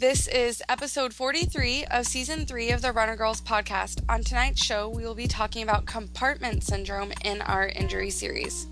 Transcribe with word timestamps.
This 0.00 0.28
is 0.28 0.62
episode 0.66 1.12
43 1.12 1.84
of 1.90 2.06
season 2.06 2.46
3 2.46 2.70
of 2.70 2.80
the 2.80 2.90
Runner 2.90 3.16
Girls 3.16 3.42
podcast. 3.42 4.02
On 4.08 4.24
tonight's 4.24 4.64
show, 4.64 4.88
we 4.88 5.04
will 5.04 5.14
be 5.14 5.26
talking 5.28 5.62
about 5.62 5.84
compartment 5.84 6.64
syndrome 6.64 7.12
in 7.22 7.42
our 7.42 7.68
injury 7.68 8.08
series. 8.08 8.66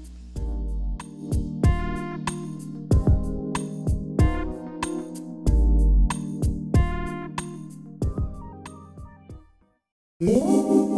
Mm-hmm. 10.22 10.97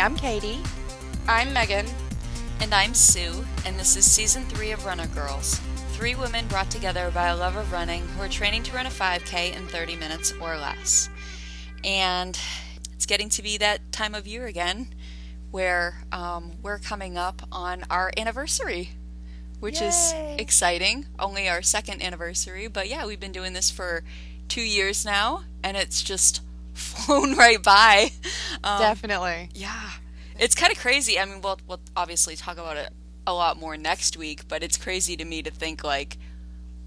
I'm 0.00 0.16
Katie. 0.16 0.60
I'm 1.28 1.52
Meagan. 1.52 1.84
And 2.62 2.72
I'm 2.74 2.94
Sue, 2.94 3.44
and 3.66 3.78
this 3.78 3.98
is 3.98 4.10
season 4.10 4.46
three 4.46 4.70
of 4.70 4.86
Runner 4.86 5.06
Girls. 5.08 5.60
Three 5.90 6.14
women 6.14 6.46
brought 6.46 6.70
together 6.70 7.10
by 7.10 7.26
a 7.26 7.36
love 7.36 7.54
of 7.54 7.70
running 7.70 8.08
who 8.08 8.22
are 8.22 8.28
training 8.28 8.62
to 8.62 8.74
run 8.74 8.86
a 8.86 8.88
5K 8.88 9.54
in 9.54 9.66
30 9.66 9.96
minutes 9.96 10.32
or 10.40 10.56
less. 10.56 11.10
And 11.84 12.38
it's 12.94 13.04
getting 13.04 13.28
to 13.28 13.42
be 13.42 13.58
that 13.58 13.92
time 13.92 14.14
of 14.14 14.26
year 14.26 14.46
again 14.46 14.88
where 15.50 15.96
um, 16.12 16.52
we're 16.62 16.78
coming 16.78 17.18
up 17.18 17.42
on 17.52 17.84
our 17.90 18.10
anniversary, 18.16 18.92
which 19.58 19.82
Yay. 19.82 19.88
is 19.88 20.14
exciting. 20.38 21.04
Only 21.18 21.46
our 21.46 21.60
second 21.60 22.02
anniversary, 22.02 22.68
but 22.68 22.88
yeah, 22.88 23.04
we've 23.04 23.20
been 23.20 23.32
doing 23.32 23.52
this 23.52 23.70
for 23.70 24.02
two 24.48 24.62
years 24.62 25.04
now, 25.04 25.42
and 25.62 25.76
it's 25.76 26.02
just 26.02 26.40
flown 26.80 27.36
right 27.36 27.62
by. 27.62 28.10
Um, 28.64 28.80
Definitely. 28.80 29.50
yeah. 29.54 29.90
It's 30.38 30.54
kind 30.54 30.72
of 30.72 30.78
crazy. 30.78 31.18
I 31.18 31.24
mean, 31.24 31.40
we'll, 31.42 31.58
we'll 31.66 31.80
obviously 31.94 32.34
talk 32.36 32.56
about 32.56 32.76
it 32.76 32.90
a 33.26 33.34
lot 33.34 33.58
more 33.58 33.76
next 33.76 34.16
week, 34.16 34.48
but 34.48 34.62
it's 34.62 34.76
crazy 34.76 35.16
to 35.16 35.24
me 35.24 35.42
to 35.42 35.50
think, 35.50 35.84
like, 35.84 36.16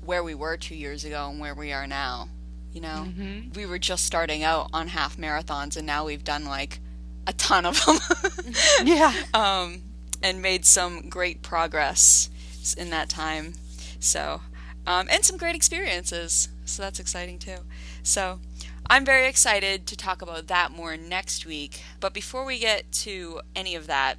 where 0.04 0.24
we 0.24 0.34
were 0.36 0.58
two 0.58 0.76
years 0.76 1.06
ago 1.06 1.30
and 1.30 1.40
where 1.40 1.54
we 1.54 1.72
are 1.72 1.88
now. 1.88 2.30
You 2.74 2.82
know? 2.82 3.06
Mm-hmm. 3.08 3.54
We 3.54 3.66
were 3.68 3.78
just 3.78 4.06
starting 4.06 4.44
out 4.44 4.70
on 4.74 4.88
half 4.88 5.18
marathons, 5.18 5.78
and 5.78 5.86
now 5.86 6.06
we've 6.06 6.24
done, 6.24 6.46
like, 6.46 6.80
a 7.28 7.34
ton 7.34 7.66
of 7.66 7.84
them. 7.86 7.98
Yeah. 8.84 9.14
um, 9.34 9.84
and 10.22 10.42
made 10.42 10.66
some 10.66 11.10
great 11.10 11.42
progress 11.42 12.30
in 12.78 12.90
that 12.90 13.10
time. 13.10 13.54
So, 14.00 14.42
um, 14.88 15.08
and 15.12 15.24
some 15.24 15.38
great 15.38 15.56
experiences. 15.56 16.50
So 16.66 16.82
that's 16.82 17.00
exciting 17.00 17.40
too. 17.40 17.58
So, 18.04 18.40
I'm 18.90 19.06
very 19.06 19.28
excited 19.28 19.88
to 19.88 19.98
talk 19.98 20.22
about 20.22 20.48
that 20.48 20.72
more 20.72 20.98
next 20.98 21.46
week. 21.46 21.82
But 22.00 22.14
before 22.14 22.46
we 22.46 22.60
get 22.60 22.92
to 22.92 23.42
any 23.56 23.76
of 23.76 23.88
that, 23.88 24.18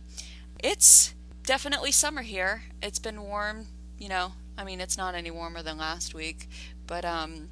it's 0.58 1.14
definitely 1.44 1.92
summer 1.92 2.22
here. 2.22 2.62
It's 2.82 2.98
been 2.98 3.22
warm, 3.22 3.66
you 3.98 4.08
know. 4.08 4.32
I 4.56 4.64
mean, 4.64 4.80
it's 4.80 4.96
not 4.96 5.14
any 5.14 5.30
warmer 5.30 5.62
than 5.62 5.78
last 5.78 6.14
week, 6.14 6.48
but 6.86 7.04
um 7.04 7.48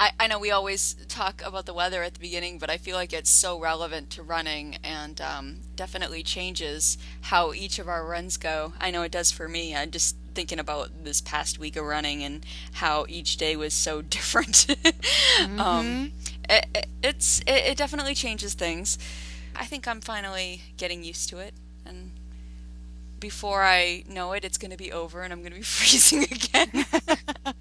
I, 0.00 0.12
I 0.18 0.26
know 0.28 0.38
we 0.38 0.50
always 0.50 0.94
talk 1.08 1.42
about 1.44 1.66
the 1.66 1.74
weather 1.74 2.02
at 2.02 2.14
the 2.14 2.20
beginning, 2.20 2.56
but 2.56 2.70
I 2.70 2.78
feel 2.78 2.96
like 2.96 3.12
it's 3.12 3.28
so 3.28 3.60
relevant 3.60 4.08
to 4.10 4.22
running 4.22 4.78
and 4.82 5.20
um, 5.20 5.60
definitely 5.76 6.22
changes 6.22 6.96
how 7.20 7.52
each 7.52 7.78
of 7.78 7.86
our 7.86 8.06
runs 8.06 8.38
go. 8.38 8.72
I 8.80 8.90
know 8.90 9.02
it 9.02 9.12
does 9.12 9.30
for 9.30 9.46
me. 9.46 9.76
I'm 9.76 9.90
just 9.90 10.16
thinking 10.34 10.58
about 10.58 11.04
this 11.04 11.20
past 11.20 11.58
week 11.58 11.76
of 11.76 11.84
running 11.84 12.22
and 12.22 12.44
how 12.74 13.06
each 13.08 13.36
day 13.36 13.56
was 13.56 13.74
so 13.74 14.02
different. 14.16 14.66
um, 15.58 16.12
it, 16.48 16.66
it, 16.74 16.86
it's 17.02 17.40
it, 17.40 17.70
it 17.70 17.76
definitely 17.78 18.14
changes 18.14 18.54
things. 18.54 18.98
I 19.56 19.64
think 19.66 19.86
I'm 19.86 20.00
finally 20.00 20.62
getting 20.76 21.02
used 21.02 21.28
to 21.30 21.38
it, 21.38 21.54
and 21.84 22.12
before 23.18 23.62
I 23.62 24.04
know 24.08 24.32
it, 24.32 24.44
it's 24.44 24.58
going 24.58 24.70
to 24.70 24.76
be 24.76 24.90
over, 24.92 25.22
and 25.22 25.32
I'm 25.32 25.40
going 25.40 25.52
to 25.52 25.58
be 25.58 25.62
freezing 25.78 26.24
again. 26.24 26.84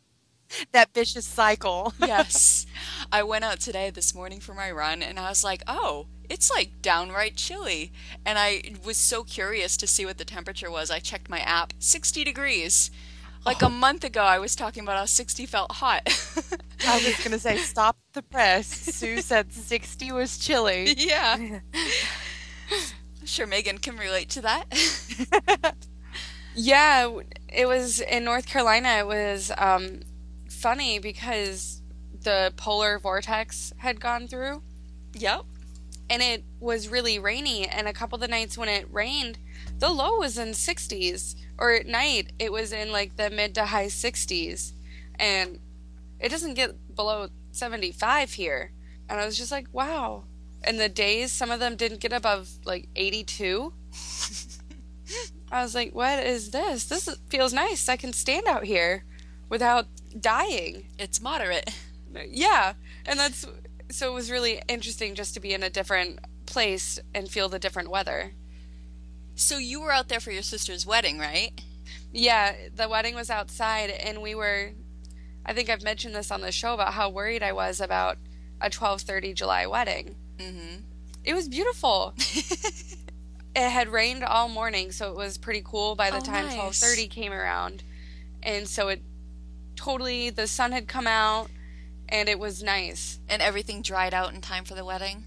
That 0.71 0.89
vicious 0.95 1.27
cycle. 1.27 1.93
yes. 1.99 2.65
I 3.11 3.23
went 3.23 3.43
out 3.43 3.59
today 3.59 3.89
this 3.89 4.13
morning 4.13 4.39
for 4.39 4.53
my 4.53 4.71
run 4.71 5.01
and 5.01 5.19
I 5.19 5.29
was 5.29 5.43
like, 5.43 5.63
oh, 5.67 6.07
it's 6.29 6.51
like 6.51 6.81
downright 6.81 7.35
chilly. 7.35 7.91
And 8.25 8.37
I 8.37 8.75
was 8.85 8.97
so 8.97 9.23
curious 9.23 9.77
to 9.77 9.87
see 9.87 10.05
what 10.05 10.17
the 10.17 10.25
temperature 10.25 10.69
was. 10.69 10.91
I 10.91 10.99
checked 10.99 11.29
my 11.29 11.39
app 11.39 11.73
60 11.79 12.23
degrees. 12.23 12.91
Like 13.45 13.61
a 13.61 13.69
month 13.69 14.03
ago, 14.03 14.21
I 14.21 14.37
was 14.37 14.55
talking 14.55 14.83
about 14.83 14.97
how 14.97 15.05
60 15.05 15.45
felt 15.45 15.71
hot. 15.71 16.01
I 16.87 16.95
was 16.95 17.17
going 17.17 17.31
to 17.31 17.39
say, 17.39 17.57
stop 17.57 17.97
the 18.13 18.21
press. 18.21 18.67
Sue 18.67 19.21
said 19.21 19.53
60 19.53 20.11
was 20.11 20.37
chilly. 20.37 20.93
yeah. 20.97 21.59
Sure, 23.25 23.45
Meagan 23.45 23.77
can 23.77 23.95
relate 23.97 24.29
to 24.29 24.41
that. 24.41 25.75
Yeah, 26.55 27.19
it 27.47 27.67
was 27.67 28.01
in 28.01 28.25
North 28.25 28.45
Carolina. 28.45 28.89
It 28.99 29.07
was 29.07 29.51
um, 29.57 30.01
funny 30.49 30.99
because 30.99 31.78
the 32.29 32.53
polar 32.57 32.99
vortex 32.99 33.73
had 33.77 33.99
gone 33.99 34.27
through. 34.27 34.61
yep. 35.13 35.45
and 36.11 36.21
it 36.21 36.43
was 36.59 36.87
really 36.87 37.17
rainy 37.17 37.67
and 37.67 37.87
a 37.87 37.93
couple 37.93 38.17
of 38.17 38.21
the 38.21 38.27
nights 38.27 38.55
when 38.55 38.69
it 38.69 38.87
rained 38.91 39.39
the 39.79 39.89
low 39.89 40.19
was 40.19 40.37
in 40.37 40.49
60s 40.49 41.33
or 41.57 41.71
at 41.71 41.87
night 41.87 42.31
it 42.37 42.51
was 42.51 42.71
in 42.71 42.91
like 42.91 43.15
the 43.15 43.31
mid 43.31 43.55
to 43.55 43.65
high 43.65 43.87
60s 43.87 44.73
and 45.15 45.57
it 46.19 46.29
doesn't 46.29 46.53
get 46.53 46.95
below 46.95 47.29
75 47.51 48.33
here. 48.33 48.71
And 49.09 49.19
i 49.19 49.25
was 49.25 49.35
just 49.35 49.51
like 49.51 49.65
wow. 49.71 50.25
And 50.63 50.79
the 50.79 50.87
days 50.87 51.31
some 51.31 51.49
of 51.49 51.59
them 51.59 51.75
didn't 51.75 51.99
get 51.99 52.13
above 52.13 52.49
like 52.63 52.89
82 52.95 53.73
i 55.51 55.63
was 55.63 55.73
like 55.73 55.95
what 55.95 56.23
is 56.23 56.51
this? 56.51 56.85
This 56.85 57.09
feels 57.29 57.53
nice. 57.53 57.89
I 57.89 57.97
can 57.97 58.13
stand 58.13 58.45
out 58.47 58.65
here 58.65 59.03
without 59.49 59.87
dying. 60.19 60.85
It's 60.99 61.19
moderate. 61.19 61.73
Yeah, 62.27 62.73
and 63.05 63.19
that's 63.19 63.45
so 63.91 64.11
it 64.11 64.13
was 64.13 64.29
really 64.29 64.61
interesting 64.67 65.15
just 65.15 65.33
to 65.33 65.39
be 65.39 65.53
in 65.53 65.63
a 65.63 65.69
different 65.69 66.19
place 66.45 66.99
and 67.13 67.29
feel 67.29 67.49
the 67.49 67.59
different 67.59 67.89
weather. 67.89 68.33
So 69.35 69.57
you 69.57 69.81
were 69.81 69.91
out 69.91 70.09
there 70.09 70.19
for 70.19 70.31
your 70.31 70.41
sister's 70.43 70.85
wedding, 70.85 71.17
right? 71.17 71.51
Yeah, 72.11 72.55
the 72.75 72.89
wedding 72.89 73.15
was 73.15 73.29
outside 73.29 73.89
and 73.89 74.21
we 74.21 74.35
were 74.35 74.71
I 75.45 75.53
think 75.53 75.69
I've 75.69 75.83
mentioned 75.83 76.13
this 76.13 76.31
on 76.31 76.41
the 76.41 76.51
show 76.51 76.73
about 76.73 76.93
how 76.93 77.09
worried 77.09 77.41
I 77.41 77.53
was 77.53 77.79
about 77.81 78.17
a 78.61 78.69
12:30 78.69 79.33
July 79.33 79.65
wedding. 79.65 80.15
Mm-hmm. 80.37 80.81
It 81.23 81.33
was 81.33 81.47
beautiful. 81.47 82.13
it 82.17 83.69
had 83.69 83.89
rained 83.89 84.23
all 84.23 84.49
morning, 84.49 84.91
so 84.91 85.09
it 85.09 85.15
was 85.15 85.37
pretty 85.37 85.61
cool 85.63 85.95
by 85.95 86.11
the 86.11 86.17
Oh, 86.17 86.21
time 86.21 86.47
nice. 86.47 86.79
12:30 86.79 87.09
came 87.09 87.31
around. 87.33 87.83
And 88.43 88.67
so 88.67 88.89
it 88.89 89.01
totally 89.75 90.29
the 90.29 90.47
sun 90.47 90.71
had 90.71 90.87
come 90.87 91.07
out 91.07 91.49
and 92.09 92.27
it 92.27 92.39
was 92.39 92.61
nice. 92.63 93.19
and 93.29 93.41
everything 93.41 93.81
dried 93.81 94.13
out 94.13 94.33
in 94.33 94.41
time 94.41 94.65
for 94.65 94.73
the 94.75 94.85
wedding? 94.85 95.25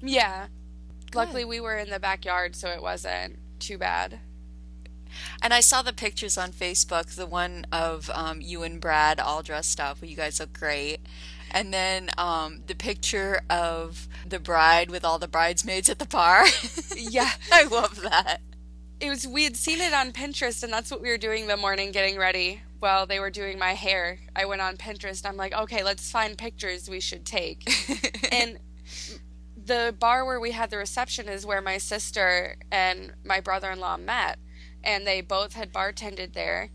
Yeah. 0.00 0.46
Luckily, 1.14 1.44
we 1.44 1.60
were 1.60 1.76
in 1.78 1.88
the 1.88 2.00
backyard, 2.00 2.54
so 2.54 2.68
it 2.68 2.82
wasn't 2.82 3.38
too 3.58 3.78
bad. 3.78 4.20
And 5.40 5.54
I 5.54 5.60
saw 5.60 5.80
the 5.82 5.92
pictures 5.94 6.36
on 6.36 6.52
Facebook, 6.52 7.14
the 7.14 7.24
one 7.26 7.66
of 7.72 8.10
um, 8.12 8.40
you 8.42 8.62
and 8.62 8.80
Brad 8.80 9.18
all 9.18 9.42
dressed 9.42 9.80
up. 9.80 9.98
You 10.02 10.16
guys 10.16 10.40
look 10.40 10.52
great. 10.52 10.98
And 11.50 11.72
then 11.72 12.10
um, 12.18 12.62
the 12.66 12.74
picture 12.74 13.40
of 13.48 14.08
the 14.28 14.38
bride 14.40 14.90
with 14.90 15.04
all 15.04 15.18
the 15.18 15.28
bridesmaids 15.28 15.88
at 15.88 15.98
the 15.98 16.06
bar. 16.06 16.44
Yeah. 16.96 17.30
I 17.52 17.64
love 17.64 18.02
that. 18.02 18.38
It 19.00 19.10
was 19.10 19.26
we 19.26 19.44
had 19.44 19.56
seen 19.56 19.80
it 19.80 19.92
on 19.92 20.12
Pinterest, 20.12 20.62
and 20.62 20.72
that's 20.72 20.90
what 20.90 21.00
we 21.02 21.08
were 21.08 21.18
doing 21.18 21.46
the 21.46 21.56
morning, 21.56 21.92
getting 21.92 22.16
ready. 22.18 22.62
While 22.86 23.06
they 23.06 23.18
were 23.18 23.30
doing 23.30 23.58
my 23.58 23.72
hair, 23.72 24.20
I 24.36 24.44
went 24.44 24.60
on 24.60 24.76
Pinterest. 24.76 25.26
I'm 25.26 25.36
like, 25.36 25.52
okay, 25.52 25.82
let's 25.82 26.08
find 26.08 26.38
pictures 26.38 26.88
we 26.88 27.00
should 27.00 27.26
take. 27.26 27.68
and 28.32 28.60
the 29.56 29.92
bar 29.98 30.24
where 30.24 30.38
we 30.38 30.52
had 30.52 30.70
the 30.70 30.76
reception 30.76 31.28
is 31.28 31.44
where 31.44 31.60
my 31.60 31.78
sister 31.78 32.56
and 32.70 33.12
my 33.24 33.40
brother-in-law 33.40 33.96
met, 33.96 34.38
and 34.84 35.04
they 35.04 35.20
both 35.20 35.54
had 35.54 35.72
bartended 35.72 36.34
there, 36.34 36.70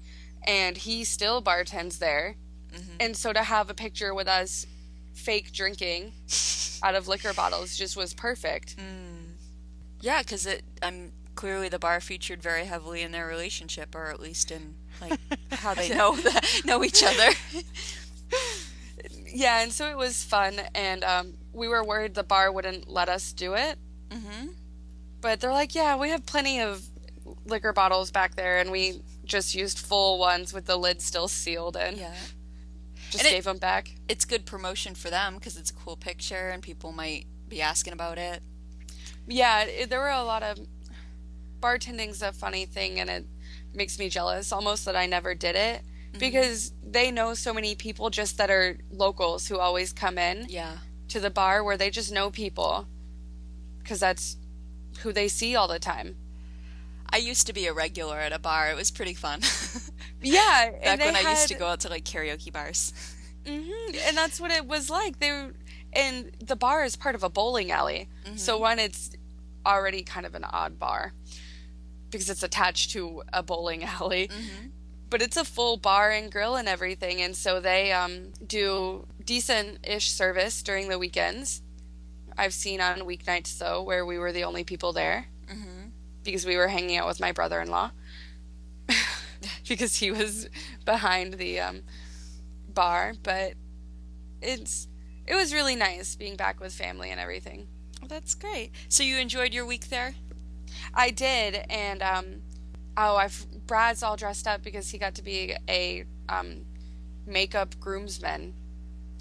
and 0.46 0.76
he 0.76 1.06
still 1.06 1.42
bartends 1.42 2.00
there. 2.00 2.36
Mm-hmm. 2.74 2.98
And 3.00 3.16
so 3.16 3.32
to 3.32 3.44
have 3.44 3.70
a 3.70 3.74
picture 3.74 4.14
with 4.14 4.28
us 4.28 4.66
fake 5.14 5.54
drinking 5.54 6.12
out 6.84 6.94
of 6.94 7.08
liquor 7.08 7.32
bottles 7.34 7.78
just 7.78 7.96
was 7.96 8.14
perfect. 8.14 8.76
Mm. 8.76 9.36
Yeah, 10.02 10.24
because 10.24 10.46
it. 10.46 10.64
I'm 10.84 11.14
clearly 11.36 11.70
the 11.70 11.80
bar 11.80 12.02
featured 12.02 12.44
very 12.44 12.66
heavily 12.66 13.02
in 13.02 13.14
their 13.14 13.28
relationship, 13.28 13.96
or 13.96 14.08
at 14.12 14.20
least 14.20 14.52
in 14.52 14.76
like 15.02 15.20
how 15.52 15.74
they 15.74 15.90
know 15.90 16.16
that, 16.16 16.62
know 16.66 16.84
each 16.84 17.04
other. 17.12 17.30
Yeah, 19.34 19.62
and 19.62 19.72
so 19.72 19.90
it 19.90 19.98
was 19.98 20.24
fun, 20.24 20.60
and 20.76 21.04
um, 21.04 21.34
we 21.54 21.68
were 21.68 21.84
worried 21.84 22.14
the 22.16 22.24
bar 22.24 22.52
wouldn't 22.52 22.90
let 22.90 23.10
us 23.10 23.32
do 23.34 23.54
it. 23.54 23.78
hmm 24.12 24.48
But 25.22 25.40
they're 25.40 25.52
like, 25.54 25.74
yeah, 25.74 25.96
we 25.98 26.10
have 26.10 26.26
plenty 26.26 26.60
of 26.60 26.84
liquor 27.46 27.72
bottles 27.74 28.12
back 28.12 28.36
there, 28.36 28.60
and 28.60 28.72
we 28.72 29.02
just 29.24 29.56
used 29.56 29.80
full 29.80 30.20
ones 30.20 30.54
with 30.54 30.66
the 30.66 30.76
lid 30.78 31.02
still 31.02 31.30
sealed 31.30 31.78
and 31.78 31.96
Yeah. 31.98 32.14
just 33.10 33.24
And 33.24 33.28
it- 33.28 33.36
gave 33.36 33.46
them 33.46 33.58
back. 33.58 33.96
It's 34.10 34.26
good 34.26 34.46
promotion 34.46 34.96
for 34.96 35.10
them 35.10 35.36
because 35.36 35.56
it's 35.56 35.70
a 35.72 35.74
cool 35.74 35.96
picture 35.96 36.50
and 36.50 36.62
people 36.62 36.92
might 36.92 37.26
be 37.48 37.62
asking 37.62 37.94
about 37.94 38.18
it. 38.18 38.42
Yeah, 39.28 39.62
it, 39.64 39.90
there 39.90 40.00
were 40.00 40.10
a 40.10 40.24
lot 40.24 40.44
of 40.44 40.60
bartending's 41.62 42.22
a 42.22 42.34
funny 42.34 42.66
thing, 42.66 43.00
and 43.00 43.10
it 43.10 43.26
makes 43.74 43.98
me 44.00 44.10
jealous 44.10 44.52
almost 44.52 44.86
that 44.86 44.96
I 44.96 45.06
never 45.06 45.34
did 45.36 45.56
it 45.56 45.82
because 46.20 46.74
they 46.86 47.10
know 47.10 47.34
so 47.34 47.54
many 47.54 47.74
people 47.76 48.10
just 48.10 48.38
that 48.38 48.50
are 48.52 48.78
locals 48.92 49.48
who 49.48 49.58
always 49.58 49.94
come 49.94 50.18
in 50.18 50.46
Yeah. 50.50 50.78
to 51.10 51.20
the 51.22 51.30
bar 51.30 51.64
where 51.64 51.78
they 51.78 51.90
just 51.90 52.12
know 52.12 52.30
people 52.30 52.86
because 53.80 54.00
that's 54.00 54.38
who 55.00 55.14
they 55.14 55.28
see 55.28 55.56
all 55.56 55.68
the 55.70 55.80
time. 55.80 56.18
I 57.14 57.18
used 57.18 57.48
to 57.48 57.54
be 57.54 57.66
a 57.68 57.74
regular 57.74 58.18
at 58.20 58.32
a 58.34 58.40
bar. 58.40 58.70
It 58.72 58.76
was 58.76 58.92
pretty 58.92 59.14
fun. 59.14 59.42
Yeah, 60.24 60.70
Back 60.84 61.00
when 61.00 61.16
I 61.16 61.22
used 61.32 61.48
to 61.48 61.56
go 61.56 61.66
out 61.68 61.80
to 61.82 61.90
like 61.90 62.04
karaoke 62.06 62.54
bars. 62.54 62.94
hmm 63.48 63.72
and 64.06 64.16
that's 64.16 64.40
what 64.40 64.52
it 64.52 64.68
was 64.68 64.90
like. 64.90 65.18
They 65.20 65.32
were, 65.32 65.54
and 65.94 66.32
the 66.40 66.56
bar 66.56 66.84
is 66.84 66.96
part 66.96 67.16
of 67.16 67.24
a 67.24 67.30
bowling 67.30 67.72
alley, 67.72 68.08
so 68.36 68.58
one 68.60 68.78
it's 68.78 69.10
already 69.66 70.04
kind 70.04 70.26
of 70.28 70.36
an 70.36 70.44
odd 70.44 70.78
bar 70.78 71.14
because 72.12 72.30
it's 72.30 72.44
attached 72.44 72.92
to 72.92 73.24
a 73.34 73.42
bowling 73.42 73.84
alley. 74.00 74.30
But 75.10 75.22
it's 75.22 75.36
a 75.36 75.44
full 75.44 75.76
bar 75.78 76.12
and 76.12 76.32
grill 76.32 76.56
and 76.56 76.70
everything, 76.70 77.22
and 77.22 77.36
so 77.36 77.60
they 77.60 77.92
um, 77.92 78.32
do 78.46 79.06
decent-ish 79.26 80.10
service 80.10 80.64
during 80.64 80.88
the 80.88 80.98
weekends. 80.98 81.62
I've 82.38 82.54
seen 82.54 82.80
on 82.80 83.00
weeknights 83.00 83.58
though, 83.58 83.84
where 83.84 84.06
we 84.06 84.18
were 84.18 84.32
the 84.32 84.46
only 84.46 84.64
people 84.64 84.94
there 84.94 85.28
because 86.24 86.46
we 86.46 86.56
were 86.56 86.70
hanging 86.70 86.98
out 86.98 87.08
with 87.08 87.20
my 87.20 87.32
brother-in-law 87.32 87.92
because 89.68 89.98
he 89.98 90.12
was 90.12 90.48
behind 90.86 91.34
the 91.34 91.60
um, 91.60 91.82
bar. 92.74 93.14
But 93.22 93.54
it's 94.42 94.88
it 95.28 95.36
was 95.36 95.54
really 95.54 95.76
nice 95.76 96.16
being 96.16 96.36
back 96.36 96.60
with 96.60 96.74
family 96.74 97.12
and 97.12 97.20
everything. 97.20 97.68
Well, 98.02 98.08
that's 98.08 98.34
great. 98.34 98.72
So 98.90 99.04
you 99.04 99.18
enjoyed 99.18 99.54
your 99.54 99.66
week 99.66 99.90
there? 99.90 100.16
I 100.94 101.12
did, 101.12 101.56
and 101.70 102.02
um, 102.02 102.26
oh, 102.98 103.16
I've 103.16 103.46
Brad's 103.68 104.04
all 104.04 104.16
dressed 104.18 104.48
up 104.48 104.62
because 104.64 104.90
he 104.90 104.98
got 104.98 105.16
to 105.16 105.24
be 105.24 105.56
a 105.70 106.06
um, 106.30 106.66
makeup 107.26 107.76
groomsman, 107.80 108.54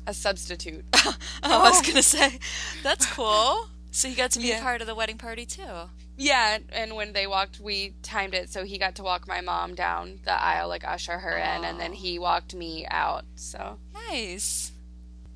a 0.07 0.15
substitute. 0.15 0.85
I 1.43 1.59
was 1.59 1.81
gonna 1.87 2.03
say, 2.03 2.39
that's 2.83 3.07
cool. 3.07 3.69
So 3.93 4.09
he 4.09 4.15
got 4.15 4.31
to 4.33 4.39
be 4.39 4.49
Yeah. 4.49 4.59
a 4.61 4.63
part 4.63 4.81
of 4.81 4.87
the 4.87 4.95
wedding 4.95 5.19
party 5.19 5.45
too. 5.47 5.91
yeah, 6.17 6.59
and 6.73 6.95
when 6.95 7.13
they 7.13 7.27
walked, 7.27 7.59
we 7.61 7.95
timed 8.03 8.35
it 8.35 8.51
so 8.53 8.65
he 8.65 8.79
got 8.79 8.95
to 8.97 9.03
walk 9.03 9.27
my 9.27 9.41
mom 9.41 9.75
down 9.75 10.21
the 10.25 10.33
aisle, 10.33 10.69
like 10.69 10.85
usher 10.87 11.19
her 11.19 11.37
in, 11.37 11.65
and 11.65 11.81
then 11.81 11.93
he 11.93 12.19
walked 12.19 12.55
me 12.55 12.87
out. 12.91 13.25
So 13.35 13.79
Nice. 14.09 14.73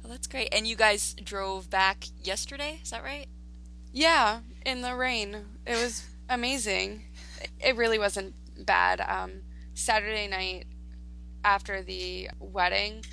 Well, 0.03 0.11
that's 0.13 0.27
great. 0.27 0.49
And 0.53 0.67
you 0.67 0.77
guys 0.77 1.15
drove 1.15 1.71
back 1.71 2.05
yesterday. 2.23 2.79
Is 2.83 2.91
that 2.91 3.03
right? 3.03 3.27
Yeah, 3.93 4.41
in 4.67 4.83
the 4.83 4.95
rain. 4.95 5.45
It 5.67 5.77
was 5.83 6.05
amazing. 6.29 7.05
It 7.61 7.77
really 7.77 7.99
wasn't 7.99 8.35
bad. 8.67 9.01
Um, 9.01 9.43
Saturday 9.75 10.27
night 10.29 10.67
after 11.45 11.83
the 11.83 12.31
wedding, 12.39 13.05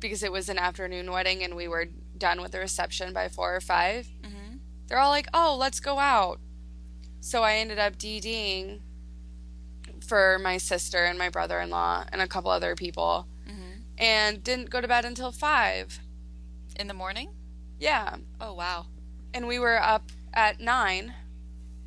because 0.00 0.22
it 0.22 0.32
was 0.32 0.48
an 0.48 0.58
afternoon 0.58 1.10
wedding 1.10 1.42
and 1.42 1.54
we 1.56 1.68
were 1.68 1.86
done 2.18 2.40
with 2.40 2.52
the 2.52 2.58
reception 2.58 3.12
by 3.12 3.28
four 3.28 3.54
or 3.56 3.60
5 3.60 4.06
Mhm. 4.22 4.58
they're 4.86 4.98
all 4.98 5.10
like, 5.10 5.28
oh, 5.32 5.56
let's 5.58 5.80
go 5.80 5.98
out. 5.98 6.38
So 7.20 7.42
I 7.42 7.54
ended 7.54 7.78
up 7.78 7.96
DDing 7.96 8.80
for 10.06 10.38
my 10.38 10.58
sister 10.58 11.04
and 11.04 11.18
my 11.18 11.28
brother 11.30 11.60
in 11.60 11.70
law 11.70 12.04
and 12.12 12.20
a 12.20 12.26
couple 12.26 12.50
other 12.50 12.74
people 12.74 13.26
Mhm. 13.48 13.82
and 13.96 14.42
didn't 14.44 14.70
go 14.70 14.80
to 14.80 14.88
bed 14.88 15.04
until 15.04 15.32
five. 15.32 16.00
In 16.76 16.88
the 16.88 16.94
morning? 16.94 17.34
Yeah, 17.78 18.16
Oh 18.40 18.52
wow. 18.54 18.86
and 19.32 19.46
we 19.46 19.58
were 19.58 19.80
up 19.80 20.10
at 20.34 20.60
nine. 20.60 21.14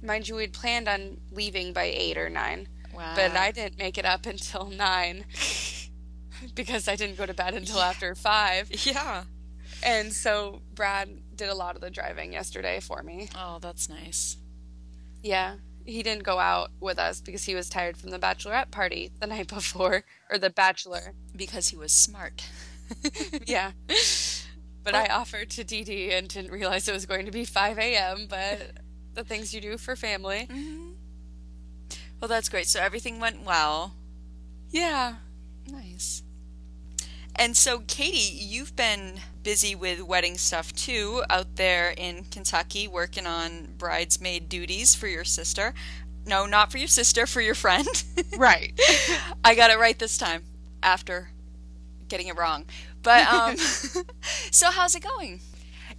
Mind 0.05 0.27
you, 0.27 0.35
we'd 0.35 0.53
planned 0.53 0.87
on 0.87 1.17
leaving 1.31 1.73
by 1.73 1.83
eight 1.85 2.17
or 2.17 2.29
nine, 2.29 2.67
Wow. 2.93 3.13
but 3.15 3.31
I 3.35 3.51
didn't 3.51 3.77
make 3.77 3.97
it 3.97 4.05
up 4.05 4.25
until 4.33 4.69
nine 4.69 5.25
because 6.55 6.87
I 6.87 6.95
didn't 6.95 7.17
go 7.17 7.25
to 7.25 7.33
bed 7.33 7.53
until 7.53 7.79
after 7.81 8.13
five. 8.15 8.69
Yeah. 8.85 9.23
And 9.83 10.13
so 10.13 10.61
Brad 10.73 11.09
did 11.35 11.49
a 11.49 11.55
lot 11.55 11.75
of 11.75 11.81
the 11.81 11.89
driving 11.89 12.33
yesterday 12.33 12.79
for 12.79 13.03
me. 13.03 13.29
Oh, 13.35 13.59
that's 13.59 13.89
nice. 13.89 14.37
Yeah, 15.21 15.55
he 15.85 16.01
didn't 16.03 16.23
go 16.23 16.39
out 16.39 16.69
with 16.79 16.97
us 16.99 17.19
because 17.19 17.43
he 17.43 17.55
was 17.55 17.69
tired 17.69 17.97
from 17.97 18.11
the 18.11 18.19
bachelorette 18.19 18.71
party 18.71 19.11
the 19.19 19.27
night 19.35 19.47
before, 19.47 20.03
or 20.31 20.37
the 20.37 20.49
bachelor. 20.49 21.13
Because 21.35 21.69
he 21.69 21.75
was 21.77 21.91
smart. 21.91 22.47
Yeah. 23.45 23.71
But 24.83 24.93
I 24.93 25.07
offered 25.07 25.49
to 25.51 25.63
Dee 25.63 25.83
Dee 25.83 26.11
and 26.11 26.27
didn't 26.29 26.51
realize 26.51 26.87
it 26.87 26.93
was 26.93 27.07
going 27.07 27.25
to 27.25 27.31
be 27.31 27.43
5 27.43 27.79
a.m., 27.79 28.27
but 28.29 28.71
the 29.15 29.23
things 29.23 29.53
you 29.53 29.61
do 29.61 29.77
for 29.77 29.95
family. 29.95 30.47
hmm 30.51 30.91
Well, 32.19 32.27
that's 32.29 32.49
great. 32.49 32.67
So 32.67 32.79
everything 32.81 33.19
went 33.19 33.43
well. 33.43 33.93
Yeah. 34.71 35.15
Nice. 35.69 36.23
And 37.35 37.57
so, 37.57 37.79
Katie, 37.87 38.17
you've 38.17 38.75
been 38.75 39.19
busy 39.43 39.75
with 39.75 40.01
wedding 40.01 40.37
stuff 40.37 40.73
too 40.73 41.23
out 41.29 41.57
there 41.57 41.93
in 41.97 42.25
Kentucky, 42.25 42.87
working 42.87 43.27
on 43.27 43.73
bridesmaid 43.77 44.47
duties 44.47 44.95
for 44.95 45.07
your 45.07 45.25
sister. 45.25 45.73
No, 46.25 46.45
not 46.45 46.71
for 46.71 46.77
your 46.77 46.87
sister, 46.87 47.27
for 47.27 47.41
your 47.41 47.55
friend. 47.55 47.87
Right. 48.37 48.77
I 49.45 49.55
got 49.55 49.71
it 49.71 49.79
right 49.79 49.97
this 49.97 50.17
time 50.17 50.43
after 50.83 51.29
getting 52.09 52.27
it 52.27 52.37
wrong. 52.37 52.65
But, 53.01 53.27
um, 53.33 53.57
so 54.51 54.71
how's 54.71 54.95
it 54.95 55.03
going? 55.03 55.39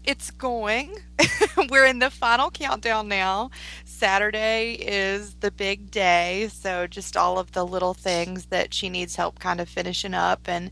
It's 0.07 0.31
going. 0.31 0.97
We're 1.69 1.87
in 1.87 1.99
the 1.99 2.11
final 2.11 2.51
countdown 2.51 3.09
now. 3.09 3.51
Saturday 3.85 4.75
is 4.75 5.35
the 5.41 5.51
big 5.51 5.91
day, 5.91 6.49
so 6.53 6.87
just 6.87 7.17
all 7.17 7.39
of 7.39 7.53
the 7.53 7.67
little 7.67 7.95
things 7.95 8.47
that 8.47 8.73
she 8.73 8.89
needs 8.89 9.17
help 9.17 9.41
kind 9.41 9.61
of 9.61 9.69
finishing 9.69 10.15
up 10.15 10.49
and 10.49 10.71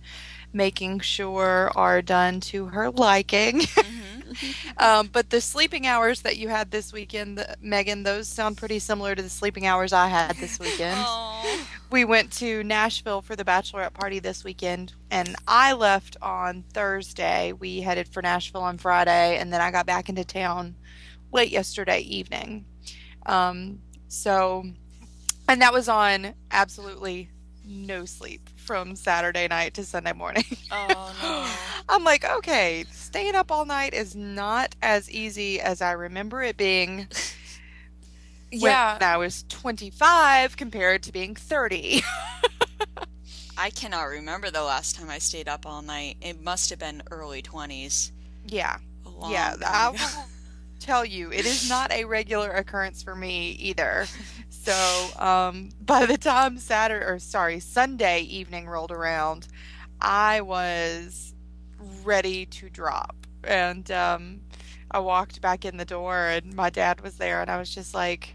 making 0.52 1.00
sure 1.00 1.72
are 1.74 2.00
done 2.00 2.40
to 2.40 2.66
her 2.66 2.90
liking. 2.90 3.62
Mm-hmm. 3.84 4.13
um, 4.78 5.08
but 5.12 5.30
the 5.30 5.40
sleeping 5.40 5.86
hours 5.86 6.22
that 6.22 6.36
you 6.36 6.48
had 6.48 6.70
this 6.70 6.92
weekend, 6.92 7.38
the- 7.38 7.56
Meagan, 7.60 8.02
those 8.02 8.28
sound 8.28 8.56
pretty 8.56 8.78
similar 8.78 9.14
to 9.14 9.22
the 9.22 9.28
sleeping 9.28 9.66
hours 9.66 9.92
I 9.92 10.08
had 10.08 10.36
this 10.36 10.58
weekend. 10.58 10.98
We 11.90 12.04
went 12.04 12.32
to 12.34 12.64
Nashville 12.64 13.22
for 13.22 13.36
the 13.36 13.44
bachelorette 13.44 13.92
party 13.92 14.18
this 14.18 14.42
weekend, 14.42 14.94
and 15.10 15.36
I 15.46 15.74
left 15.74 16.16
on 16.20 16.64
Thursday. 16.72 17.52
We 17.52 17.80
headed 17.80 18.08
for 18.08 18.22
Nashville 18.22 18.62
on 18.62 18.78
Friday, 18.78 19.38
and 19.38 19.52
then 19.52 19.60
I 19.60 19.70
got 19.70 19.86
back 19.86 20.08
into 20.08 20.24
town 20.24 20.74
late 21.32 21.50
yesterday 21.50 22.00
evening. 22.00 22.64
Um, 23.26 23.80
so, 24.08 24.64
and 25.48 25.62
that 25.62 25.72
was 25.72 25.88
on 25.88 26.34
absolutely 26.50 27.30
no 27.64 28.04
sleep 28.04 28.50
from 28.64 28.96
Saturday 28.96 29.48
night 29.48 29.74
to 29.74 29.84
Sunday 29.84 30.12
morning. 30.12 30.44
oh 30.70 31.14
no. 31.18 31.60
I'm 31.88 32.04
like, 32.04 32.24
okay, 32.24 32.86
staying 32.90 33.34
up 33.34 33.50
all 33.50 33.64
night 33.66 33.94
is 33.94 34.14
not 34.16 34.74
as 34.82 35.10
easy 35.10 35.60
as 35.60 35.80
I 35.82 35.92
remember 35.92 36.42
it 36.42 36.56
being 36.56 37.08
Yeah. 38.50 38.98
when 38.98 39.08
I 39.08 39.16
was 39.16 39.44
25 39.48 40.56
compared 40.56 41.02
to 41.04 41.12
being 41.12 41.34
30. 41.34 42.02
I 43.56 43.70
cannot 43.70 44.04
remember 44.04 44.50
the 44.50 44.62
last 44.62 44.94
time 44.94 45.10
I 45.10 45.18
stayed 45.18 45.48
up 45.48 45.66
all 45.66 45.82
night. 45.82 46.18
It 46.20 46.40
must 46.40 46.70
have 46.70 46.78
been 46.78 47.02
early 47.10 47.42
20s. 47.42 48.12
yeah. 48.46 48.78
Long 49.04 49.54
Yeah, 49.56 49.56
time 49.62 49.94
I 50.00 50.08
will 50.08 50.30
tell 50.78 51.04
you, 51.04 51.32
it 51.32 51.46
is 51.46 51.62
not 51.62 51.92
a 51.92 52.04
regular 52.04 52.50
occurrence 52.50 53.02
for 53.02 53.14
me 53.16 53.50
either. 53.52 54.10
So, 54.64 55.10
um, 55.18 55.70
by 55.82 56.06
the 56.06 56.16
time 56.16 56.58
Saturday, 56.58 57.04
or 57.04 57.18
sorry, 57.18 57.60
Sunday 57.60 58.20
evening 58.22 58.66
rolled 58.66 58.90
around, 58.90 59.46
I 60.00 60.40
was 60.40 61.34
ready 62.02 62.46
to 62.46 62.70
drop. 62.70 63.14
And 63.44 63.90
um, 63.90 64.40
I 64.90 65.00
walked 65.00 65.42
back 65.42 65.66
in 65.66 65.76
the 65.76 65.84
door, 65.84 66.28
and 66.28 66.54
my 66.54 66.70
dad 66.70 67.02
was 67.02 67.16
there, 67.16 67.42
and 67.42 67.50
I 67.50 67.58
was 67.58 67.74
just 67.74 67.92
like, 67.92 68.34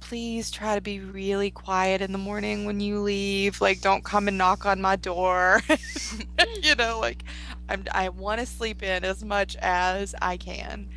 please 0.00 0.50
try 0.50 0.74
to 0.74 0.80
be 0.80 1.00
really 1.00 1.50
quiet 1.50 2.02
in 2.02 2.12
the 2.12 2.18
morning 2.18 2.66
when 2.66 2.80
you 2.80 3.00
leave. 3.00 3.60
Like, 3.62 3.80
don't 3.80 4.04
come 4.04 4.28
and 4.28 4.36
knock 4.36 4.66
on 4.66 4.80
my 4.80 4.96
door. 4.96 5.62
you 6.62 6.74
know, 6.74 6.98
like, 7.00 7.24
I'm, 7.70 7.84
I 7.92 8.10
want 8.10 8.40
to 8.40 8.46
sleep 8.46 8.82
in 8.82 9.04
as 9.04 9.24
much 9.24 9.56
as 9.56 10.14
I 10.20 10.36
can. 10.36 10.90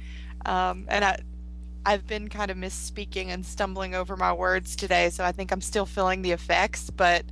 Um, 0.46 0.86
and 0.90 1.06
I, 1.06 1.20
I've 1.86 2.06
been 2.08 2.28
kind 2.28 2.52
of 2.52 2.58
misspeaking 2.58 3.28
and 3.28 3.46
stumbling 3.46 3.96
over 3.96 4.16
my 4.18 4.34
words 4.34 4.76
today, 4.76 5.10
so 5.10 5.24
I 5.24 5.32
think 5.32 5.52
I'm 5.52 5.62
still 5.62 5.86
feeling 5.86 6.22
the 6.22 6.32
effects, 6.32 6.90
but 6.90 7.24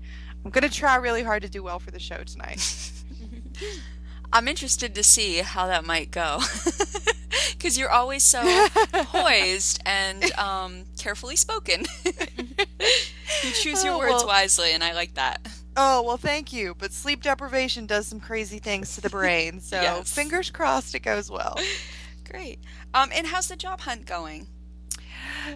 I'm 0.44 0.52
going 0.52 0.68
to 0.68 0.74
try 0.76 0.96
really 0.96 1.24
hard 1.24 1.42
to 1.44 1.50
do 1.50 1.62
well 1.64 1.80
for 1.80 1.92
the 1.92 2.00
show 2.00 2.24
tonight. 2.24 2.92
I'm 4.34 4.48
interested 4.48 4.94
to 4.96 5.04
see 5.04 5.38
how 5.38 5.68
that 5.68 5.86
might 5.86 6.12
go. 6.12 6.40
Because 7.52 7.78
you're 7.78 7.90
always 7.90 8.24
so 8.24 8.42
poised 8.94 9.82
and 9.86 10.24
um, 10.38 10.86
carefully 10.98 11.36
spoken. 11.36 11.86
you 12.06 13.52
choose 13.52 13.84
your 13.84 13.96
Oh, 13.96 13.98
words 13.98 14.12
well- 14.14 14.28
wisely, 14.28 14.72
and 14.74 14.84
I 14.84 14.94
like 14.94 15.16
that. 15.16 15.46
Oh, 15.76 16.04
well, 16.04 16.18
thank 16.18 16.54
you. 16.54 16.76
But 16.78 16.94
sleep 16.94 17.22
deprivation 17.24 17.86
does 17.86 18.08
some 18.08 18.20
crazy 18.20 18.60
things 18.60 18.94
to 18.96 19.02
the 19.02 19.10
brain, 19.10 19.60
so 19.60 19.82
Yes. 19.82 20.14
fingers 20.14 20.50
crossed 20.52 20.94
it 20.96 21.00
goes 21.00 21.30
well. 21.32 21.58
Great. 22.30 22.60
Um, 22.98 23.10
and 23.14 23.28
how's 23.28 23.48
the 23.48 23.56
job 23.56 23.82
hunt 23.82 24.06
going? 24.06 24.48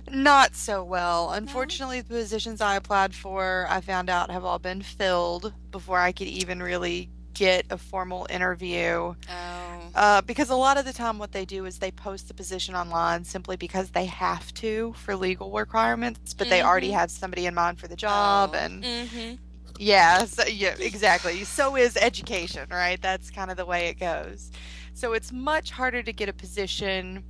Not 0.10 0.56
so 0.56 0.84
well. 0.84 1.32
Unfortunately, 1.32 2.02
the 2.02 2.14
positions 2.14 2.62
I 2.62 2.76
applied 2.76 3.14
for, 3.16 3.66
I 3.70 3.82
found 3.82 4.10
out 4.10 4.30
have 4.30 4.46
all 4.46 4.60
been 4.60 4.82
filled 4.82 5.54
before 5.72 5.98
I 6.00 6.12
could 6.12 6.28
even 6.28 6.62
really 6.62 7.10
get 7.34 7.66
a 7.70 7.78
formal 7.78 8.28
interview. 8.30 9.16
Oh. 9.30 9.82
Uh, 9.96 10.22
because 10.22 10.50
a 10.50 10.56
lot 10.56 10.78
of 10.78 10.86
the 10.86 10.94
time, 10.94 11.18
what 11.18 11.32
they 11.32 11.46
do 11.46 11.66
is 11.66 11.80
they 11.80 11.92
post 11.92 12.28
the 12.28 12.34
position 12.34 12.76
online 12.76 13.24
simply 13.24 13.56
because 13.58 13.90
they 13.90 14.06
have 14.06 14.54
to 14.56 14.94
for 14.98 15.16
legal 15.16 15.52
requirements, 15.52 16.34
but 16.34 16.50
they 16.50 16.62
already 16.62 16.90
Mhm. 16.90 16.94
have 17.00 17.12
somebody 17.12 17.46
in 17.46 17.54
mind 17.56 17.80
for 17.80 17.88
the 17.88 17.96
job. 17.96 18.52
Oh. 18.54 18.58
And 18.58 18.84
Mm-hmm. 18.84 19.36
yeah, 19.80 20.26
so, 20.26 20.46
yeah, 20.46 20.76
exactly. 20.80 21.44
So 21.44 21.76
is 21.76 21.98
education, 21.98 22.68
right? 22.70 23.02
That's 23.02 23.32
kind 23.32 23.50
of 23.50 23.58
the 23.58 23.66
way 23.66 23.88
it 23.88 24.00
goes. 24.00 24.52
So 24.94 25.14
it's 25.14 25.32
much 25.32 25.72
harder 25.72 26.04
to 26.04 26.14
get 26.14 26.28
a 26.30 26.34
position 26.34 27.24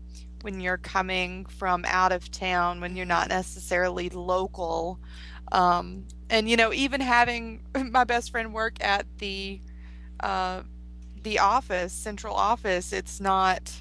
when 0.44 0.60
you're 0.60 0.78
coming 0.78 1.46
from 1.46 1.86
out 1.88 2.12
of 2.12 2.32
town, 2.32 2.82
when 2.82 2.96
you're 2.96 3.06
not 3.06 3.30
necessarily 3.30 4.10
local. 4.10 5.00
Um, 5.52 6.06
and 6.30 6.50
you 6.50 6.58
know, 6.58 6.74
even 6.74 7.02
having 7.02 7.62
my 7.92 8.04
best 8.04 8.32
friend 8.32 8.54
work 8.54 8.76
at 8.82 9.06
the 9.18 9.60
uh, 10.20 10.62
the 11.24 11.40
office, 11.40 11.94
central 11.94 12.36
office, 12.36 12.94
it's 12.94 13.20
not 13.20 13.72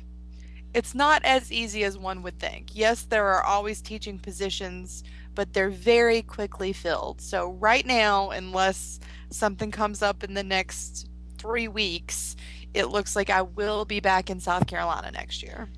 it's 0.72 0.94
not 0.94 1.24
as 1.24 1.50
easy 1.50 1.84
as 1.84 1.98
one 1.98 2.22
would 2.22 2.38
think. 2.38 2.70
Yes, 2.72 3.02
there 3.02 3.26
are 3.26 3.42
always 3.42 3.80
teaching 3.80 4.18
positions, 4.18 5.02
but 5.34 5.52
they're 5.52 5.70
very 5.70 6.22
quickly 6.22 6.72
filled. 6.72 7.20
So 7.20 7.52
right 7.52 7.84
now, 7.84 8.30
unless 8.30 9.00
something 9.30 9.70
comes 9.70 10.02
up 10.02 10.22
in 10.22 10.34
the 10.34 10.44
next 10.44 11.08
three 11.38 11.66
weeks, 11.66 12.36
it 12.72 12.86
looks 12.86 13.16
like 13.16 13.30
I 13.30 13.42
will 13.42 13.84
be 13.84 14.00
back 14.00 14.30
in 14.30 14.38
South 14.38 14.66
Carolina 14.66 15.10
next 15.10 15.42
year. 15.42 15.68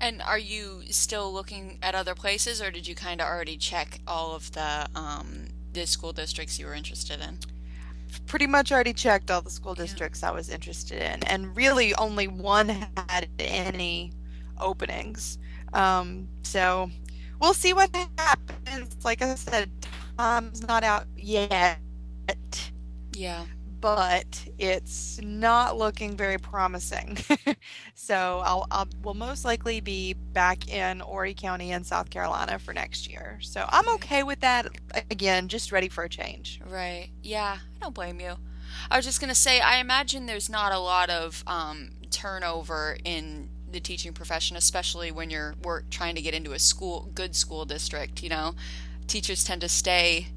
And 0.00 0.22
are 0.22 0.38
you 0.38 0.82
still 0.90 1.32
looking 1.32 1.78
at 1.82 1.94
other 1.94 2.14
places, 2.14 2.62
or 2.62 2.70
did 2.70 2.86
you 2.86 2.94
kind 2.94 3.20
of 3.20 3.26
already 3.26 3.56
check 3.56 4.00
all 4.06 4.34
of 4.34 4.52
the 4.52 4.86
um, 4.94 5.48
the 5.72 5.86
school 5.86 6.12
districts 6.12 6.58
you 6.58 6.66
were 6.66 6.74
interested 6.74 7.20
in? 7.20 7.38
Pretty 8.26 8.46
much 8.46 8.72
already 8.72 8.92
checked 8.94 9.30
all 9.30 9.42
the 9.42 9.50
school 9.50 9.74
Yeah. 9.76 9.84
districts 9.84 10.22
I 10.22 10.30
was 10.30 10.48
interested 10.48 11.02
in, 11.02 11.22
and 11.24 11.54
really 11.56 11.94
only 11.96 12.28
one 12.28 12.68
had 12.96 13.28
any 13.38 14.12
openings. 14.58 15.38
Um, 15.72 16.28
so 16.42 16.90
we'll 17.40 17.54
see 17.54 17.72
what 17.72 17.94
happens. 18.16 18.96
Like 19.04 19.22
I 19.22 19.34
said, 19.34 19.70
Tom's 20.16 20.62
not 20.66 20.84
out 20.84 21.06
yet, 21.16 21.78
Yeah. 23.12 23.46
But 23.80 24.44
it's 24.58 25.20
not 25.22 25.76
looking 25.76 26.16
very 26.16 26.38
promising. 26.38 27.18
so 27.94 28.42
I'll, 28.44 28.66
I'll 28.70 28.88
will 29.02 29.14
most 29.14 29.44
likely 29.44 29.80
be 29.80 30.14
back 30.14 30.68
in 30.68 31.00
Horry 31.00 31.34
County 31.34 31.72
in 31.72 31.84
South 31.84 32.10
Carolina 32.10 32.58
for 32.58 32.72
next 32.72 33.08
year. 33.10 33.38
So 33.40 33.64
I'm 33.68 33.88
okay 33.94 34.22
with 34.22 34.40
that. 34.40 34.66
Again, 35.10 35.48
just 35.48 35.72
ready 35.72 35.88
for 35.88 36.04
a 36.04 36.08
change. 36.08 36.60
Right. 36.66 37.10
Yeah, 37.22 37.58
I 37.60 37.78
don't 37.80 37.94
blame 37.94 38.20
you. 38.20 38.34
I 38.90 38.96
was 38.96 39.04
just 39.04 39.20
going 39.20 39.28
to 39.28 39.34
say, 39.34 39.60
I 39.60 39.78
imagine 39.78 40.26
there's 40.26 40.50
not 40.50 40.72
a 40.72 40.78
lot 40.78 41.10
of 41.10 41.42
um, 41.46 41.90
turnover 42.10 42.96
in 43.04 43.48
the 43.70 43.80
teaching 43.80 44.12
profession, 44.12 44.56
especially 44.56 45.10
when 45.10 45.30
you're 45.30 45.54
work 45.62 45.90
trying 45.90 46.14
to 46.14 46.22
get 46.22 46.34
into 46.34 46.52
a 46.52 46.58
school, 46.58 47.10
good 47.14 47.34
school 47.36 47.64
district. 47.64 48.22
You 48.22 48.30
know, 48.30 48.54
teachers 49.06 49.44
tend 49.44 49.60
to 49.62 49.68
stay 49.68 50.28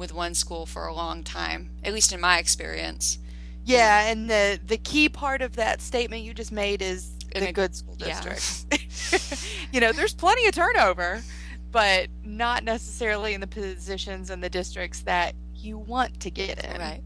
with 0.00 0.12
one 0.12 0.34
school 0.34 0.66
for 0.66 0.86
a 0.86 0.94
long 0.94 1.22
time, 1.22 1.70
at 1.84 1.92
least 1.94 2.12
in 2.12 2.20
my 2.20 2.38
experience. 2.38 3.18
Yeah, 3.64 4.06
and 4.08 4.28
the 4.28 4.58
the 4.66 4.78
key 4.78 5.08
part 5.08 5.42
of 5.42 5.54
that 5.56 5.80
statement 5.80 6.22
you 6.24 6.34
just 6.34 6.50
made 6.50 6.82
is 6.82 7.12
In 7.32 7.42
the 7.44 7.50
a- 7.50 7.52
good 7.52 7.76
school 7.76 7.94
yeah. 7.98 8.20
district. 8.20 9.68
you 9.72 9.80
know, 9.80 9.92
there's 9.92 10.14
plenty 10.14 10.46
of 10.46 10.54
turnover, 10.54 11.22
but 11.70 12.08
not 12.24 12.64
necessarily 12.64 13.34
in 13.34 13.40
the 13.40 13.46
positions 13.46 14.30
and 14.30 14.42
the 14.42 14.50
districts 14.50 15.02
that 15.02 15.34
you 15.54 15.78
want 15.78 16.18
to 16.20 16.30
get 16.30 16.64
in. 16.64 16.80
Right. 16.80 17.02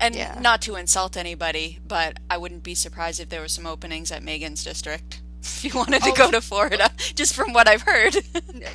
And 0.00 0.14
Yeah. 0.16 0.36
not 0.40 0.60
to 0.62 0.74
insult 0.74 1.16
anybody, 1.16 1.78
but 1.86 2.18
I 2.28 2.36
wouldn't 2.36 2.64
be 2.64 2.74
surprised 2.74 3.20
if 3.20 3.28
there 3.28 3.40
were 3.40 3.48
some 3.48 3.64
openings 3.66 4.10
at 4.10 4.22
Meagan's 4.22 4.64
district. 4.64 5.20
If 5.44 5.62
you 5.62 5.72
wanted 5.78 6.02
to 6.02 6.10
Oh. 6.10 6.14
go 6.16 6.30
to 6.30 6.40
Florida, 6.40 6.90
just 7.14 7.34
from 7.34 7.52
what 7.52 7.68
I've 7.68 7.82
heard. 7.82 8.16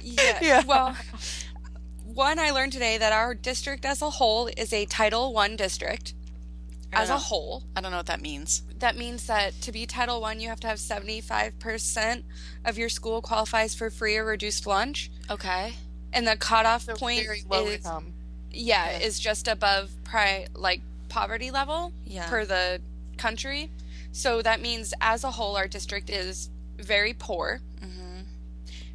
Yeah. 0.02 0.40
Yeah. 0.42 0.64
Well, 0.66 0.96
one 2.20 2.38
I 2.38 2.52
learned 2.52 2.74
today 2.74 2.98
that 2.98 3.14
our 3.14 3.34
district 3.34 3.86
as 3.86 4.02
a 4.02 4.10
whole 4.10 4.48
is 4.58 4.74
a 4.74 4.86
Title 4.86 5.32
One 5.34 5.56
district. 5.56 6.14
As 6.92 7.08
don't 7.08 7.16
a 7.16 7.20
whole, 7.20 7.64
I 7.78 7.82
don't 7.82 7.92
know 7.92 7.98
what 7.98 8.08
that 8.08 8.20
means. 8.20 8.62
that 8.80 8.98
means 8.98 9.26
that 9.28 9.54
to 9.62 9.72
be 9.72 9.86
Title 9.86 10.20
One, 10.20 10.42
you 10.42 10.50
have 10.50 10.60
to 10.60 10.68
have 10.68 10.80
seventy-five 10.80 11.58
percent 11.60 12.26
of 12.66 12.78
your 12.78 12.90
school 12.90 13.22
qualifies 13.22 13.74
for 13.74 13.90
free 13.90 14.18
or 14.18 14.26
reduced 14.26 14.68
lunch, 14.68 15.10
Okay. 15.30 15.76
and 16.12 16.28
the 16.28 16.36
cutoff 16.36 16.84
So 16.84 16.96
point 16.96 17.24
very 17.26 17.44
low 17.50 17.66
is 17.68 17.76
income. 17.86 18.12
yeah, 18.52 18.92
Yeah. 18.92 18.98
is 19.08 19.18
just 19.18 19.48
above 19.48 19.90
pri 20.04 20.48
like 20.56 20.82
poverty 21.08 21.52
level 21.52 21.94
Yeah. 22.06 22.28
per 22.28 22.44
the 22.44 22.82
country. 23.18 23.72
So 24.12 24.42
that 24.42 24.60
means 24.60 24.94
as 25.00 25.24
a 25.24 25.32
whole, 25.32 25.56
our 25.56 25.70
district 25.70 26.10
is 26.10 26.50
very 26.78 27.14
poor. 27.14 27.62
Mm-hmm. 27.82 28.24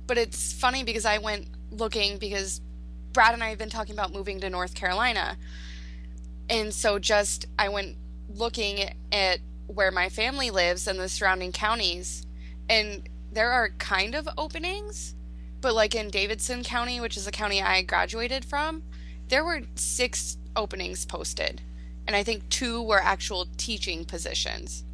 But 0.06 0.18
it's 0.18 0.52
funny 0.52 0.84
because 0.84 1.06
I 1.06 1.16
went 1.18 1.46
looking 1.70 2.18
because 2.18 2.60
Brad 3.14 3.32
and 3.32 3.42
I 3.44 3.48
have 3.48 3.58
been 3.58 3.70
talking 3.70 3.94
about 3.94 4.12
moving 4.12 4.40
to 4.40 4.50
North 4.50 4.74
Carolina. 4.74 5.38
And 6.50 6.74
so 6.74 6.98
just 6.98 7.46
I 7.58 7.68
went 7.70 7.96
looking 8.28 8.90
at 9.12 9.38
where 9.68 9.90
my 9.90 10.08
family 10.08 10.50
lives 10.50 10.86
and 10.86 10.98
the 10.98 11.08
surrounding 11.08 11.52
counties 11.52 12.26
and 12.68 13.08
there 13.32 13.50
are 13.50 13.70
kind 13.78 14.14
of 14.14 14.28
openings, 14.36 15.14
but 15.60 15.74
like 15.74 15.94
in 15.94 16.10
Davidson 16.10 16.64
County, 16.64 17.00
which 17.00 17.16
is 17.16 17.24
the 17.24 17.30
county 17.30 17.62
I 17.62 17.82
graduated 17.82 18.44
from, 18.44 18.82
there 19.28 19.44
were 19.44 19.62
6 19.74 20.36
openings 20.56 21.06
posted. 21.06 21.62
And 22.06 22.14
I 22.14 22.22
think 22.22 22.48
2 22.50 22.82
were 22.82 23.00
actual 23.00 23.46
teaching 23.56 24.04
positions. 24.04 24.84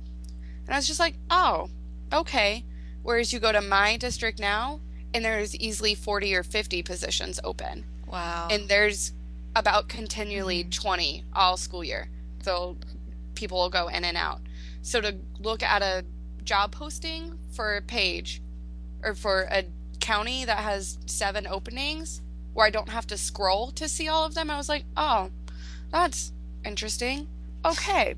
And 0.67 0.75
I 0.75 0.79
was 0.79 0.87
just 0.87 1.01
like, 1.01 1.17
"Oh, 1.31 1.71
okay." 2.13 2.65
Whereas 3.03 3.33
you 3.33 3.41
go 3.41 3.51
to 3.51 3.61
my 3.61 3.97
district 3.97 4.39
now, 4.39 4.81
and 5.13 5.25
there's 5.25 5.57
easily 5.57 5.95
40 5.95 6.35
or 6.35 6.45
50 6.45 6.83
positions 6.83 7.41
open. 7.43 7.85
Wow. 8.11 8.49
And 8.51 8.69
there's 8.69 9.13
about 9.57 9.89
continually 9.89 10.65
20 10.65 11.25
all 11.35 11.57
school 11.57 11.83
year. 11.85 12.09
So 12.43 12.77
people 13.35 13.59
will 13.59 13.71
go 13.71 13.89
in 13.89 14.05
and 14.05 14.17
out. 14.17 14.41
So 14.83 15.01
to 15.01 15.17
look 15.39 15.63
at 15.63 15.83
a 15.83 16.05
job 16.45 16.73
posting 16.73 17.39
for 17.53 17.77
a 17.77 17.83
page 17.83 18.43
or 19.03 19.15
for 19.15 19.43
a 19.51 19.65
county 20.01 20.45
that 20.45 20.59
has 20.59 20.99
seven 21.07 21.47
openings 21.47 22.23
where 22.55 22.67
I 22.67 22.71
don't 22.71 22.89
have 22.89 23.07
to 23.09 23.17
scroll 23.19 23.71
to 23.73 23.89
see 23.89 24.09
all 24.09 24.25
of 24.25 24.35
them, 24.35 24.51
I 24.51 24.57
was 24.57 24.69
like, 24.69 24.85
oh, 24.97 25.31
that's 25.91 26.33
interesting. 26.65 27.29
Okay. 27.65 28.15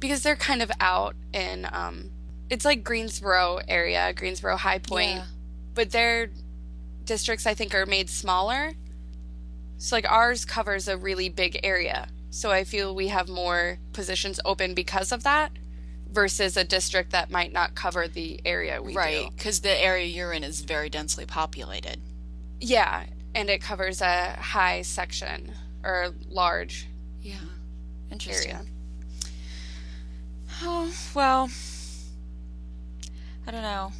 Because 0.00 0.22
they're 0.22 0.36
kind 0.36 0.62
of 0.62 0.70
out 0.80 1.16
in, 1.32 1.66
um, 1.72 2.10
it's 2.50 2.64
like 2.64 2.84
Greensboro 2.84 3.60
area, 3.68 4.12
Greensboro 4.14 4.56
High 4.56 4.78
Point 4.78 5.16
Yeah. 5.16 5.24
but 5.74 5.90
their 5.90 6.30
districts 7.04 7.46
I 7.46 7.54
think 7.54 7.74
are 7.74 7.86
made 7.86 8.08
smaller. 8.10 8.72
So 9.78 9.96
like 9.96 10.10
ours 10.10 10.44
covers 10.44 10.88
a 10.88 10.96
really 10.96 11.28
big 11.28 11.58
area. 11.62 12.08
So 12.30 12.50
I 12.50 12.64
feel 12.64 12.94
we 12.94 13.08
have 13.08 13.28
more 13.28 13.78
positions 13.92 14.38
open 14.44 14.74
because 14.74 15.12
of 15.12 15.22
that 15.22 15.52
versus 16.10 16.56
a 16.56 16.64
district 16.64 17.12
that 17.12 17.30
might 17.30 17.52
not 17.52 17.74
cover 17.74 18.08
the 18.08 18.40
area 18.44 18.82
we 18.82 18.94
right. 18.94 19.28
Because 19.36 19.60
the 19.60 19.82
area 19.82 20.06
you're 20.06 20.32
in 20.32 20.44
is 20.44 20.60
very 20.60 20.88
densely 20.90 21.24
populated. 21.26 22.00
Yeah, 22.60 23.04
and 23.34 23.48
it 23.48 23.60
covers 23.62 24.00
a 24.00 24.32
high 24.32 24.82
section 24.82 25.52
or 25.84 26.12
large 26.28 26.86
Yeah. 27.22 27.36
Interesting. 28.10 28.52
area. 28.52 28.66
Oh, 30.62 30.92
well, 31.14 31.50
I 33.46 33.50
don't 33.50 33.62
know. 33.62 33.92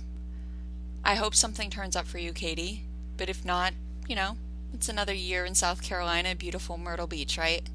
I 1.04 1.14
hope 1.14 1.35
something 1.35 1.70
turns 1.70 1.94
up 1.94 2.06
for 2.06 2.18
you, 2.18 2.32
Katie. 2.32 2.85
But 3.16 3.28
if 3.28 3.44
not, 3.44 3.75
you 4.08 4.16
know, 4.16 4.37
it's 4.72 4.88
another 4.88 5.14
year 5.14 5.44
in 5.44 5.54
South 5.54 5.82
Carolina, 5.82 6.34
beautiful 6.34 6.78
Myrtle 6.78 7.06
Beach, 7.06 7.38
right? 7.38 7.68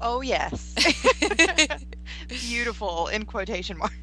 Oh 0.00 0.20
yes. 0.20 0.74
Beautiful 2.28 3.06
in 3.08 3.24
quotation 3.24 3.78
marks. 3.78 3.94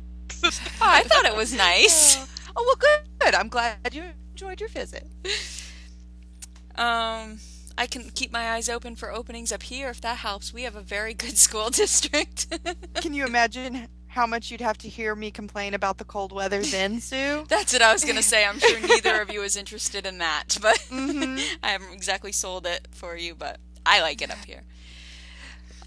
Oh, 0.43 0.51
I 0.81 1.03
thought 1.03 1.25
it 1.25 1.35
was 1.35 1.53
nice. 1.53 2.17
oh 2.55 2.63
well, 2.65 2.75
good. 2.75 3.09
Good. 3.19 3.35
I'm 3.35 3.49
glad 3.49 3.77
you 3.91 4.05
enjoyed 4.31 4.59
your 4.59 4.69
visit. 4.69 5.07
Um, 6.75 7.39
I 7.77 7.87
can 7.87 8.09
keep 8.15 8.31
my 8.31 8.51
eyes 8.51 8.69
open 8.69 8.95
for 8.95 9.11
openings 9.11 9.51
up 9.51 9.63
here 9.63 9.89
if 9.89 10.01
that 10.01 10.17
helps. 10.17 10.53
We 10.53 10.63
have 10.63 10.75
a 10.75 10.81
very 10.81 11.13
good 11.13 11.37
school 11.37 11.69
district. 11.71 12.47
Can 12.95 13.13
you 13.13 13.25
imagine 13.25 13.87
how 14.11 14.27
much 14.27 14.51
you'd 14.51 14.59
have 14.61 14.77
to 14.79 14.89
hear 14.89 15.15
me 15.15 15.31
complain 15.31 15.73
about 15.73 15.97
the 15.97 16.03
cold 16.03 16.31
weather 16.33 16.61
then, 16.61 16.99
Sue? 17.09 17.45
That's 17.47 17.71
what 17.73 17.81
I 17.81 17.93
was 17.93 18.03
gonna 18.03 18.21
say. 18.21 18.45
I'm 18.45 18.59
sure 18.59 18.79
neither 18.87 19.21
of 19.21 19.31
you 19.31 19.41
is 19.41 19.55
interested 19.55 20.05
in 20.05 20.17
that, 20.19 20.57
but 20.61 20.77
Mhm. 20.89 21.41
I 21.63 21.69
haven't 21.69 21.93
exactly 21.93 22.31
sold 22.33 22.65
it 22.65 22.87
for 22.91 23.15
you. 23.15 23.35
But 23.35 23.59
I 23.85 24.01
like 24.01 24.21
it 24.21 24.29
up 24.29 24.43
here. 24.45 24.63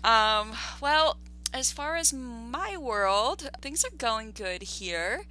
Um, 0.02 0.52
well, 0.80 1.18
as 1.52 1.70
far 1.70 1.96
as 1.96 2.12
my 2.12 2.76
world, 2.76 3.50
things 3.60 3.84
are 3.84 3.96
going 3.96 4.32
good 4.32 4.62
here. 4.62 5.24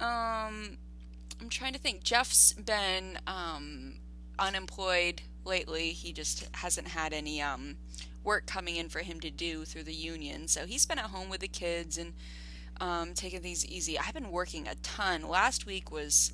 Um, 0.00 0.78
I'm 1.40 1.48
trying 1.48 1.72
to 1.72 1.78
think. 1.78 2.02
Jeff's 2.02 2.52
been 2.52 3.18
um, 3.26 3.94
unemployed 4.38 5.22
lately. 5.44 5.90
He 5.90 6.12
just 6.12 6.48
hasn't 6.56 6.88
had 6.88 7.12
any 7.12 7.40
um, 7.40 7.76
work 8.24 8.46
coming 8.46 8.76
in 8.76 8.88
for 8.88 9.00
him 9.00 9.20
to 9.20 9.30
do 9.30 9.64
through 9.64 9.84
the 9.84 9.94
union. 9.94 10.48
So 10.48 10.66
he's 10.66 10.86
been 10.86 10.98
at 10.98 11.06
home 11.06 11.28
with 11.28 11.40
the 11.40 11.48
kids 11.48 11.98
and 11.98 12.14
um, 12.80 13.14
taking 13.14 13.40
things 13.40 13.64
easy. 13.66 13.98
I've 13.98 14.14
been 14.14 14.30
working 14.30 14.66
a 14.66 14.74
ton. 14.76 15.28
Last 15.28 15.66
week 15.66 15.92
was 15.92 16.32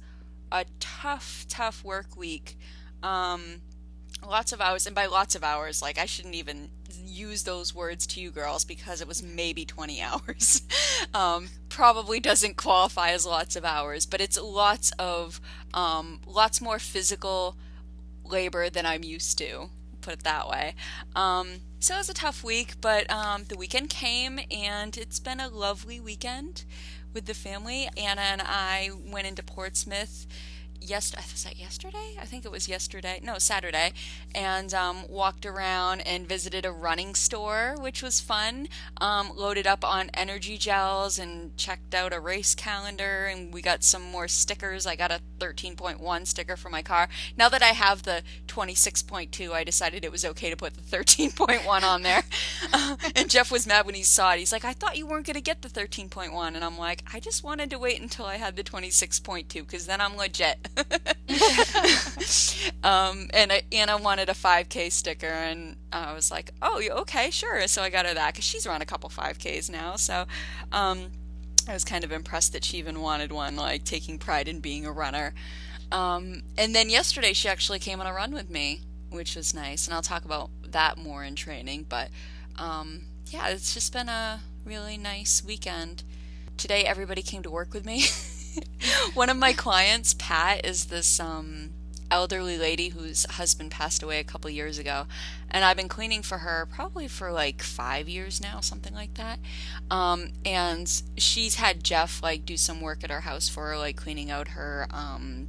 a 0.53 0.65
tough, 0.79 1.47
tough 1.49 1.85
work 1.85 2.17
week. 2.17 2.57
Um, 3.03 3.63
lots 4.27 4.53
of 4.53 4.61
hours, 4.61 4.87
and 4.87 4.95
by 4.95 5.07
lots 5.07 5.35
of 5.35 5.45
hours, 5.45 5.83
like 5.83 5.99
I 5.99 6.07
shouldn't 6.07 6.35
even 6.35 6.71
use 7.05 7.45
those 7.45 7.75
words 7.75 8.07
to 8.09 8.21
you 8.21 8.31
girls 8.31 8.65
because 8.65 9.01
it 9.01 9.09
was 9.09 9.23
maybe 9.23 9.65
20 9.65 10.01
hours. 10.03 10.63
um, 11.15 11.49
probably 11.69 12.21
doesn't 12.21 12.57
qualify 12.57 13.11
as 13.11 13.27
lots 13.27 13.57
of 13.57 13.65
hours, 13.65 14.07
but 14.07 14.21
it's 14.21 14.41
lots 14.41 14.93
of, 14.99 15.41
um, 15.75 16.21
lots 16.27 16.61
more 16.61 16.79
physical 16.79 17.57
labor 18.25 18.71
than 18.71 18.87
I'm 18.87 19.05
used 19.05 19.39
to, 19.39 19.71
put 20.01 20.15
it 20.15 20.23
that 20.25 20.49
way. 20.49 20.75
Um, 21.15 21.61
so 21.79 21.95
it 21.95 21.99
was 21.99 22.09
a 22.09 22.15
tough 22.15 22.45
week, 22.45 22.75
but 22.81 23.11
um, 23.11 23.45
the 23.49 23.57
weekend 23.57 23.91
came 23.91 24.41
and 24.51 24.97
it's 24.97 25.19
been 25.19 25.41
a 25.41 25.49
lovely 25.49 26.01
weekend 26.01 26.65
with 27.13 27.27
the 27.27 27.35
family. 27.35 27.89
Anna 27.97 28.21
and 28.21 28.43
I 28.43 28.91
went 29.11 29.27
into 29.27 29.43
Portsmouth 29.43 30.27
yes 30.81 31.15
was 31.15 31.45
that 31.45 31.59
yesterday? 31.59 32.17
I 32.21 32.25
think 32.25 32.45
it 32.45 32.51
was 32.51 32.69
yesterday. 32.69 33.21
No 33.23 33.39
saturday. 33.39 33.93
And 34.35 34.73
um, 34.75 35.05
walked 35.09 35.47
around 35.47 36.01
and 36.03 36.29
visited 36.29 36.65
a 36.65 36.73
running 36.73 37.15
store 37.15 37.77
which 37.79 38.03
was 38.03 38.21
fun. 38.21 38.69
Um, 39.01 39.33
loaded 39.35 39.67
up 39.67 39.85
on 39.85 40.11
energy 40.15 40.59
gels 40.59 41.19
and 41.19 41.57
checked 41.57 41.95
out 41.95 42.13
a 42.13 42.21
race 42.21 42.55
calendar 42.55 43.27
and 43.27 43.53
we 43.53 43.63
got 43.63 43.85
some 43.85 44.03
more 44.03 44.29
stickers. 44.29 44.87
I 44.87 44.97
got 44.97 45.11
a 45.11 45.21
13.1 45.39 46.27
sticker 46.27 46.57
for 46.57 46.69
my 46.69 46.83
car. 46.83 47.09
Now 47.37 47.49
that 47.49 47.63
i 47.63 47.69
have 47.69 48.03
the 48.03 48.23
26.2 48.47 49.53
i 49.53 49.65
decided 49.65 50.05
it 50.05 50.13
was 50.13 50.25
okay 50.25 50.51
to 50.51 50.57
put 50.57 50.75
the 50.75 50.97
13.1 50.97 51.83
on 51.83 52.03
there. 52.03 52.23
Uh, 52.73 52.97
and 53.17 53.31
jeff 53.31 53.51
was 53.51 53.67
mad 53.67 53.87
when 53.87 53.95
he 53.95 54.03
saw 54.03 54.33
it. 54.33 54.39
He's 54.39 54.53
like 54.53 54.65
i 54.65 54.73
thought 54.73 54.97
you 54.97 55.07
weren't 55.07 55.27
going 55.27 55.35
to 55.35 55.41
get 55.41 55.63
the 55.63 55.69
13.1 55.69 56.55
and 56.55 56.65
i'm 56.65 56.79
like 56.79 57.03
i 57.13 57.19
just 57.19 57.43
wanted 57.43 57.71
to 57.71 57.79
wait 57.79 58.01
until 58.01 58.27
i 58.27 58.37
had 58.37 58.55
the 58.55 58.63
26.2 58.63 59.49
because 59.53 59.87
then 59.87 60.01
i'm 60.01 60.17
legit 60.17 60.70
um, 62.85 63.29
and 63.33 63.53
I, 63.53 63.63
Anna 63.73 63.99
wanted 63.99 64.29
a 64.29 64.35
5K 64.35 64.93
sticker, 64.93 65.27
and 65.27 65.77
I 65.93 66.13
was 66.13 66.31
like, 66.31 66.51
"Oh, 66.63 66.83
okay, 67.01 67.31
sure." 67.31 67.67
So 67.67 67.83
I 67.83 67.91
got 67.91 68.07
her 68.07 68.15
that 68.15 68.35
because 68.35 68.45
she's 68.45 68.67
run 68.67 68.83
a 68.83 68.87
couple 68.87 69.11
5Ks 69.11 69.71
now. 69.71 69.97
So 69.97 70.27
um, 70.73 71.11
I 71.69 71.73
was 71.73 71.85
kind 71.85 72.05
of 72.05 72.13
impressed 72.13 72.53
that 72.53 72.65
she 72.65 72.79
even 72.79 73.01
wanted 73.01 73.33
one, 73.33 73.57
like 73.57 73.85
taking 73.85 74.19
pride 74.19 74.49
in 74.49 74.61
being 74.61 74.87
a 74.87 74.93
runner. 74.93 75.35
Um, 75.93 76.43
and 76.57 76.75
then 76.75 76.89
yesterday, 76.89 77.33
she 77.33 77.49
actually 77.49 77.79
came 77.79 78.01
on 78.01 78.07
a 78.07 78.13
run 78.13 78.33
with 78.33 78.51
me, 78.51 78.81
which 79.11 79.37
was 79.37 79.55
nice, 79.55 79.87
and 79.87 79.95
I'll 79.95 80.03
talk 80.03 80.25
about 80.25 80.51
that 80.69 80.99
more 80.99 81.25
in 81.25 81.35
training. 81.35 81.87
But 81.89 82.11
um, 82.57 83.03
yeah, 83.27 83.49
it's 83.49 83.75
just 83.75 83.93
been 83.93 84.09
a 84.09 84.41
really 84.65 84.97
nice 84.97 85.43
weekend. 85.45 86.05
Today, 86.57 86.85
everybody 86.85 87.23
came 87.23 87.43
to 87.43 87.51
work 87.51 87.73
with 87.73 87.85
me. 87.85 88.05
One 89.15 89.29
of 89.29 89.37
my 89.37 89.53
clients, 89.53 90.15
Pat, 90.15 90.65
is 90.65 90.87
this 90.87 91.21
um, 91.21 91.71
elderly 92.11 92.59
lady 92.59 92.91
whose 92.91 93.25
husband 93.25 93.71
passed 93.71 94.03
away 94.03 94.19
a 94.19 94.25
couple 94.25 94.51
years 94.51 94.79
ago, 94.79 95.07
and 95.51 95.65
I've 95.65 95.77
been 95.77 95.89
cleaning 95.89 96.23
for 96.23 96.39
her 96.39 96.67
probably 96.71 97.09
for 97.09 97.33
like 97.33 97.63
five 97.63 98.09
years 98.09 98.41
now, 98.41 98.61
something 98.61 98.95
like 98.95 99.15
that. 99.15 99.39
Um, 99.91 100.31
and 100.45 101.03
she's 101.17 101.57
had 101.57 101.85
Jeff 101.85 102.23
like 102.23 102.45
do 102.45 102.57
some 102.57 102.81
work 102.81 103.05
at 103.05 103.11
our 103.11 103.21
house 103.21 103.49
for 103.49 103.69
her, 103.69 103.79
like 103.79 103.97
cleaning 103.97 104.31
out 104.31 104.49
her 104.49 104.87
um, 104.91 105.49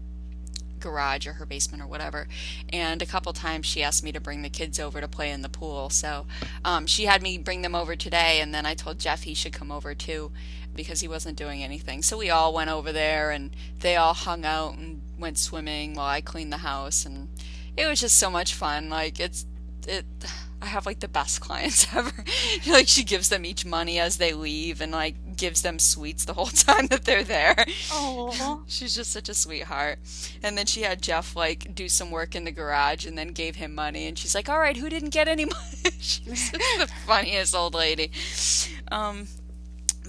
garage 0.82 1.28
or 1.28 1.34
her 1.34 1.46
basement 1.46 1.82
or 1.82 1.88
whatever. 1.88 2.28
And 2.74 3.02
a 3.02 3.06
couple 3.06 3.32
times 3.34 3.66
she 3.66 3.84
asked 3.84 4.04
me 4.04 4.12
to 4.12 4.20
bring 4.20 4.42
the 4.42 4.50
kids 4.50 4.80
over 4.80 5.00
to 5.00 5.08
play 5.08 5.32
in 5.32 5.42
the 5.42 5.50
pool. 5.50 5.90
So 5.90 6.26
um, 6.66 6.88
she 6.88 7.06
had 7.06 7.22
me 7.22 7.38
bring 7.38 7.62
them 7.62 7.76
over 7.76 7.96
today, 7.96 8.42
and 8.42 8.54
then 8.54 8.66
I 8.66 8.74
told 8.74 9.00
Jeff 9.00 9.24
he 9.24 9.34
should 9.34 9.54
come 9.54 9.72
over 9.72 9.96
too 9.96 10.32
because 10.76 11.02
he 11.02 11.08
wasn't 11.08 11.38
doing 11.38 11.64
anything. 11.64 12.02
So 12.02 12.18
we 12.18 12.30
all 12.30 12.54
went 12.54 12.70
over 12.70 12.92
there 12.92 13.32
and 13.32 13.56
they 13.80 13.96
all 13.96 14.14
hung 14.14 14.46
out 14.46 14.76
and 14.76 15.02
went 15.18 15.38
swimming 15.38 15.96
while 15.96 16.08
I 16.08 16.22
cleaned 16.22 16.54
the 16.54 16.58
house 16.58 17.06
and 17.06 17.30
it 17.78 17.88
was 17.88 18.00
just 18.00 18.18
so 18.18 18.30
much 18.30 18.54
fun. 18.54 18.90
Like 18.90 19.20
it's 19.20 19.46
it 19.88 20.06
I 20.62 20.68
have 20.68 20.86
like 20.86 21.00
the 21.00 21.08
best 21.08 21.42
clients 21.42 21.88
ever. 21.94 22.12
like 22.68 22.88
she 22.88 23.04
gives 23.04 23.30
them 23.30 23.46
each 23.46 23.66
money 23.66 24.00
as 24.00 24.18
they 24.18 24.34
leave 24.34 24.82
and 24.82 24.92
like 24.92 25.36
gives 25.36 25.62
them 25.62 25.80
sweets 25.80 26.26
the 26.26 26.34
whole 26.34 26.46
time 26.48 26.88
that 26.88 27.06
they're 27.06 27.24
there. 27.24 27.56
Oh, 27.92 28.64
she's 28.68 28.96
just 28.96 29.12
such 29.12 29.30
a 29.30 29.34
sweetheart. 29.34 30.00
And 30.44 30.58
then 30.58 30.66
she 30.66 30.84
had 30.84 31.02
Jeff 31.02 31.36
like 31.36 31.74
do 31.74 31.90
some 31.90 32.12
work 32.12 32.36
in 32.36 32.44
the 32.44 32.52
garage 32.52 33.06
and 33.06 33.18
then 33.18 33.30
gave 33.30 33.56
him 33.56 33.74
money 33.74 34.08
and 34.08 34.18
she's 34.18 34.36
like, 34.36 34.50
"All 34.50 34.60
right, 34.60 34.78
who 34.78 34.90
didn't 34.90 35.10
get 35.10 35.28
any 35.28 35.46
money?" 35.46 35.96
she's 36.00 36.52
the 36.52 36.90
funniest 37.06 37.56
old 37.56 37.74
lady. 37.74 38.12
Um 38.92 39.28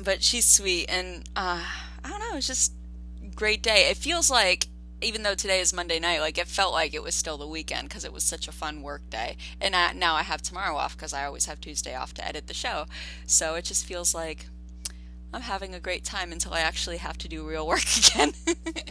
but 0.01 0.23
she's 0.23 0.45
sweet 0.45 0.87
and 0.89 1.29
uh, 1.37 1.65
I 2.05 2.09
don't 2.09 2.19
know, 2.19 2.37
it's 2.37 2.47
just 2.47 2.73
great 3.35 3.63
day. 3.63 3.89
It 3.91 3.97
feels 3.97 4.31
like 4.31 4.69
even 5.03 5.23
though 5.23 5.35
today 5.35 5.61
is 5.61 5.73
Monday 5.73 5.99
night, 5.99 6.21
like 6.21 6.39
it 6.39 6.47
felt 6.47 6.73
like 6.73 6.95
it 6.95 7.03
was 7.03 7.15
still 7.15 7.37
the 7.37 7.47
weekend 7.47 7.89
because 7.89 8.05
it 8.05 8.13
was 8.13 8.23
such 8.23 8.47
a 8.49 8.53
fun 8.53 8.83
work 8.83 9.09
day. 9.11 9.37
And 9.61 9.75
I, 9.75 9.93
now 9.93 10.15
I 10.15 10.23
have 10.23 10.43
tomorrow 10.43 10.77
off 10.77 10.97
because 10.97 11.13
I 11.13 11.25
always 11.25 11.47
have 11.47 11.61
Tuesday 11.61 11.95
off 11.95 12.15
to 12.15 12.27
edit 12.27 12.47
the 12.47 12.55
show. 12.55 12.87
So 13.27 13.55
it 13.55 13.65
just 13.65 13.85
feels 13.85 14.15
like 14.15 14.47
I'm 15.35 15.43
having 15.43 15.75
a 15.75 15.81
great 15.81 16.05
time 16.05 16.31
until 16.31 16.53
I 16.53 16.61
actually 16.61 16.99
have 16.99 17.19
to 17.19 17.29
do 17.29 17.47
real 17.47 17.67
work 17.67 17.85
again. 17.97 18.33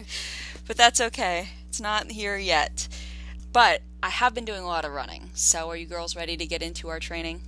but 0.68 0.78
that's 0.78 1.00
okay. 1.00 1.50
It's 1.70 1.82
not 1.82 2.12
here 2.12 2.38
yet. 2.38 2.88
But 3.54 3.82
I 4.04 4.10
have 4.10 4.34
been 4.34 4.46
doing 4.46 4.62
a 4.64 4.68
lot 4.68 4.86
of 4.86 4.92
running. 4.92 5.32
So 5.34 5.70
are 5.70 5.78
you 5.78 5.86
girls 5.86 6.16
ready 6.16 6.36
to 6.38 6.46
get 6.46 6.62
into 6.62 6.90
our 6.90 7.00
training? 7.00 7.42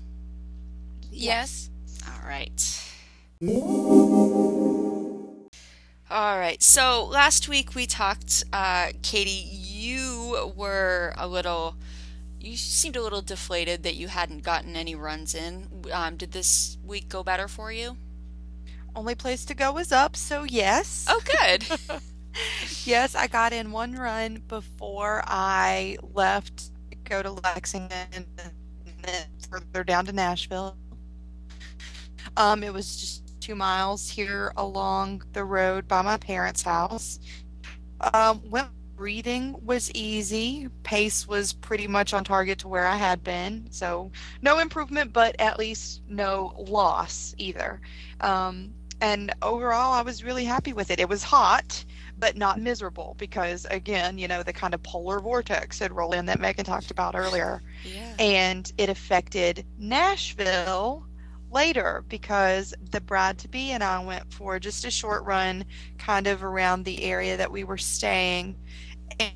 Yes. 1.12 1.70
All 2.08 2.28
right. 2.28 2.93
All 6.10 6.38
right. 6.40 6.62
So 6.62 7.06
last 7.06 7.50
week 7.50 7.76
we 7.76 7.86
talked, 7.86 8.44
uh, 8.54 8.90
Katie, 9.02 9.32
you 9.32 10.54
were 10.56 11.14
a 11.18 11.28
little, 11.28 11.76
you 12.40 12.56
seemed 12.56 12.96
a 12.96 13.02
little 13.02 13.22
deflated 13.22 13.84
that 13.84 13.96
you 13.96 14.08
hadn't 14.08 14.44
gotten 14.44 14.76
any 14.76 14.96
runs 14.96 15.36
in. 15.36 15.68
Um, 15.92 16.16
did 16.16 16.32
this 16.32 16.78
week 16.86 17.10
go 17.10 17.24
better 17.24 17.48
for 17.48 17.72
you? 17.72 17.98
Only 18.96 19.16
place 19.16 19.44
to 19.46 19.54
go 19.54 19.74
was 19.74 19.92
up, 19.92 20.16
so 20.16 20.44
yes. 20.44 21.06
Oh, 21.10 21.22
good. 21.42 21.66
yes, 22.86 23.16
I 23.16 23.28
got 23.28 23.52
in 23.52 23.72
one 23.72 23.94
run 23.94 24.44
before 24.48 25.22
I 25.26 25.98
left 26.14 26.72
to 26.92 26.98
go 27.04 27.22
to 27.22 27.32
Lexington 27.32 28.08
and 28.14 28.26
then 29.02 29.26
further 29.50 29.84
down 29.84 30.06
to 30.06 30.14
Nashville. 30.14 30.78
Um, 32.38 32.64
it 32.64 32.74
was 32.74 32.96
just 32.96 33.23
two 33.44 33.56
miles 33.56 34.10
here 34.10 34.54
along 34.56 35.22
the 35.34 35.44
road 35.44 35.86
by 35.88 36.02
my 36.02 36.16
parents' 36.18 36.64
house. 36.64 37.20
Um, 38.14 38.40
when 38.50 38.66
breathing 38.96 39.56
was 39.66 39.92
easy, 39.92 40.70
pace 40.84 41.28
was 41.28 41.52
pretty 41.52 41.88
much 41.88 42.14
on 42.14 42.24
target 42.24 42.60
to 42.60 42.70
where 42.70 42.88
I 42.88 42.96
had 42.96 43.22
been. 43.22 43.68
So 43.70 44.12
no 44.42 44.60
improvement, 44.60 45.12
but 45.12 45.36
at 45.40 45.60
least 45.60 46.04
no 46.08 46.54
loss 46.58 47.36
either. 47.38 47.82
Um, 48.22 48.74
and 49.02 49.34
overall, 49.42 49.92
I 49.92 50.02
was 50.04 50.24
really 50.24 50.46
happy 50.46 50.72
with 50.72 50.90
it. 50.90 51.02
It 51.02 51.10
was 51.10 51.22
hot, 51.22 51.84
but 52.18 52.38
not 52.38 52.62
miserable 52.62 53.16
because, 53.18 53.66
again, 53.70 54.18
you 54.18 54.30
know, 54.30 54.42
the 54.42 54.54
kind 54.54 54.74
of 54.74 54.82
polar 54.84 55.20
vortex 55.20 55.80
had 55.80 55.92
rolled 55.92 56.16
in 56.16 56.26
that 56.28 56.40
Meagan 56.40 56.64
talked 56.64 56.92
about 56.92 57.14
earlier. 57.14 57.62
Yeah. 57.84 58.14
And 58.20 58.72
it 58.78 58.88
affected 58.88 59.66
Nashville 59.78 61.06
later 61.54 62.04
because 62.10 62.74
the 62.92 63.02
bride 63.02 63.38
to 63.40 63.48
be 63.48 63.72
and 63.72 63.84
I 63.84 64.04
went 64.04 64.32
for 64.34 64.60
just 64.60 64.86
a 64.86 64.92
short 64.92 65.24
run 65.24 65.66
kind 65.98 66.28
of 66.28 66.44
around 66.44 66.84
the 66.84 67.04
area 67.04 67.38
that 67.38 67.52
we 67.52 67.64
were 67.64 67.78
staying. 67.78 68.56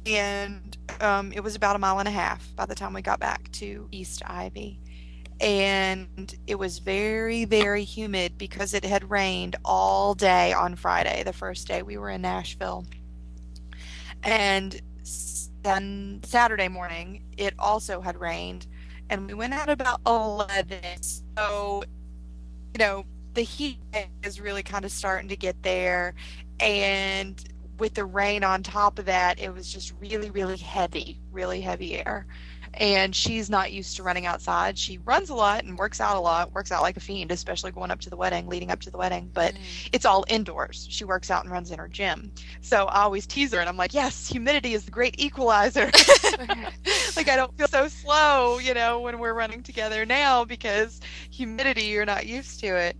And 0.05 0.75
um, 1.01 1.31
it 1.31 1.41
was 1.41 1.55
about 1.55 1.75
a 1.75 1.79
mile 1.79 1.99
and 1.99 2.07
a 2.07 2.11
half 2.11 2.53
by 2.55 2.65
the 2.65 2.75
time 2.75 2.93
we 2.93 3.01
got 3.01 3.19
back 3.19 3.51
to 3.53 3.87
East 3.91 4.23
Ivy. 4.25 4.79
And 5.39 6.35
it 6.47 6.55
was 6.55 6.79
very, 6.79 7.45
very 7.45 7.83
humid 7.83 8.37
because 8.39 8.73
it 8.73 8.83
had 8.83 9.09
rained 9.11 9.55
all 9.63 10.15
day 10.15 10.51
on 10.51 10.75
Friday, 10.75 11.21
the 11.23 11.33
first 11.33 11.67
day 11.67 11.83
we 11.83 11.97
were 11.97 12.09
in 12.09 12.21
Nashville. 12.23 12.85
And 14.23 14.81
then 15.61 16.21
Saturday 16.23 16.67
morning, 16.67 17.23
it 17.37 17.53
also 17.59 18.01
had 18.01 18.19
rained. 18.19 18.65
And 19.09 19.27
we 19.27 19.33
went 19.35 19.53
out 19.53 19.69
about 19.69 20.01
11. 20.05 20.79
So 21.37 21.83
you 22.77 22.85
know, 22.85 23.05
the 23.33 23.41
heat 23.41 23.79
is 24.23 24.39
really 24.39 24.61
kind 24.61 24.85
of 24.85 24.91
starting 24.91 25.29
to 25.29 25.35
get 25.35 25.63
there. 25.63 26.13
And 26.59 27.43
with 27.79 27.95
the 27.95 28.05
rain 28.05 28.43
on 28.43 28.61
top 28.61 28.99
of 28.99 29.05
that, 29.05 29.39
it 29.39 29.51
was 29.51 29.73
just 29.73 29.93
really, 29.99 30.29
really 30.29 30.57
heavy, 30.57 31.19
really 31.31 31.61
heavy 31.61 31.97
air. 31.97 32.27
And 32.77 33.15
she's 33.15 33.49
not 33.49 33.71
used 33.71 33.95
to 33.97 34.03
running 34.03 34.25
outside. 34.25 34.77
She 34.77 34.99
runs 34.99 35.29
a 35.29 35.35
lot 35.35 35.63
and 35.63 35.77
works 35.77 35.99
out 35.99 36.15
a 36.15 36.19
lot, 36.19 36.53
works 36.53 36.71
out 36.71 36.81
like 36.81 36.95
a 36.97 36.99
fiend, 36.99 37.31
especially 37.31 37.71
going 37.71 37.91
up 37.91 37.99
to 38.01 38.09
the 38.09 38.15
wedding, 38.15 38.47
leading 38.47 38.71
up 38.71 38.79
to 38.81 38.91
the 38.91 38.97
wedding. 38.97 39.29
But 39.33 39.55
mm. 39.55 39.89
it's 39.91 40.05
all 40.05 40.25
indoors. 40.27 40.87
She 40.89 41.03
works 41.03 41.31
out 41.31 41.43
and 41.43 41.51
runs 41.51 41.71
in 41.71 41.79
her 41.79 41.87
gym. 41.87 42.31
So 42.61 42.85
I 42.85 43.01
always 43.01 43.25
tease 43.25 43.53
her 43.53 43.59
and 43.59 43.67
I'm 43.67 43.77
like, 43.77 43.93
yes, 43.93 44.27
humidity 44.27 44.73
is 44.73 44.85
the 44.85 44.91
great 44.91 45.19
equalizer. 45.19 45.91
like 47.15 47.29
I 47.29 47.35
don't 47.35 47.55
feel 47.57 47.67
so 47.67 47.87
slow, 47.87 48.59
you 48.59 48.73
know, 48.73 48.99
when 48.99 49.19
we're 49.19 49.33
running 49.33 49.63
together 49.63 50.05
now 50.05 50.45
because 50.45 51.01
humidity, 51.31 51.83
you're 51.83 52.05
not 52.05 52.25
used 52.25 52.59
to 52.61 52.67
it. 52.67 52.97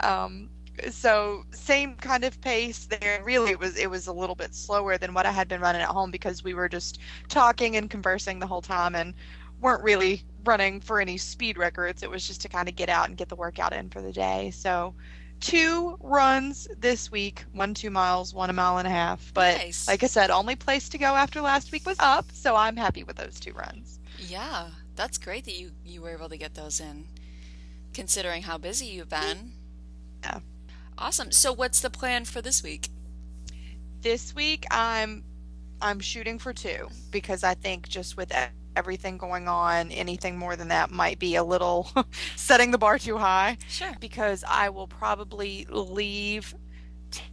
Um, 0.00 0.48
so 0.90 1.44
same 1.50 1.94
kind 1.96 2.24
of 2.24 2.40
pace 2.40 2.86
there. 2.86 3.22
Really 3.24 3.52
it 3.52 3.58
was 3.58 3.76
it 3.76 3.90
was 3.90 4.06
a 4.06 4.12
little 4.12 4.34
bit 4.34 4.54
slower 4.54 4.98
than 4.98 5.14
what 5.14 5.26
i 5.26 5.30
had 5.30 5.48
been 5.48 5.60
running 5.60 5.82
at 5.82 5.88
home 5.88 6.10
because 6.10 6.42
we 6.44 6.54
were 6.54 6.68
just 6.68 6.98
talking 7.28 7.76
and 7.76 7.90
conversing 7.90 8.38
the 8.38 8.46
whole 8.46 8.62
time 8.62 8.94
and 8.94 9.14
weren't 9.60 9.82
really 9.82 10.22
running 10.44 10.80
for 10.80 11.00
any 11.00 11.16
speed 11.16 11.56
records. 11.56 12.02
It 12.02 12.10
was 12.10 12.26
just 12.26 12.42
to 12.42 12.48
kind 12.48 12.68
of 12.68 12.76
get 12.76 12.88
out 12.88 13.08
and 13.08 13.16
get 13.16 13.28
the 13.28 13.36
workout 13.36 13.72
in 13.72 13.88
for 13.88 14.02
the 14.02 14.12
day. 14.12 14.50
So 14.50 14.94
two 15.40 15.96
runs 16.00 16.68
this 16.78 17.10
week 17.10 17.44
one 17.52 17.74
two 17.74 17.90
miles 17.90 18.32
one 18.32 18.50
a 18.50 18.52
mile 18.52 18.78
and 18.78 18.86
a 18.86 18.90
half. 18.90 19.32
But 19.34 19.58
nice. 19.58 19.88
like 19.88 20.02
i 20.02 20.06
said 20.06 20.30
only 20.30 20.56
place 20.56 20.88
to 20.90 20.98
go 20.98 21.14
after 21.14 21.40
last 21.40 21.72
week 21.72 21.84
was 21.86 21.98
up 21.98 22.26
so 22.32 22.56
i'm 22.56 22.76
happy 22.76 23.04
with 23.04 23.16
those 23.16 23.40
two 23.40 23.52
runs. 23.52 23.98
Yeah 24.18 24.68
that's 24.96 25.18
great 25.18 25.44
that 25.44 25.58
you 25.58 25.72
you 25.84 26.00
were 26.02 26.10
able 26.10 26.28
to 26.28 26.36
get 26.36 26.54
those 26.54 26.80
in 26.80 27.06
considering 27.92 28.42
how 28.42 28.58
busy 28.58 28.86
you've 28.86 29.08
been. 29.08 29.52
Yeah 30.22 30.40
Awesome. 30.98 31.32
So 31.32 31.52
what's 31.52 31.80
the 31.80 31.90
plan 31.90 32.24
for 32.24 32.40
this 32.40 32.62
week? 32.62 32.88
This 34.00 34.34
week 34.34 34.64
I'm 34.70 35.24
I'm 35.80 36.00
shooting 36.00 36.38
for 36.38 36.52
2 36.52 36.88
because 37.10 37.42
I 37.42 37.54
think 37.54 37.88
just 37.88 38.16
with 38.16 38.32
everything 38.76 39.18
going 39.18 39.48
on, 39.48 39.90
anything 39.90 40.38
more 40.38 40.56
than 40.56 40.68
that 40.68 40.90
might 40.90 41.18
be 41.18 41.36
a 41.36 41.44
little 41.44 41.90
setting 42.36 42.70
the 42.70 42.78
bar 42.78 42.98
too 42.98 43.18
high. 43.18 43.56
Sure. 43.68 43.92
Because 44.00 44.44
I 44.48 44.68
will 44.70 44.86
probably 44.86 45.66
leave 45.68 46.54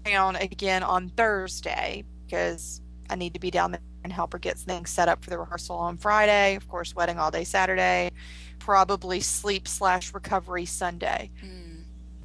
town 0.06 0.36
again 0.36 0.84
on 0.84 1.10
Thursday 1.10 2.04
because 2.26 2.82
I 3.10 3.16
need 3.16 3.34
to 3.34 3.40
be 3.40 3.52
down 3.52 3.72
there 3.72 3.82
and 4.04 4.12
help 4.12 4.34
her 4.34 4.40
get 4.40 4.58
things 4.58 4.90
set 4.90 5.08
up 5.08 5.24
for 5.24 5.30
the 5.30 5.38
rehearsal 5.38 5.76
on 5.78 5.98
Friday. 5.98 6.56
Of 6.56 6.68
course, 6.68 6.96
wedding 6.96 7.20
all 7.20 7.32
day 7.32 7.44
Saturday. 7.44 8.12
Probably 8.60 9.20
sleep 9.20 9.68
slash 9.68 10.14
recovery 10.14 10.66
Sunday. 10.66 11.32
Mm. 11.44 11.71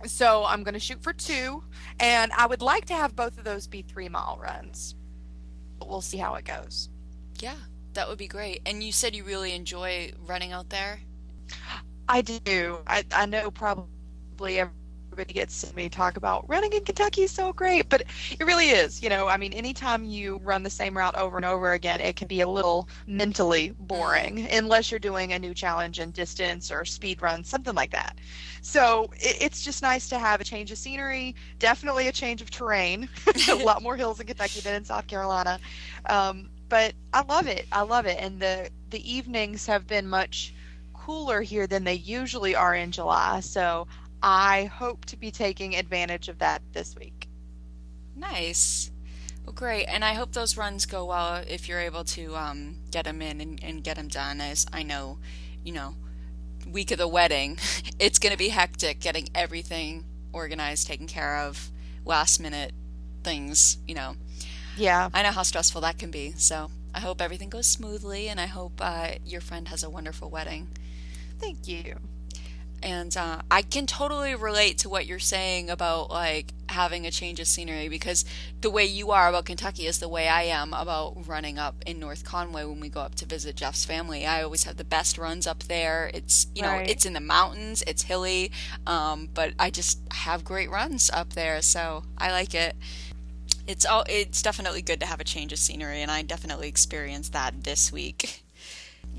So 0.04 0.44
I'm 0.44 0.62
going 0.62 0.74
to 0.74 0.80
shoot 0.80 1.02
for 1.02 1.12
two, 1.12 1.64
and 1.98 2.32
I 2.32 2.46
would 2.46 2.62
like 2.62 2.84
to 2.86 2.94
have 2.94 3.16
both 3.16 3.38
of 3.38 3.44
those 3.44 3.66
be 3.66 3.82
three 3.82 4.08
mile 4.08 4.38
runs. 4.40 4.94
But 5.78 5.88
we'll 5.88 6.00
see 6.00 6.18
how 6.18 6.34
it 6.34 6.44
goes. 6.44 6.90
Yeah, 7.38 7.56
that 7.94 8.08
would 8.08 8.18
be 8.18 8.28
great. 8.28 8.60
And 8.66 8.82
you 8.82 8.92
said 8.92 9.14
you 9.14 9.24
really 9.24 9.52
enjoy 9.54 10.12
running 10.26 10.52
out 10.52 10.68
there? 10.70 11.00
I 12.08 12.22
do. 12.22 12.78
I, 12.86 13.04
I 13.12 13.26
know 13.26 13.50
probably 13.50 14.60
every 14.60 14.72
everybody 15.16 15.32
gets 15.32 15.62
to 15.62 15.74
me 15.74 15.88
talk 15.88 16.18
about 16.18 16.46
running 16.46 16.70
in 16.74 16.84
Kentucky 16.84 17.22
is 17.22 17.30
so 17.30 17.50
great, 17.50 17.88
but 17.88 18.02
it 18.38 18.44
really 18.44 18.68
is. 18.68 19.02
You 19.02 19.08
know, 19.08 19.28
I 19.28 19.38
mean, 19.38 19.54
anytime 19.54 20.04
you 20.04 20.38
run 20.44 20.62
the 20.62 20.68
same 20.68 20.94
route 20.94 21.16
over 21.16 21.38
and 21.38 21.46
over 21.46 21.72
again, 21.72 22.02
it 22.02 22.16
can 22.16 22.28
be 22.28 22.42
a 22.42 22.46
little 22.46 22.86
mentally 23.06 23.72
boring 23.78 24.46
unless 24.52 24.90
you're 24.90 25.00
doing 25.00 25.32
a 25.32 25.38
new 25.38 25.54
challenge 25.54 26.00
in 26.00 26.10
distance 26.10 26.70
or 26.70 26.84
speed 26.84 27.22
run, 27.22 27.44
something 27.44 27.74
like 27.74 27.92
that. 27.92 28.18
So 28.60 29.10
it, 29.14 29.38
it's 29.40 29.64
just 29.64 29.80
nice 29.80 30.06
to 30.10 30.18
have 30.18 30.42
a 30.42 30.44
change 30.44 30.70
of 30.70 30.76
scenery, 30.76 31.34
definitely 31.58 32.08
a 32.08 32.12
change 32.12 32.42
of 32.42 32.50
terrain. 32.50 33.08
a 33.48 33.54
lot 33.54 33.82
more 33.82 33.96
hills 33.96 34.20
in 34.20 34.26
Kentucky 34.26 34.60
than 34.60 34.74
in 34.74 34.84
South 34.84 35.06
Carolina. 35.06 35.58
Um, 36.10 36.50
but 36.68 36.92
I 37.14 37.22
love 37.22 37.46
it. 37.46 37.64
I 37.72 37.80
love 37.80 38.04
it. 38.04 38.18
And 38.20 38.38
the, 38.38 38.68
the 38.90 39.10
evenings 39.10 39.64
have 39.64 39.86
been 39.86 40.06
much 40.06 40.52
cooler 40.92 41.40
here 41.40 41.66
than 41.66 41.84
they 41.84 41.94
usually 41.94 42.54
are 42.54 42.74
in 42.74 42.90
July. 42.90 43.40
So 43.40 43.86
I 44.28 44.64
hope 44.64 45.04
to 45.04 45.16
be 45.16 45.30
taking 45.30 45.76
advantage 45.76 46.28
of 46.28 46.40
that 46.40 46.60
this 46.72 46.96
week. 46.96 47.28
Nice. 48.16 48.90
Well, 49.44 49.52
great. 49.52 49.84
And 49.84 50.04
I 50.04 50.14
hope 50.14 50.32
those 50.32 50.56
runs 50.56 50.84
go 50.84 51.04
well 51.04 51.44
if 51.48 51.68
you're 51.68 51.78
able 51.78 52.02
to 52.02 52.34
um, 52.34 52.78
get 52.90 53.04
them 53.04 53.22
in 53.22 53.40
and, 53.40 53.62
and 53.62 53.84
get 53.84 53.94
them 53.94 54.08
done. 54.08 54.40
As 54.40 54.66
I 54.72 54.82
know, 54.82 55.20
you 55.62 55.72
know, 55.72 55.94
week 56.68 56.90
of 56.90 56.98
the 56.98 57.06
wedding, 57.06 57.58
it's 58.00 58.18
going 58.18 58.32
to 58.32 58.36
be 58.36 58.48
hectic 58.48 58.98
getting 58.98 59.28
everything 59.32 60.04
organized, 60.32 60.88
taken 60.88 61.06
care 61.06 61.36
of, 61.36 61.70
last 62.04 62.40
minute 62.40 62.72
things, 63.22 63.78
you 63.86 63.94
know. 63.94 64.16
Yeah. 64.76 65.08
I 65.14 65.22
know 65.22 65.30
how 65.30 65.44
stressful 65.44 65.82
that 65.82 65.98
can 65.98 66.10
be. 66.10 66.32
So 66.32 66.72
I 66.92 66.98
hope 66.98 67.22
everything 67.22 67.48
goes 67.48 67.68
smoothly 67.68 68.28
and 68.28 68.40
I 68.40 68.46
hope 68.46 68.80
uh, 68.80 69.10
your 69.24 69.40
friend 69.40 69.68
has 69.68 69.84
a 69.84 69.88
wonderful 69.88 70.30
wedding. 70.30 70.66
Thank 71.38 71.68
you 71.68 72.00
and 72.82 73.16
uh, 73.16 73.40
I 73.50 73.62
can 73.62 73.86
totally 73.86 74.34
relate 74.34 74.78
to 74.78 74.88
what 74.88 75.06
you're 75.06 75.18
saying 75.18 75.70
about 75.70 76.10
like 76.10 76.52
having 76.68 77.06
a 77.06 77.10
change 77.10 77.40
of 77.40 77.46
scenery 77.46 77.88
because 77.88 78.24
the 78.60 78.70
way 78.70 78.84
you 78.84 79.12
are 79.12 79.28
about 79.28 79.46
Kentucky 79.46 79.86
is 79.86 79.98
the 79.98 80.08
way 80.08 80.28
I 80.28 80.42
am 80.42 80.74
about 80.74 81.26
running 81.26 81.58
up 81.58 81.76
in 81.86 81.98
North 81.98 82.24
Conway 82.24 82.64
when 82.64 82.80
we 82.80 82.88
go 82.88 83.00
up 83.00 83.14
to 83.16 83.24
visit 83.24 83.56
Jeff's 83.56 83.84
family. 83.84 84.26
I 84.26 84.42
always 84.42 84.64
have 84.64 84.76
the 84.76 84.84
best 84.84 85.16
runs 85.16 85.46
up 85.46 85.64
there. 85.64 86.10
It's 86.12 86.46
you 86.54 86.62
know 86.62 86.68
right. 86.68 86.88
it's 86.88 87.06
in 87.06 87.12
the 87.12 87.20
mountains, 87.20 87.82
it's 87.86 88.02
hilly, 88.02 88.52
um, 88.86 89.28
but 89.32 89.54
I 89.58 89.70
just 89.70 90.00
have 90.12 90.44
great 90.44 90.70
runs 90.70 91.10
up 91.10 91.32
there, 91.32 91.62
so 91.62 92.04
I 92.18 92.30
like 92.30 92.54
it. 92.54 92.76
It's 93.66 93.86
all 93.86 94.04
it's 94.08 94.42
definitely 94.42 94.82
good 94.82 95.00
to 95.00 95.06
have 95.06 95.20
a 95.20 95.24
change 95.24 95.52
of 95.52 95.58
scenery, 95.58 96.02
and 96.02 96.10
I 96.10 96.22
definitely 96.22 96.68
experienced 96.68 97.32
that 97.32 97.64
this 97.64 97.90
week. 97.90 98.42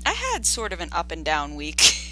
I 0.06 0.12
had 0.12 0.46
sort 0.46 0.72
of 0.72 0.80
an 0.80 0.90
up 0.92 1.10
and 1.10 1.24
down 1.24 1.56
week. 1.56 1.82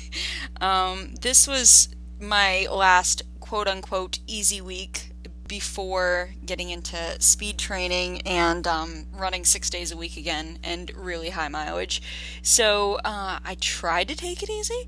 Um, 0.60 1.14
this 1.20 1.46
was 1.46 1.88
my 2.20 2.66
last 2.70 3.22
quote 3.40 3.68
unquote 3.68 4.18
easy 4.26 4.60
week 4.60 5.12
before 5.46 6.30
getting 6.44 6.70
into 6.70 7.20
speed 7.20 7.58
training 7.58 8.20
and 8.22 8.66
um, 8.66 9.06
running 9.12 9.44
six 9.44 9.70
days 9.70 9.92
a 9.92 9.96
week 9.96 10.16
again 10.16 10.58
and 10.62 10.90
really 10.96 11.30
high 11.30 11.48
mileage. 11.48 12.02
So 12.42 12.94
uh, 13.04 13.38
I 13.44 13.56
tried 13.60 14.08
to 14.08 14.16
take 14.16 14.42
it 14.42 14.50
easy. 14.50 14.86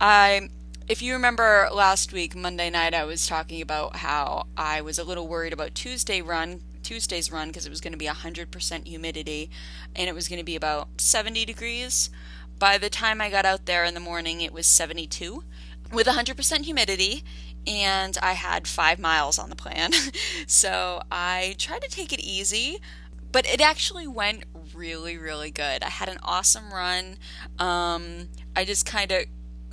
I, 0.00 0.48
if 0.88 1.02
you 1.02 1.12
remember 1.12 1.68
last 1.72 2.12
week, 2.12 2.34
Monday 2.34 2.70
night, 2.70 2.94
I 2.94 3.04
was 3.04 3.26
talking 3.26 3.62
about 3.62 3.96
how 3.96 4.46
I 4.56 4.80
was 4.80 4.98
a 4.98 5.04
little 5.04 5.28
worried 5.28 5.52
about 5.52 5.74
Tuesday 5.74 6.20
run. 6.20 6.62
Tuesday's 6.82 7.30
run 7.30 7.48
because 7.48 7.66
it 7.66 7.70
was 7.70 7.80
going 7.80 7.92
to 7.92 7.98
be 7.98 8.06
100% 8.06 8.86
humidity 8.86 9.50
and 9.94 10.08
it 10.08 10.14
was 10.14 10.28
going 10.28 10.38
to 10.38 10.44
be 10.44 10.56
about 10.56 10.88
70 10.98 11.44
degrees. 11.44 12.10
By 12.60 12.76
the 12.76 12.90
time 12.90 13.22
I 13.22 13.30
got 13.30 13.46
out 13.46 13.64
there 13.64 13.86
in 13.86 13.94
the 13.94 14.00
morning, 14.00 14.42
it 14.42 14.52
was 14.52 14.66
72 14.66 15.42
with 15.90 16.06
100% 16.06 16.64
humidity, 16.66 17.24
and 17.66 18.18
I 18.22 18.34
had 18.34 18.68
five 18.68 18.98
miles 18.98 19.38
on 19.38 19.48
the 19.48 19.56
plan. 19.56 19.92
so 20.46 21.00
I 21.10 21.54
tried 21.56 21.80
to 21.80 21.88
take 21.88 22.12
it 22.12 22.20
easy, 22.20 22.78
but 23.32 23.46
it 23.46 23.62
actually 23.62 24.06
went 24.06 24.44
really, 24.74 25.16
really 25.16 25.50
good. 25.50 25.82
I 25.82 25.88
had 25.88 26.10
an 26.10 26.18
awesome 26.22 26.70
run. 26.70 27.16
Um, 27.58 28.28
I 28.54 28.66
just 28.66 28.84
kind 28.84 29.10
of 29.10 29.24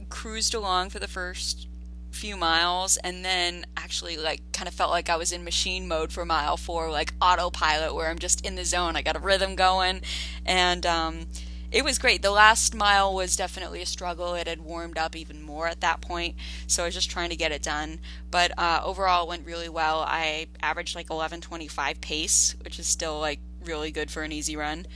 cruised 0.07 0.53
along 0.53 0.91
for 0.91 0.99
the 0.99 1.09
first 1.09 1.67
few 2.11 2.37
miles 2.37 2.95
and 3.03 3.25
then 3.25 3.65
actually 3.75 4.15
like 4.15 4.41
kind 4.53 4.69
of 4.69 4.73
felt 4.73 4.91
like 4.91 5.09
I 5.09 5.17
was 5.17 5.33
in 5.33 5.43
machine 5.43 5.87
mode 5.87 6.11
for 6.11 6.25
mile 6.25 6.57
4 6.57 6.89
like 6.89 7.13
autopilot 7.21 7.93
where 7.93 8.09
I'm 8.09 8.17
just 8.17 8.43
in 8.43 8.55
the 8.55 8.65
zone 8.65 8.95
I 8.95 9.03
got 9.03 9.15
a 9.15 9.19
rhythm 9.19 9.55
going 9.55 10.01
and 10.43 10.83
um, 10.85 11.27
it 11.71 11.83
was 11.83 11.99
great. 11.99 12.21
The 12.21 12.31
last 12.31 12.73
mile 12.73 13.13
was 13.13 13.35
definitely 13.35 13.81
a 13.81 13.85
struggle. 13.85 14.35
It 14.35 14.47
had 14.47 14.61
warmed 14.61 14.97
up 14.97 15.15
even 15.15 15.41
more 15.41 15.67
at 15.67 15.81
that 15.81 16.01
point, 16.01 16.35
so 16.65 16.83
I 16.83 16.85
was 16.85 16.95
just 16.95 17.11
trying 17.11 17.29
to 17.29 17.35
get 17.35 17.51
it 17.51 17.61
done. 17.61 17.99
But 18.31 18.57
uh, 18.57 18.81
overall, 18.83 19.25
it 19.25 19.29
went 19.29 19.45
really 19.45 19.69
well. 19.69 19.99
I 19.99 20.47
averaged 20.61 20.95
like 20.95 21.07
11:25 21.07 21.99
pace, 22.01 22.55
which 22.63 22.79
is 22.79 22.87
still 22.87 23.19
like 23.19 23.39
really 23.63 23.91
good 23.91 24.09
for 24.09 24.23
an 24.23 24.31
easy 24.31 24.55
run. 24.55 24.87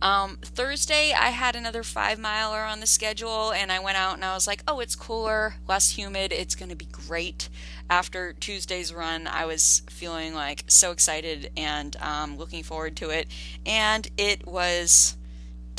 Um, 0.00 0.38
Thursday, 0.42 1.12
I 1.12 1.30
had 1.30 1.54
another 1.54 1.84
five 1.84 2.18
miler 2.18 2.64
on 2.64 2.80
the 2.80 2.88
schedule, 2.88 3.52
and 3.52 3.70
I 3.70 3.78
went 3.78 3.96
out 3.96 4.14
and 4.14 4.24
I 4.24 4.34
was 4.34 4.48
like, 4.48 4.64
oh, 4.66 4.80
it's 4.80 4.96
cooler, 4.96 5.54
less 5.68 5.90
humid, 5.90 6.32
it's 6.32 6.56
going 6.56 6.70
to 6.70 6.76
be 6.76 6.86
great. 6.86 7.48
After 7.88 8.32
Tuesday's 8.32 8.92
run, 8.92 9.28
I 9.28 9.44
was 9.44 9.82
feeling 9.88 10.34
like 10.34 10.64
so 10.66 10.90
excited 10.90 11.52
and 11.56 11.94
um, 12.00 12.36
looking 12.36 12.64
forward 12.64 12.96
to 12.96 13.10
it, 13.10 13.28
and 13.64 14.08
it 14.16 14.44
was 14.44 15.16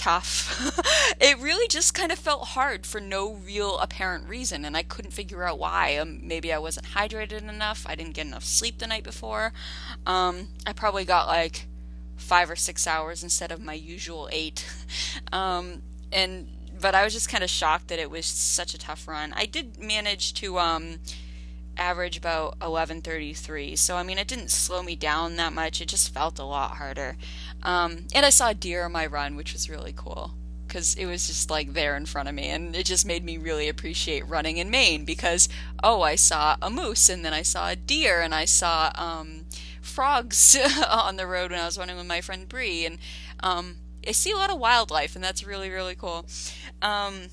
tough. 0.03 1.15
it 1.21 1.39
really 1.39 1.67
just 1.69 1.93
kind 1.93 2.11
of 2.11 2.19
felt 2.19 2.49
hard 2.49 2.85
for 2.85 2.99
no 2.99 3.35
real 3.35 3.77
apparent 3.79 4.27
reason, 4.27 4.65
and 4.65 4.75
I 4.75 4.83
couldn't 4.83 5.11
figure 5.11 5.43
out 5.45 5.59
why. 5.59 5.95
Um, 5.95 6.19
maybe 6.27 6.51
I 6.51 6.57
wasn't 6.57 6.87
hydrated 6.87 7.47
enough. 7.47 7.85
I 7.87 7.95
didn't 7.95 8.13
get 8.13 8.27
enough 8.27 8.43
sleep 8.43 8.79
the 8.79 8.87
night 8.87 9.05
before. 9.05 9.53
Um, 10.05 10.49
I 10.67 10.73
probably 10.73 11.05
got 11.05 11.27
like 11.27 11.67
five 12.17 12.49
or 12.49 12.57
six 12.57 12.85
hours 12.85 13.23
instead 13.23 13.51
of 13.51 13.61
my 13.61 13.73
usual 13.73 14.27
eight. 14.33 14.69
um, 15.31 15.83
and 16.11 16.49
but 16.81 16.95
I 16.95 17.05
was 17.05 17.13
just 17.13 17.29
kind 17.29 17.43
of 17.43 17.49
shocked 17.49 17.87
that 17.87 17.99
it 17.99 18.11
was 18.11 18.25
such 18.25 18.73
a 18.73 18.77
tough 18.77 19.07
run. 19.07 19.31
I 19.37 19.45
did 19.45 19.79
manage 19.79 20.33
to 20.35 20.59
um, 20.59 20.99
average 21.77 22.17
about 22.17 22.57
11:33. 22.59 23.75
So 23.75 23.95
I 23.95 24.03
mean, 24.03 24.17
it 24.17 24.27
didn't 24.27 24.51
slow 24.51 24.83
me 24.83 24.95
down 24.95 25.35
that 25.37 25.53
much. 25.53 25.81
It 25.81 25.87
just 25.87 26.13
felt 26.13 26.39
a 26.39 26.43
lot 26.43 26.77
harder. 26.77 27.17
Um, 27.61 28.07
and 28.13 28.25
I 28.25 28.29
saw 28.29 28.49
a 28.49 28.53
deer 28.53 28.85
on 28.85 28.91
my 28.91 29.05
run, 29.05 29.35
which 29.35 29.53
was 29.53 29.69
really 29.69 29.93
cool 29.95 30.33
because 30.67 30.95
it 30.95 31.05
was 31.05 31.27
just 31.27 31.51
like 31.51 31.73
there 31.73 31.95
in 31.95 32.05
front 32.05 32.27
of 32.27 32.33
me, 32.33 32.49
and 32.49 32.75
it 32.75 32.85
just 32.85 33.05
made 33.05 33.23
me 33.23 33.37
really 33.37 33.69
appreciate 33.69 34.27
running 34.27 34.57
in 34.57 34.71
Maine 34.71 35.05
because 35.05 35.47
oh, 35.83 36.01
I 36.01 36.15
saw 36.15 36.55
a 36.61 36.69
moose, 36.69 37.09
and 37.09 37.23
then 37.23 37.33
I 37.33 37.43
saw 37.43 37.69
a 37.69 37.75
deer, 37.75 38.21
and 38.21 38.33
I 38.33 38.45
saw 38.45 38.91
um, 38.95 39.45
frogs 39.81 40.57
on 40.89 41.17
the 41.17 41.27
road 41.27 41.51
when 41.51 41.59
I 41.59 41.65
was 41.65 41.77
running 41.77 41.97
with 41.97 42.07
my 42.07 42.21
friend 42.21 42.49
Bree, 42.49 42.85
and 42.85 42.97
um, 43.41 43.77
I 44.07 44.13
see 44.13 44.31
a 44.31 44.35
lot 44.35 44.49
of 44.49 44.59
wildlife, 44.59 45.15
and 45.15 45.23
that's 45.23 45.45
really 45.45 45.69
really 45.69 45.95
cool. 45.95 46.25
Um, 46.81 47.29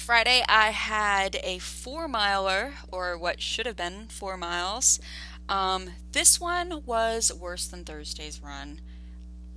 Friday, 0.00 0.42
I 0.48 0.70
had 0.70 1.38
a 1.44 1.58
four 1.58 2.08
miler, 2.08 2.72
or 2.90 3.18
what 3.18 3.40
should 3.42 3.66
have 3.66 3.76
been 3.76 4.08
four 4.08 4.36
miles. 4.38 4.98
Um, 5.48 5.90
this 6.12 6.40
one 6.40 6.82
was 6.86 7.30
worse 7.32 7.66
than 7.66 7.84
Thursday's 7.84 8.42
run. 8.42 8.80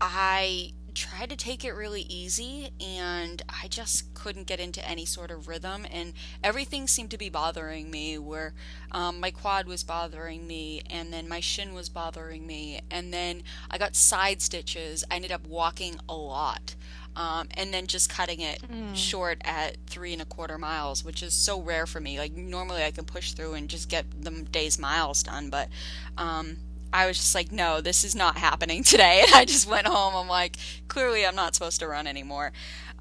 I 0.02 0.74
tried 0.94 1.30
to 1.30 1.36
take 1.36 1.64
it 1.66 1.72
really 1.72 2.02
easy 2.04 2.70
and 2.80 3.42
I 3.50 3.68
just 3.68 4.14
couldn't 4.14 4.46
get 4.46 4.60
into 4.60 4.88
any 4.88 5.06
sort 5.06 5.32
of 5.32 5.48
rhythm 5.48 5.88
and 5.90 6.14
everything 6.44 6.88
seemed 6.88 7.10
to 7.12 7.18
be 7.18 7.30
bothering 7.30 7.90
me 7.90 8.20
where 8.20 8.54
um, 8.92 9.20
my 9.20 9.32
quad 9.32 9.66
was 9.66 9.84
bothering 9.84 10.46
me 10.46 10.84
and 10.88 11.12
then 11.12 11.28
my 11.28 11.40
shin 11.40 11.74
was 11.74 11.90
bothering 11.90 12.46
me 12.46 12.82
and 12.92 13.12
then 13.12 13.42
I 13.72 13.80
got 13.80 13.96
side 13.96 14.42
stitches. 14.42 15.04
I 15.10 15.16
ended 15.16 15.32
up 15.32 15.48
walking 15.48 16.00
a 16.08 16.16
lot 16.16 16.76
um, 17.16 17.48
and 17.56 17.74
then 17.74 17.88
just 17.88 18.10
cutting 18.10 18.40
it 18.40 18.62
mm. 18.62 18.96
short 18.96 19.40
at 19.44 19.78
three 19.88 20.14
and 20.14 20.22
a 20.22 20.26
quarter 20.26 20.58
miles, 20.58 21.04
which 21.04 21.22
is 21.22 21.34
so 21.34 21.62
rare 21.62 21.86
for 21.86 22.00
me. 22.00 22.18
Like 22.18 22.34
normally 22.34 22.84
I 22.84 22.92
can 22.92 23.06
push 23.06 23.34
through 23.34 23.54
and 23.54 23.70
just 23.70 23.90
get 23.90 24.06
the 24.20 24.32
day's 24.52 24.80
miles 24.80 25.24
done, 25.24 25.50
but 25.50 25.70
um, 26.18 26.58
I 26.92 27.08
was 27.08 27.18
just 27.18 27.36
like, 27.36 27.52
no, 27.52 27.82
this 27.82 28.04
is 28.04 28.16
not 28.16 28.38
happening 28.38 28.84
today. 28.84 29.24
And 29.26 29.34
I 29.34 29.46
just 29.46 29.70
went 29.70 29.88
home. 29.88 30.16
I'm 30.16 30.28
like, 30.28 30.58
clearly 30.88 31.26
I'm 31.26 31.36
not 31.36 31.56
supposed 31.56 31.80
to 31.80 31.88
run 31.88 32.08
anymore. 32.08 32.52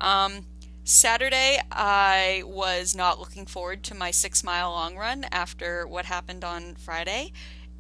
Um, 0.01 0.47
Saturday, 0.85 1.61
I 1.71 2.43
was 2.45 2.97
not 2.97 3.21
looking 3.21 3.47
forward 3.47 3.85
to 3.85 3.95
my 3.95 4.11
six 4.11 4.43
mile 4.43 4.71
long 4.71 4.97
run 4.97 5.27
after 5.31 5.87
what 5.87 6.07
happened 6.07 6.43
on 6.43 6.75
Friday. 6.75 7.33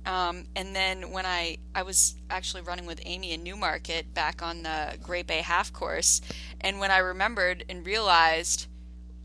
Um, 0.04 0.46
and 0.56 0.74
then 0.74 1.10
when 1.10 1.26
I 1.26 1.58
I 1.74 1.82
was 1.82 2.16
actually 2.28 2.62
running 2.62 2.86
with 2.86 3.00
Amy 3.04 3.32
in 3.32 3.42
Newmarket 3.42 4.12
back 4.14 4.42
on 4.42 4.62
the 4.62 4.96
Great 5.02 5.26
Bay 5.26 5.38
half 5.38 5.72
course, 5.72 6.20
and 6.60 6.80
when 6.80 6.90
I 6.90 6.98
remembered 6.98 7.64
and 7.68 7.86
realized 7.86 8.66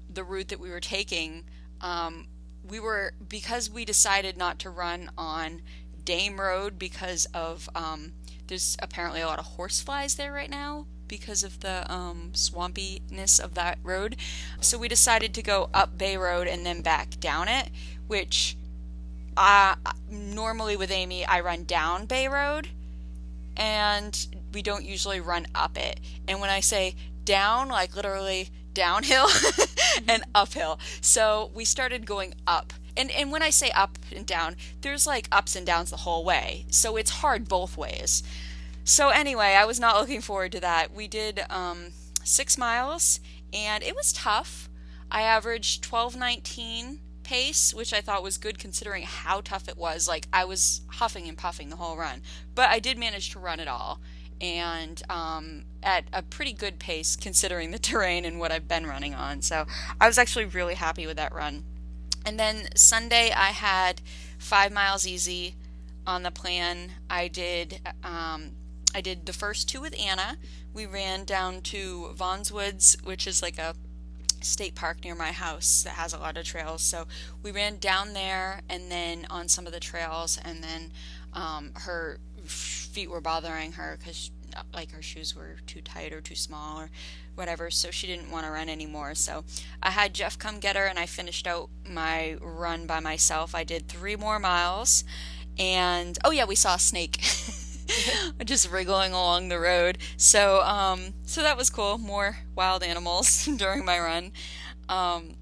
the 0.10 0.24
route 0.24 0.50
that 0.50 0.60
we 0.60 0.70
were 0.70 0.80
taking, 0.80 1.46
um, 1.82 2.28
we 2.68 2.80
were 2.80 3.14
because 3.28 3.70
we 3.70 3.86
decided 3.86 4.38
not 4.38 4.60
to 4.60 4.70
run 4.70 5.10
on 5.18 5.62
Dame 6.04 6.40
Road 6.40 6.78
because 6.78 7.26
of 7.34 7.70
um, 7.76 8.14
there's 8.48 8.78
apparently 8.82 9.22
a 9.22 9.28
lot 9.28 9.40
of 9.40 9.46
horseflies 9.46 10.16
there 10.16 10.32
right 10.32 10.50
now 10.50 10.86
because 11.08 11.44
of 11.44 11.62
the 11.62 11.92
um, 11.92 12.32
swampiness 12.34 13.40
of 13.40 13.54
that 13.56 13.78
road. 13.84 14.16
So 14.60 14.78
we 14.78 14.88
decided 14.88 15.34
to 15.34 15.42
go 15.42 15.70
up 15.74 15.98
Bay 15.98 16.18
Road 16.18 16.48
and 16.48 16.66
then 16.66 16.82
back 16.82 17.20
down 17.20 17.48
it, 17.48 17.70
which 18.08 18.58
uh, 19.38 19.76
normally 20.10 20.76
with 20.76 20.92
Amy, 20.92 21.26
I 21.26 21.40
run 21.42 21.64
down 21.64 22.06
Bay 22.06 22.28
Road, 22.28 22.70
and 23.56 24.28
we 24.54 24.62
don't 24.62 24.84
usually 24.84 25.20
run 25.20 25.48
up 25.54 25.78
it. 25.78 26.00
And 26.28 26.42
when 26.42 26.50
I 26.50 26.60
say 26.60 26.96
down, 27.24 27.70
like 27.70 27.96
literally 27.96 28.50
downhill 28.74 29.28
and 30.08 30.24
uphill. 30.34 30.80
So 31.02 31.52
we 31.54 31.66
started 31.66 32.06
going 32.06 32.34
up. 32.46 32.74
And 32.96 33.12
and 33.12 33.32
when 33.32 33.44
I 33.44 33.52
say 33.52 33.70
up 33.72 34.00
and 34.16 34.26
down, 34.26 34.56
there's 34.82 35.06
like 35.06 35.28
ups 35.32 35.56
and 35.56 35.66
downs 35.66 35.92
the 35.92 35.98
whole 35.98 36.26
way. 36.26 36.66
So 36.72 36.98
it's 36.98 37.12
hard 37.12 37.48
both 37.48 37.78
ways. 37.78 38.24
So 38.84 39.10
anyway, 39.10 39.56
I 39.60 39.66
was 39.66 39.80
not 39.80 40.00
looking 40.00 40.22
forward 40.22 40.52
to 40.54 40.60
that. 40.62 40.94
We 40.94 41.08
did 41.08 41.44
um, 41.50 41.92
six 42.24 42.58
miles, 42.58 43.20
and 43.54 43.84
it 43.84 43.96
was 43.96 44.14
tough. 44.14 44.70
I 45.12 45.22
averaged 45.22 45.84
twelve 45.84 46.16
nineteen 46.16 47.02
pace, 47.28 47.74
which 47.74 47.94
I 47.94 48.00
thought 48.00 48.24
was 48.24 48.38
good 48.38 48.58
considering 48.58 49.04
how 49.04 49.42
tough 49.42 49.68
it 49.68 49.78
was. 49.78 50.08
Like 50.08 50.28
I 50.32 50.46
was 50.46 50.82
huffing 50.88 51.28
and 51.28 51.38
puffing 51.38 51.70
the 51.70 51.76
whole 51.76 51.98
run, 51.98 52.22
but 52.56 52.70
I 52.70 52.80
did 52.80 52.98
manage 52.98 53.32
to 53.32 53.40
run 53.40 53.60
it 53.60 53.68
all, 53.68 54.00
and 54.40 55.04
um, 55.10 55.66
at 55.84 56.06
a 56.14 56.22
pretty 56.22 56.54
good 56.54 56.80
pace 56.80 57.18
considering 57.18 57.72
the 57.72 57.80
terrain 57.90 58.24
and 58.24 58.40
what 58.40 58.54
I've 58.54 58.70
been 58.70 58.88
running 58.88 59.14
on. 59.14 59.42
So 59.42 59.66
I 60.00 60.08
was 60.08 60.18
actually 60.18 60.46
really 60.46 60.76
happy 60.76 61.06
with 61.06 61.18
that 61.18 61.36
run. 61.36 61.66
And 62.26 62.40
then 62.40 62.70
Sunday 62.76 63.32
I 63.32 63.50
had 63.50 64.02
five 64.38 64.72
miles 64.72 65.06
easy 65.06 65.56
on 66.06 66.24
the 66.24 66.32
plan. 66.32 66.94
I 67.10 67.28
did 67.28 67.82
um, 68.06 68.52
I 68.96 69.02
did 69.02 69.26
the 69.26 69.34
first 69.34 69.68
two 69.68 69.82
with 69.82 69.94
Anna. 70.00 70.38
We 70.74 70.86
ran 70.86 71.26
down 71.26 71.62
to 71.64 72.14
Vaughan's 72.16 72.54
Woods, 72.54 72.96
which 73.04 73.28
is 73.28 73.42
like 73.42 73.58
a 73.58 73.76
state 74.42 74.76
park 74.76 75.04
near 75.04 75.16
my 75.16 75.32
house 75.32 75.84
that 75.84 75.94
has 75.94 76.14
a 76.14 76.18
lot 76.18 76.38
of 76.38 76.46
trails. 76.46 76.82
So 76.82 77.08
we 77.44 77.52
ran 77.52 77.78
down 77.78 78.14
there 78.14 78.62
and 78.70 78.92
then 78.92 79.26
on 79.30 79.48
some 79.48 79.66
of 79.66 79.74
the 79.74 79.80
trails, 79.80 80.40
and 80.44 80.64
then 80.64 80.92
um, 81.34 81.72
her 81.76 82.20
feet 82.46 83.10
were 83.10 83.22
bothering 83.22 83.74
her 83.74 83.98
because 84.00 84.32
like 84.74 84.92
her 84.92 85.02
shoes 85.02 85.36
were 85.36 85.58
too 85.68 85.82
tight 85.82 86.14
or 86.14 86.22
too 86.22 86.36
small 86.36 86.80
or 86.80 86.90
whatever, 87.36 87.70
so 87.70 87.92
she 87.92 88.08
didn't 88.08 88.32
want 88.32 88.46
to 88.46 88.52
run 88.52 88.70
anymore. 88.70 89.14
So 89.14 89.44
I 89.84 89.92
had 89.92 90.14
Jeff 90.14 90.40
come 90.40 90.60
get 90.60 90.76
her, 90.76 90.86
and 90.86 90.98
I 90.98 91.06
finished 91.06 91.46
out 91.46 91.70
my 91.88 92.38
run 92.42 92.88
by 92.88 93.00
myself. 93.00 93.54
I 93.54 93.64
did 93.64 93.88
three 93.88 94.16
more 94.16 94.40
miles, 94.40 95.04
and 95.60 96.18
oh 96.24 96.32
yeah, 96.32 96.46
we 96.46 96.56
saw 96.56 96.76
a 96.76 96.80
snake. 96.80 97.22
just 98.46 98.70
wriggling 98.72 99.14
along 99.14 99.50
the 99.50 99.60
road. 99.60 99.98
So, 100.18 100.62
um, 100.62 101.14
so 101.24 101.42
that 101.42 101.58
was 101.58 101.70
cool. 101.70 101.98
More 101.98 102.38
wild 102.56 102.84
animals 102.84 103.46
during 103.58 103.86
my 103.86 104.00
run. 104.00 104.32
Um, 104.90 105.36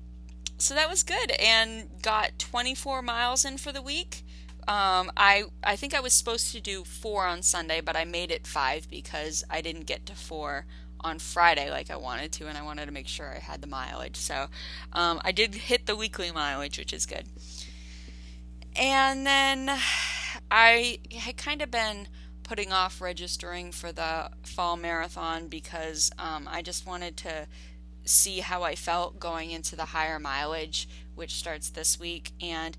so 0.58 0.74
that 0.74 0.90
was 0.90 1.04
good, 1.04 1.32
and 1.32 2.02
got 2.02 2.40
24 2.40 3.02
miles 3.02 3.44
in 3.44 3.58
for 3.58 3.72
the 3.72 3.82
week. 3.82 4.24
Um, 4.68 5.12
I 5.16 5.44
I 5.64 5.76
think 5.76 5.94
I 5.94 6.00
was 6.00 6.14
supposed 6.14 6.52
to 6.54 6.62
do 6.62 6.84
four 6.84 7.26
on 7.28 7.44
Sunday, 7.44 7.82
but 7.82 7.96
I 7.96 8.04
made 8.04 8.32
it 8.32 8.48
five 8.48 8.90
because 8.90 9.44
I 9.50 9.62
didn't 9.62 9.86
get 9.86 10.06
to 10.08 10.16
four 10.16 10.66
on 11.02 11.20
Friday 11.20 11.70
like 11.70 11.92
I 11.92 11.98
wanted 11.98 12.32
to, 12.34 12.48
and 12.48 12.58
I 12.58 12.64
wanted 12.64 12.88
to 12.88 12.92
make 12.92 13.08
sure 13.08 13.36
I 13.36 13.40
had 13.40 13.62
the 13.62 13.68
mileage. 13.68 14.16
So 14.16 14.48
um, 14.92 15.22
I 15.24 15.32
did 15.32 15.54
hit 15.54 15.86
the 15.86 15.96
weekly 15.96 16.32
mileage, 16.32 16.80
which 16.80 16.94
is 16.94 17.06
good. 17.06 17.26
And 18.76 19.26
then 19.26 19.70
I 20.52 21.00
had 21.16 21.38
kind 21.38 21.62
of 21.62 21.70
been 21.70 22.08
putting 22.46 22.72
off 22.72 23.02
registering 23.02 23.72
for 23.72 23.92
the 23.92 24.30
fall 24.44 24.78
marathon 24.78 25.48
because 25.48 26.12
um, 26.20 26.48
I 26.50 26.62
just 26.62 26.86
wanted 26.86 27.18
to 27.18 27.48
see 28.06 28.40
how 28.40 28.62
I 28.62 28.76
felt 28.76 29.20
going 29.20 29.50
into 29.50 29.76
the 29.76 29.86
higher 29.86 30.20
mileage, 30.20 30.88
which 31.16 31.34
starts 31.34 31.70
this 31.70 32.00
week. 32.00 32.32
And 32.40 32.78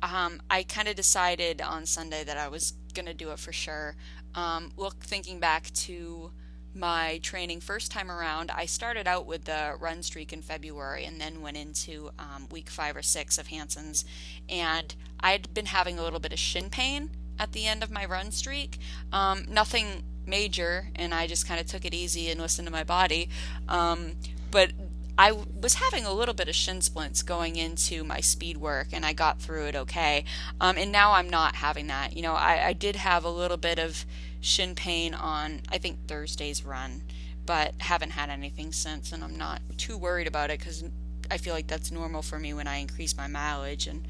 um, 0.00 0.40
I 0.48 0.62
kind 0.62 0.88
of 0.88 0.94
decided 0.94 1.60
on 1.60 1.86
Sunday 1.86 2.22
that 2.24 2.38
I 2.38 2.48
was 2.48 2.74
going 2.94 3.06
to 3.06 3.14
do 3.14 3.30
it 3.32 3.40
for 3.40 3.52
sure. 3.52 3.96
Um, 4.34 4.70
look, 4.76 5.02
thinking 5.02 5.40
back 5.40 5.72
to 5.72 6.30
my 6.72 7.18
training 7.20 7.60
first 7.60 7.90
time 7.90 8.12
around, 8.12 8.52
I 8.52 8.64
started 8.64 9.08
out 9.08 9.26
with 9.26 9.44
the 9.44 9.74
run 9.80 10.04
streak 10.04 10.32
in 10.32 10.40
February 10.40 11.04
and 11.04 11.20
then 11.20 11.42
went 11.42 11.56
into 11.56 12.10
um, 12.16 12.46
week 12.52 12.70
five 12.70 12.94
or 12.96 13.02
six 13.02 13.38
of 13.38 13.48
Hanson's. 13.48 14.04
And 14.48 14.94
I'd 15.18 15.52
been 15.52 15.66
having 15.66 15.98
a 15.98 16.02
little 16.04 16.20
bit 16.20 16.32
of 16.32 16.38
shin 16.38 16.70
pain 16.70 17.10
at 17.40 17.52
the 17.52 17.66
end 17.66 17.82
of 17.82 17.90
my 17.90 18.04
run 18.04 18.30
streak. 18.30 18.78
Um, 19.12 19.46
nothing 19.48 20.04
major, 20.26 20.90
and 20.94 21.12
I 21.12 21.26
just 21.26 21.48
kind 21.48 21.58
of 21.58 21.66
took 21.66 21.84
it 21.84 21.94
easy 21.94 22.30
and 22.30 22.40
listened 22.40 22.68
to 22.68 22.72
my 22.72 22.84
body. 22.84 23.30
Um, 23.68 24.12
but 24.50 24.70
I 25.18 25.32
was 25.32 25.74
having 25.74 26.04
a 26.04 26.12
little 26.12 26.34
bit 26.34 26.48
of 26.48 26.54
shin 26.54 26.82
splints 26.82 27.22
going 27.22 27.56
into 27.56 28.04
my 28.04 28.20
speed 28.20 28.58
work, 28.58 28.88
and 28.92 29.04
I 29.04 29.14
got 29.14 29.40
through 29.40 29.66
it 29.66 29.74
okay. 29.74 30.24
Um, 30.60 30.76
and 30.76 30.92
now 30.92 31.12
I'm 31.12 31.28
not 31.28 31.56
having 31.56 31.88
that. 31.88 32.14
You 32.14 32.22
know, 32.22 32.34
I, 32.34 32.68
I 32.68 32.72
did 32.74 32.96
have 32.96 33.24
a 33.24 33.30
little 33.30 33.56
bit 33.56 33.78
of 33.78 34.04
shin 34.40 34.74
pain 34.74 35.14
on, 35.14 35.62
I 35.70 35.78
think, 35.78 36.06
Thursday's 36.06 36.64
run, 36.64 37.02
but 37.46 37.74
haven't 37.78 38.10
had 38.10 38.30
anything 38.30 38.72
since, 38.72 39.12
and 39.12 39.24
I'm 39.24 39.36
not 39.36 39.62
too 39.78 39.96
worried 39.96 40.26
about 40.26 40.50
it 40.50 40.58
because 40.58 40.84
I 41.30 41.38
feel 41.38 41.54
like 41.54 41.68
that's 41.68 41.90
normal 41.90 42.22
for 42.22 42.38
me 42.38 42.52
when 42.52 42.66
I 42.66 42.76
increase 42.76 43.16
my 43.16 43.26
mileage 43.26 43.86
and 43.86 44.06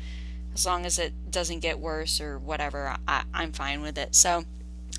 as 0.55 0.67
long 0.67 0.85
as 0.85 0.99
it 0.99 1.31
doesn't 1.31 1.61
get 1.61 1.79
worse 1.79 2.21
or 2.21 2.39
whatever, 2.39 2.97
I, 3.07 3.23
I'm 3.33 3.53
fine 3.53 3.83
with 3.83 3.97
it. 3.99 4.15
So 4.15 4.45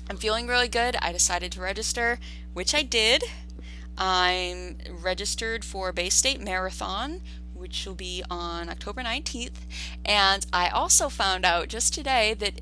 I'm 0.08 0.16
feeling 0.16 0.46
really 0.46 0.68
good. 0.68 0.96
I 1.00 1.12
decided 1.12 1.52
to 1.52 1.60
register, 1.60 2.18
which 2.52 2.74
I 2.74 2.82
did. 2.82 3.22
I'm 3.96 4.78
registered 4.90 5.64
for 5.64 5.92
Bay 5.92 6.08
State 6.08 6.40
Marathon, 6.40 7.20
which 7.54 7.86
will 7.86 7.94
be 7.94 8.24
on 8.30 8.68
October 8.68 9.02
19th. 9.02 9.60
And 10.04 10.46
I 10.52 10.68
also 10.68 11.08
found 11.08 11.44
out 11.44 11.68
just 11.68 11.94
today 11.94 12.34
that 12.34 12.60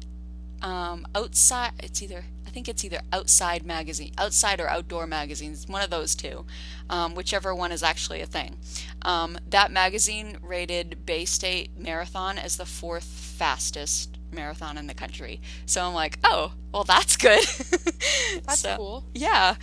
um, 0.63 1.07
outside, 1.15 1.73
it's 1.79 2.03
either, 2.03 2.25
I 2.51 2.53
think 2.53 2.69
it's 2.69 2.85
either 2.85 2.99
Outside 3.13 3.65
Magazine, 3.65 4.11
Outside 4.19 4.61
or 4.61 4.69
Outdoor 4.69 5.07
Magazines, 5.07 5.69
one 5.69 5.83
of 5.83 5.91
those 5.91 6.17
two, 6.17 6.45
um, 6.89 7.15
whichever 7.15 7.55
one 7.55 7.71
is 7.71 7.81
actually 7.85 8.21
a 8.23 8.27
thing. 8.27 8.57
Um, 9.03 9.39
that 9.51 9.71
magazine 9.71 10.37
rated 10.43 11.07
Bay 11.07 11.27
State 11.27 11.79
Marathon 11.79 12.39
as 12.39 12.57
the 12.57 12.67
fourth 12.67 13.05
fastest 13.05 14.19
marathon 14.33 14.77
in 14.77 14.89
the 14.89 14.95
country. 14.95 15.41
So 15.65 15.81
I'm 15.87 15.95
like, 15.95 16.19
oh, 16.25 16.55
well, 16.75 16.83
that's 16.83 17.17
good. 17.17 17.39
That's 18.45 18.59
So- 18.59 18.77
cool. 18.77 19.05
yeah. 19.15 19.55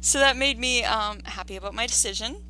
So 0.00 0.18
that 0.18 0.36
made 0.36 0.58
me 0.58 0.82
um, 0.82 1.20
happy 1.26 1.54
about 1.54 1.72
my 1.72 1.86
decision. 1.86 2.42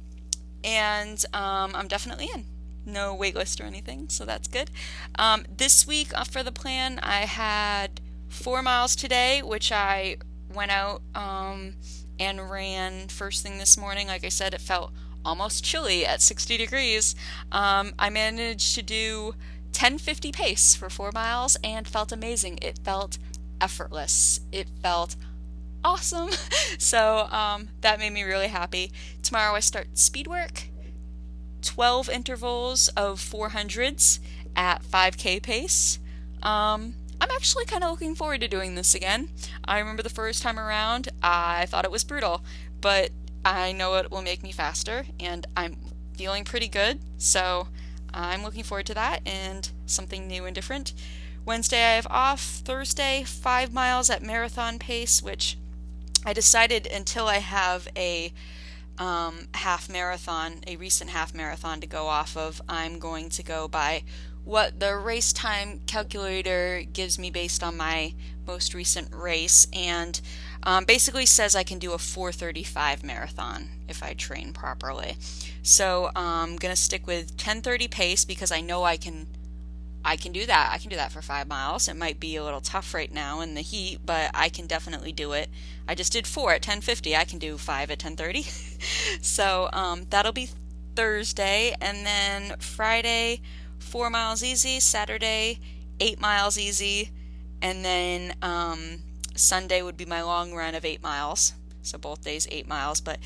And 0.65 1.23
um, 1.35 1.73
I'm 1.75 1.89
definitely 1.89 2.31
in. 2.35 2.47
No 2.87 3.15
wait 3.15 3.35
list 3.35 3.61
or 3.61 3.65
anything, 3.65 4.09
so 4.11 4.25
that's 4.27 4.47
good. 4.49 4.71
Um, 5.19 5.45
this 5.55 5.87
week 5.87 6.09
uh, 6.15 6.25
for 6.25 6.43
the 6.43 6.53
plan, 6.53 6.99
I 7.03 7.21
had 7.21 8.01
four 8.35 8.63
miles 8.63 8.97
today, 8.97 9.43
which 9.43 9.73
I 9.73 10.17
went 10.53 10.71
out 10.71 11.03
um, 11.15 11.77
and 12.19 12.51
ran 12.51 13.09
first 13.09 13.43
thing 13.43 13.59
this 13.59 13.79
morning. 13.79 14.09
Like 14.09 14.25
I 14.25 14.29
said, 14.29 14.55
it 14.55 14.61
felt 14.61 14.93
almost 15.25 15.65
chilly 15.65 16.05
at 16.05 16.21
60 16.21 16.57
degrees. 16.57 17.15
Um, 17.51 17.95
I 17.99 18.11
managed 18.11 18.75
to 18.75 18.83
do 18.83 19.35
1050 19.71 20.33
pace 20.33 20.75
for 20.75 20.91
four 20.91 21.11
miles 21.13 21.57
and 21.65 21.89
felt 21.89 22.13
amazing. 22.13 22.59
It 22.61 22.79
felt 22.85 23.19
effortless. 23.61 24.41
It 24.53 24.69
felt 24.83 25.17
awesome. 25.85 26.31
So 26.77 27.29
um, 27.31 27.69
that 27.83 28.01
made 28.01 28.13
me 28.13 28.25
really 28.25 28.49
happy. 28.49 28.91
Tomorrow 29.23 29.55
I 29.55 29.61
start 29.61 29.97
speed 29.97 30.27
work, 30.27 30.65
12 31.63 32.09
intervals 32.09 32.89
of 32.89 33.21
400s 33.21 34.19
at 34.57 34.83
5k 34.83 35.41
pace. 35.41 36.01
Um, 36.43 36.95
I'm 37.25 37.31
actually 37.31 37.65
kind 37.65 37.83
of 37.83 37.91
looking 37.91 38.15
forward 38.15 38.43
to 38.43 38.49
doing 38.49 38.75
this 38.75 38.95
again. 38.95 39.31
I 39.65 39.79
remember 39.79 40.03
the 40.03 40.11
first 40.11 40.43
time 40.43 40.59
around, 40.59 41.09
I 41.23 41.65
thought 41.65 41.87
it 41.87 41.91
was 41.91 42.05
brutal, 42.05 42.45
but 42.83 43.13
I 43.43 43.73
know 43.73 43.95
it 43.95 44.11
will 44.11 44.21
make 44.21 44.43
me 44.43 44.53
faster, 44.53 45.07
and 45.19 45.47
I'm 45.57 45.79
feeling 46.19 46.45
pretty 46.45 46.69
good. 46.69 47.01
So 47.17 47.69
I'm 48.13 48.43
looking 48.43 48.63
forward 48.63 48.85
to 48.87 48.95
that 48.95 49.21
and 49.25 49.71
something 49.87 50.29
new 50.29 50.45
and 50.45 50.55
different. 50.55 50.93
Wednesday 51.47 51.83
I 51.83 51.95
have 51.95 52.07
off. 52.11 52.43
Thursday, 52.43 53.23
five 53.25 53.73
miles 53.73 54.11
at 54.11 54.23
marathon 54.23 54.79
pace, 54.79 55.23
which 55.23 55.57
I 56.27 56.35
decided 56.35 56.87
until 56.87 57.27
I 57.27 57.39
have 57.39 57.89
a 57.97 58.35
um, 58.99 59.49
half 59.55 59.89
marathon, 59.89 60.61
a 60.67 60.77
recent 60.77 61.09
half 61.09 61.35
marathon 61.35 61.81
to 61.81 61.87
go 61.87 62.07
off 62.07 62.37
of, 62.37 62.61
I'm 62.69 62.99
going 62.99 63.31
to 63.31 63.43
go 63.43 63.67
by 63.67 64.03
what 64.45 64.79
the 64.79 64.97
race 64.97 65.33
time 65.33 65.81
calculator 65.87 66.83
gives 66.93 67.19
me 67.19 67.31
based 67.31 67.63
on 67.63 67.77
my 67.77 68.15
most 68.47 68.75
recent 68.75 69.15
race, 69.15 69.67
and 69.73 70.21
um, 70.63 70.85
basically 70.85 71.27
says 71.27 71.57
I 71.57 71.63
can 71.63 71.79
do 71.79 71.93
a 71.93 71.99
4:35 71.99 73.03
marathon 73.03 73.71
if 73.89 74.03
I 74.03 74.13
train 74.15 74.53
properly. 74.53 75.17
So 75.63 76.11
I'm 76.15 76.57
gonna 76.57 76.77
stick 76.77 77.07
with 77.07 77.37
10:30 77.37 77.89
pace 77.89 78.25
because 78.25 78.53
I 78.53 78.61
know 78.61 78.85
I 78.85 78.97
can 78.97 79.27
I 80.05 80.17
can 80.17 80.33
do 80.33 80.45
that. 80.45 80.71
I 80.71 80.79
can 80.79 80.91
do 80.91 80.97
that 80.97 81.13
for 81.13 81.23
five 81.23 81.49
miles. 81.49 81.89
It 81.89 81.97
might 81.97 82.21
be 82.21 82.37
a 82.37 82.45
little 82.45 82.61
tough 82.61 82.93
right 82.93 83.11
now 83.11 83.41
in 83.41 83.55
the 83.55 83.63
heat, 83.63 84.01
but 84.05 84.31
I 84.35 84.51
can 84.51 84.67
definitely 84.67 85.13
do 85.13 85.33
it. 85.33 85.49
I 85.89 85.95
just 85.95 86.13
did 86.13 86.27
four 86.27 86.53
at 86.53 86.63
10:50. 86.63 87.17
I 87.17 87.25
can 87.25 87.39
do 87.39 87.57
five 87.57 87.91
at 87.91 87.99
10:30. 87.99 89.23
so 89.23 89.71
um, 89.73 90.07
that'll 90.11 90.33
be 90.33 90.51
Thursday, 90.95 91.75
and 91.81 92.05
then 92.05 92.57
Friday, 92.59 93.41
four 93.95 94.11
miles 94.11 94.43
easy. 94.43 94.81
Saturday, 94.81 95.61
eight 96.01 96.21
miles 96.21 96.59
easy, 96.59 97.13
and 97.63 97.85
then 97.85 98.35
um, 98.43 98.99
Sunday 99.37 99.83
would 99.83 99.97
be 99.97 100.05
my 100.05 100.21
long 100.21 100.53
run 100.53 100.75
of 100.75 100.85
eight 100.85 101.01
miles. 101.01 101.53
So 101.83 101.97
both 101.97 102.25
days 102.25 102.49
eight 102.51 102.67
miles, 102.67 103.01
but 103.01 103.21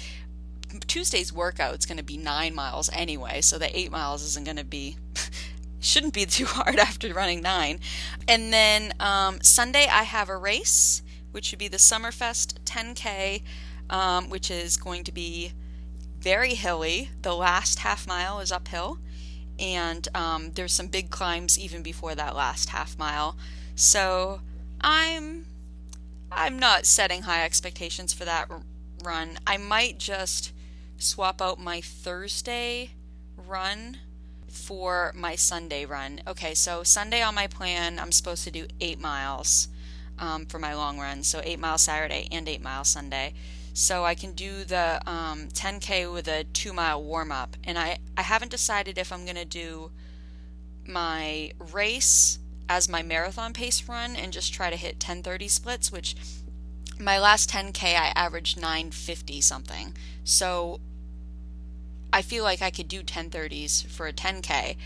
Tuesday's 0.86 1.32
workout's 1.32 1.86
going 1.86 1.96
to 1.96 2.04
be 2.04 2.18
nine 2.18 2.54
miles 2.54 2.90
anyway, 2.92 3.40
so 3.40 3.56
the 3.56 3.74
eight 3.74 3.90
miles 3.90 4.22
isn't 4.22 4.44
going 4.44 4.58
to 4.58 4.64
be 4.64 4.98
shouldn't 5.80 6.12
be 6.12 6.26
too 6.26 6.44
hard 6.44 6.78
after 6.78 7.14
running 7.14 7.40
nine. 7.40 7.80
And 8.28 8.52
then 8.52 8.92
um, 9.00 9.38
Sunday 9.40 9.86
I 9.90 10.02
have 10.02 10.28
a 10.28 10.36
race, 10.36 11.00
which 11.32 11.50
would 11.50 11.58
be 11.58 11.68
the 11.68 11.78
Summerfest 11.78 12.58
10K, 12.66 13.40
um, 13.88 14.28
which 14.28 14.50
is 14.50 14.76
going 14.76 15.02
to 15.04 15.12
be 15.12 15.54
very 16.20 16.52
hilly. 16.52 17.08
The 17.22 17.34
last 17.34 17.78
half 17.78 18.06
mile 18.06 18.38
is 18.40 18.52
uphill, 18.52 18.98
and 19.58 20.08
um, 20.14 20.52
there's 20.52 20.72
some 20.72 20.88
big 20.88 21.10
climbs 21.10 21.58
even 21.58 21.82
before 21.82 22.14
that 22.14 22.36
last 22.36 22.70
half 22.70 22.98
mile. 22.98 23.36
So 23.74 24.40
I'm 24.80 25.46
I'm 26.30 26.58
not 26.58 26.84
setting 26.86 27.22
high 27.22 27.44
expectations 27.44 28.12
for 28.12 28.24
that 28.24 28.50
r- 28.50 28.62
run. 29.02 29.38
I 29.46 29.56
might 29.56 29.98
just 29.98 30.52
swap 30.98 31.40
out 31.40 31.58
my 31.58 31.80
Thursday 31.80 32.90
run 33.36 33.98
for 34.48 35.12
my 35.14 35.36
Sunday 35.36 35.84
run. 35.84 36.20
Okay, 36.26 36.54
so 36.54 36.82
Sunday 36.82 37.22
on 37.22 37.34
my 37.34 37.46
plan, 37.46 37.98
I'm 37.98 38.12
supposed 38.12 38.44
to 38.44 38.50
do 38.50 38.66
eight 38.80 39.00
miles 39.00 39.68
um, 40.18 40.46
for 40.46 40.58
my 40.58 40.74
long 40.74 40.98
run. 40.98 41.22
So 41.22 41.40
eight 41.44 41.58
miles 41.58 41.82
Saturday 41.82 42.28
and 42.30 42.48
eight 42.48 42.62
miles 42.62 42.88
Sunday. 42.88 43.34
So 43.78 44.04
I 44.04 44.16
can 44.16 44.32
do 44.32 44.64
the 44.64 45.00
um, 45.08 45.50
10k 45.50 46.12
with 46.12 46.26
a 46.26 46.42
two 46.42 46.72
mile 46.72 47.00
warm 47.00 47.30
up, 47.30 47.56
and 47.62 47.78
I 47.78 47.98
I 48.16 48.22
haven't 48.22 48.50
decided 48.50 48.98
if 48.98 49.12
I'm 49.12 49.24
gonna 49.24 49.44
do 49.44 49.92
my 50.84 51.52
race 51.72 52.40
as 52.68 52.88
my 52.88 53.02
marathon 53.04 53.52
pace 53.52 53.88
run 53.88 54.16
and 54.16 54.32
just 54.32 54.52
try 54.52 54.68
to 54.68 54.74
hit 54.74 54.98
10:30 54.98 55.48
splits, 55.48 55.92
which 55.92 56.16
my 56.98 57.20
last 57.20 57.50
10k 57.50 57.94
I 57.94 58.12
averaged 58.16 58.60
950 58.60 59.40
something. 59.40 59.96
So 60.24 60.80
I 62.12 62.20
feel 62.22 62.42
like 62.42 62.60
I 62.60 62.70
could 62.70 62.88
do 62.88 63.04
1030s 63.04 63.86
for 63.86 64.08
a 64.08 64.12
10k, 64.12 64.76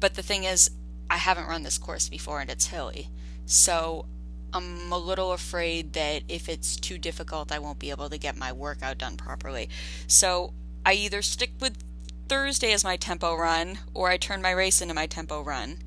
but 0.00 0.14
the 0.14 0.22
thing 0.22 0.44
is 0.44 0.70
I 1.10 1.18
haven't 1.18 1.46
run 1.46 1.62
this 1.62 1.76
course 1.76 2.08
before 2.08 2.40
and 2.40 2.48
it's 2.48 2.68
hilly. 2.68 3.10
So 3.44 4.06
I'm 4.52 4.92
a 4.92 4.98
little 4.98 5.32
afraid 5.32 5.92
that 5.94 6.22
if 6.28 6.48
it's 6.48 6.76
too 6.76 6.98
difficult 6.98 7.52
I 7.52 7.58
won't 7.58 7.78
be 7.78 7.90
able 7.90 8.08
to 8.08 8.18
get 8.18 8.36
my 8.36 8.52
workout 8.52 8.98
done 8.98 9.16
properly. 9.16 9.68
So 10.06 10.52
I 10.84 10.94
either 10.94 11.22
stick 11.22 11.52
with 11.60 11.76
Thursday 12.28 12.72
as 12.72 12.84
my 12.84 12.96
tempo 12.96 13.34
run 13.36 13.78
or 13.94 14.08
I 14.08 14.16
turn 14.16 14.40
my 14.42 14.50
race 14.52 14.80
into 14.80 14.94
my 14.94 15.06
tempo 15.06 15.42
run. 15.42 15.78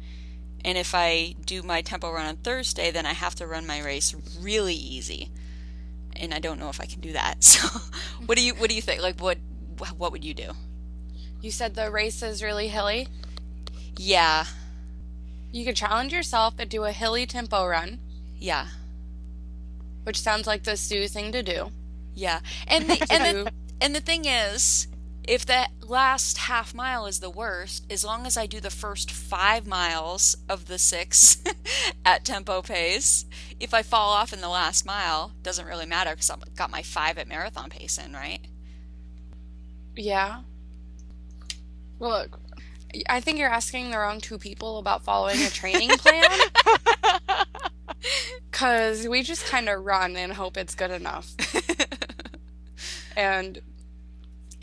And 0.65 0.77
if 0.77 0.95
I 0.95 1.35
do 1.45 1.61
my 1.61 1.81
tempo 1.81 2.11
run 2.11 2.25
on 2.25 2.37
Thursday, 2.37 2.91
then 2.91 3.05
I 3.05 3.13
have 3.13 3.35
to 3.35 3.47
run 3.47 3.65
my 3.67 3.81
race 3.81 4.15
really 4.39 4.75
easy. 4.75 5.29
And 6.15 6.33
I 6.33 6.39
don't 6.39 6.59
know 6.59 6.69
if 6.69 6.79
I 6.79 6.85
can 6.85 7.01
do 7.01 7.13
that. 7.13 7.43
So, 7.43 7.67
what 8.25 8.37
do 8.37 8.43
you 8.43 8.53
what 8.55 8.69
do 8.69 8.75
you 8.75 8.81
think? 8.81 9.01
Like 9.01 9.19
what 9.19 9.37
what 9.97 10.11
would 10.11 10.23
you 10.23 10.33
do? 10.33 10.51
You 11.41 11.51
said 11.51 11.75
the 11.75 11.91
race 11.91 12.21
is 12.23 12.41
really 12.41 12.69
hilly. 12.69 13.07
Yeah. 13.97 14.45
You 15.51 15.65
could 15.65 15.75
challenge 15.75 16.13
yourself 16.13 16.55
and 16.57 16.69
do 16.69 16.85
a 16.85 16.91
hilly 16.91 17.25
tempo 17.25 17.65
run, 17.65 17.99
Yeah. 18.43 18.67
which 20.03 20.19
sounds 20.19 20.45
like 20.45 20.63
the 20.63 20.75
Sue 20.75 21.07
thing 21.07 21.31
to 21.31 21.41
do. 21.41 21.71
Yeah. 22.13 22.41
And 22.67 22.89
the, 22.89 23.07
and 23.09 23.47
the, 23.47 23.51
and 23.79 23.95
the 23.95 24.01
thing 24.01 24.25
is, 24.25 24.87
if 25.25 25.45
that 25.45 25.69
last 25.87 26.37
half 26.37 26.73
mile 26.75 27.05
is 27.05 27.21
the 27.21 27.29
worst, 27.29 27.85
as 27.89 28.03
long 28.03 28.25
as 28.25 28.35
I 28.35 28.45
do 28.45 28.59
the 28.59 28.69
first 28.69 29.09
5 29.11 29.65
miles 29.65 30.35
of 30.49 30.65
the 30.65 30.77
6 30.77 31.37
at 32.05 32.25
tempo 32.25 32.61
pace, 32.61 33.23
if 33.61 33.73
I 33.73 33.81
fall 33.81 34.09
off 34.09 34.33
in 34.33 34.41
the 34.41 34.49
last 34.49 34.85
mile, 34.85 35.31
doesn't 35.41 35.65
really 35.65 35.85
matter 35.85 36.13
cuz 36.13 36.29
I've 36.29 36.53
got 36.55 36.69
my 36.69 36.81
5 36.83 37.17
at 37.17 37.29
marathon 37.29 37.69
pace 37.69 37.97
in, 37.97 38.11
right? 38.11 38.41
Yeah. 39.95 40.41
Well, 41.97 42.09
look, 42.09 42.41
I 43.07 43.21
think 43.21 43.37
you're 43.37 43.49
asking 43.49 43.91
the 43.91 43.99
wrong 43.99 44.19
two 44.19 44.37
people 44.37 44.79
about 44.79 45.05
following 45.05 45.41
a 45.41 45.49
training 45.49 45.91
plan. 45.91 46.29
Because 48.63 49.09
we 49.09 49.23
just 49.23 49.45
kind 49.47 49.67
of 49.67 49.83
run 49.83 50.15
and 50.15 50.31
hope 50.31 50.55
it's 50.55 50.73
good 50.73 50.89
enough. 50.91 51.35
And 53.17 53.59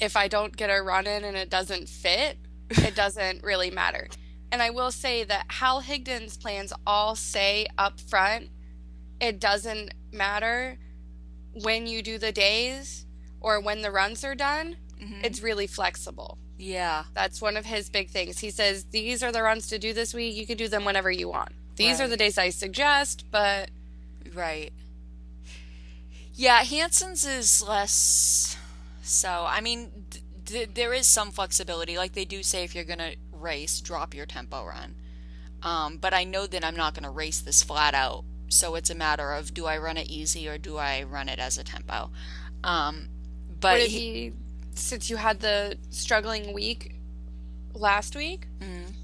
if 0.01 0.17
I 0.17 0.27
don't 0.27 0.57
get 0.57 0.71
a 0.71 0.83
run 0.83 1.07
in 1.07 1.23
and 1.23 1.37
it 1.37 1.51
doesn't 1.51 1.87
fit, 1.89 2.37
it 2.71 2.97
doesn't 2.97 3.45
really 3.45 3.71
matter. 3.71 4.09
And 4.51 4.61
I 4.63 4.71
will 4.71 4.91
say 4.91 5.23
that 5.25 5.45
Hal 5.49 5.83
Higdon's 5.83 6.37
plans 6.39 6.73
all 6.87 7.15
say 7.15 7.67
up 7.79 8.01
front 8.01 8.49
it 9.21 9.39
doesn't 9.39 9.93
matter 10.13 10.79
when 11.63 11.87
you 11.87 12.03
do 12.03 12.17
the 12.19 12.33
days 12.33 13.05
or 13.41 13.61
when 13.61 13.83
the 13.83 13.91
runs 13.93 14.25
are 14.25 14.35
done. 14.35 14.77
Mhm. 15.01 15.23
It's 15.25 15.43
really 15.43 15.67
flexible. 15.69 16.39
yeah. 16.59 17.05
That's 17.15 17.41
one 17.43 17.57
of 17.59 17.67
his 17.67 17.89
big 17.91 18.09
things. 18.11 18.39
He 18.41 18.51
says, 18.51 18.85
These 18.91 19.23
are 19.23 19.31
the 19.31 19.43
runs 19.43 19.69
to 19.69 19.79
do 19.79 19.93
this 19.93 20.13
week. 20.15 20.35
You 20.35 20.47
can 20.47 20.57
do 20.57 20.69
them 20.69 20.85
whenever 20.87 21.11
you 21.11 21.29
want. 21.29 21.53
These 21.77 22.01
are 22.01 22.09
the 22.09 22.17
days 22.17 22.37
I 22.37 22.51
suggest, 22.51 23.27
but 23.31 23.71
Right. 24.35 24.73
Yeah, 26.35 26.63
Hanson's 26.63 27.25
is 27.27 27.63
less 27.63 28.57
so. 29.03 29.45
I 29.49 29.61
mean, 29.61 29.91
th- 30.11 30.25
th- 30.47 30.71
there 30.75 30.93
is 30.95 31.07
some 31.07 31.31
flexibility. 31.31 31.97
Like 31.99 32.13
they 32.13 32.25
do 32.25 32.43
say 32.43 32.65
if 32.65 32.75
you're 32.75 32.85
going 32.85 32.99
to 33.01 33.17
race, 33.33 33.81
drop 33.81 34.15
your 34.15 34.27
tempo 34.27 34.65
run. 34.65 34.95
Um, 35.63 35.99
but 35.99 36.15
I 36.15 36.25
know 36.25 36.47
that 36.47 36.65
I'm 36.65 36.77
not 36.77 36.95
going 36.95 37.05
to 37.05 37.11
race 37.11 37.41
this 37.41 37.63
flat 37.63 37.93
out 37.95 38.25
so 38.49 38.75
it's 38.75 38.91
a 38.91 38.95
matter 38.95 39.33
of 39.33 39.55
do 39.55 39.67
I 39.67 39.79
run 39.79 39.97
it 39.97 40.09
easy 40.09 40.49
or 40.49 40.59
do 40.59 40.77
I 40.77 41.03
run 41.05 41.29
it 41.29 41.39
as 41.39 41.57
a 41.59 41.63
tempo. 41.65 42.11
Um, 42.65 43.09
but 43.61 43.75
Would 43.75 43.83
it 43.83 43.91
he- 43.91 44.31
be 44.31 44.37
since 44.75 45.09
you 45.11 45.17
had 45.19 45.41
the 45.41 45.77
struggling 45.91 46.53
week 46.53 46.95
last 47.75 48.17
week? 48.17 48.47
Mhm. 48.61 48.95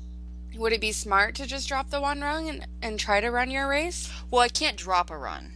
Would 0.56 0.72
it 0.72 0.80
be 0.80 0.92
smart 0.92 1.34
to 1.36 1.46
just 1.46 1.68
drop 1.68 1.90
the 1.90 2.00
one 2.00 2.20
rung 2.20 2.48
and, 2.48 2.66
and 2.82 2.98
try 2.98 3.20
to 3.20 3.30
run 3.30 3.50
your 3.50 3.68
race? 3.68 4.10
well, 4.30 4.42
I 4.42 4.48
can't 4.48 4.76
drop 4.76 5.10
a 5.10 5.18
run. 5.18 5.52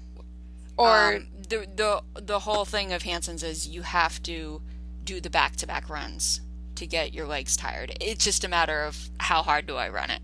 Or 0.77 1.17
Um, 1.17 1.27
the 1.49 1.67
the 1.75 2.03
the 2.21 2.39
whole 2.41 2.65
thing 2.65 2.93
of 2.93 3.03
Hanson's 3.03 3.43
is 3.43 3.69
you 3.69 3.83
have 3.83 4.23
to 4.25 4.63
do 5.05 5.21
the 5.21 5.31
back 5.31 5.57
to 5.57 5.67
back 5.67 5.89
runs 5.89 6.41
to 6.77 6.87
get 6.87 7.13
your 7.13 7.27
legs 7.27 7.57
tired. 7.57 7.97
It's 8.01 8.25
just 8.25 8.45
a 8.45 8.49
matter 8.49 8.85
of 8.85 9.11
how 9.19 9.43
hard 9.43 9.67
do 9.67 9.77
I 9.77 9.89
run 9.89 10.11
it. 10.11 10.23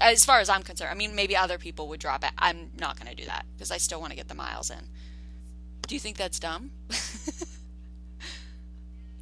As 0.00 0.26
far 0.26 0.40
as 0.40 0.50
I'm 0.50 0.62
concerned, 0.62 0.90
I 0.90 0.94
mean, 0.94 1.14
maybe 1.14 1.34
other 1.34 1.56
people 1.56 1.88
would 1.88 2.00
drop 2.00 2.22
it. 2.24 2.30
I'm 2.36 2.70
not 2.78 3.00
going 3.00 3.08
to 3.08 3.16
do 3.16 3.24
that 3.26 3.46
because 3.54 3.70
I 3.70 3.78
still 3.78 4.00
want 4.00 4.10
to 4.10 4.16
get 4.16 4.28
the 4.28 4.34
miles 4.34 4.70
in. 4.70 4.88
Do 5.86 5.94
you 5.94 6.00
think 6.00 6.18
that's 6.18 6.38
dumb? 6.38 6.72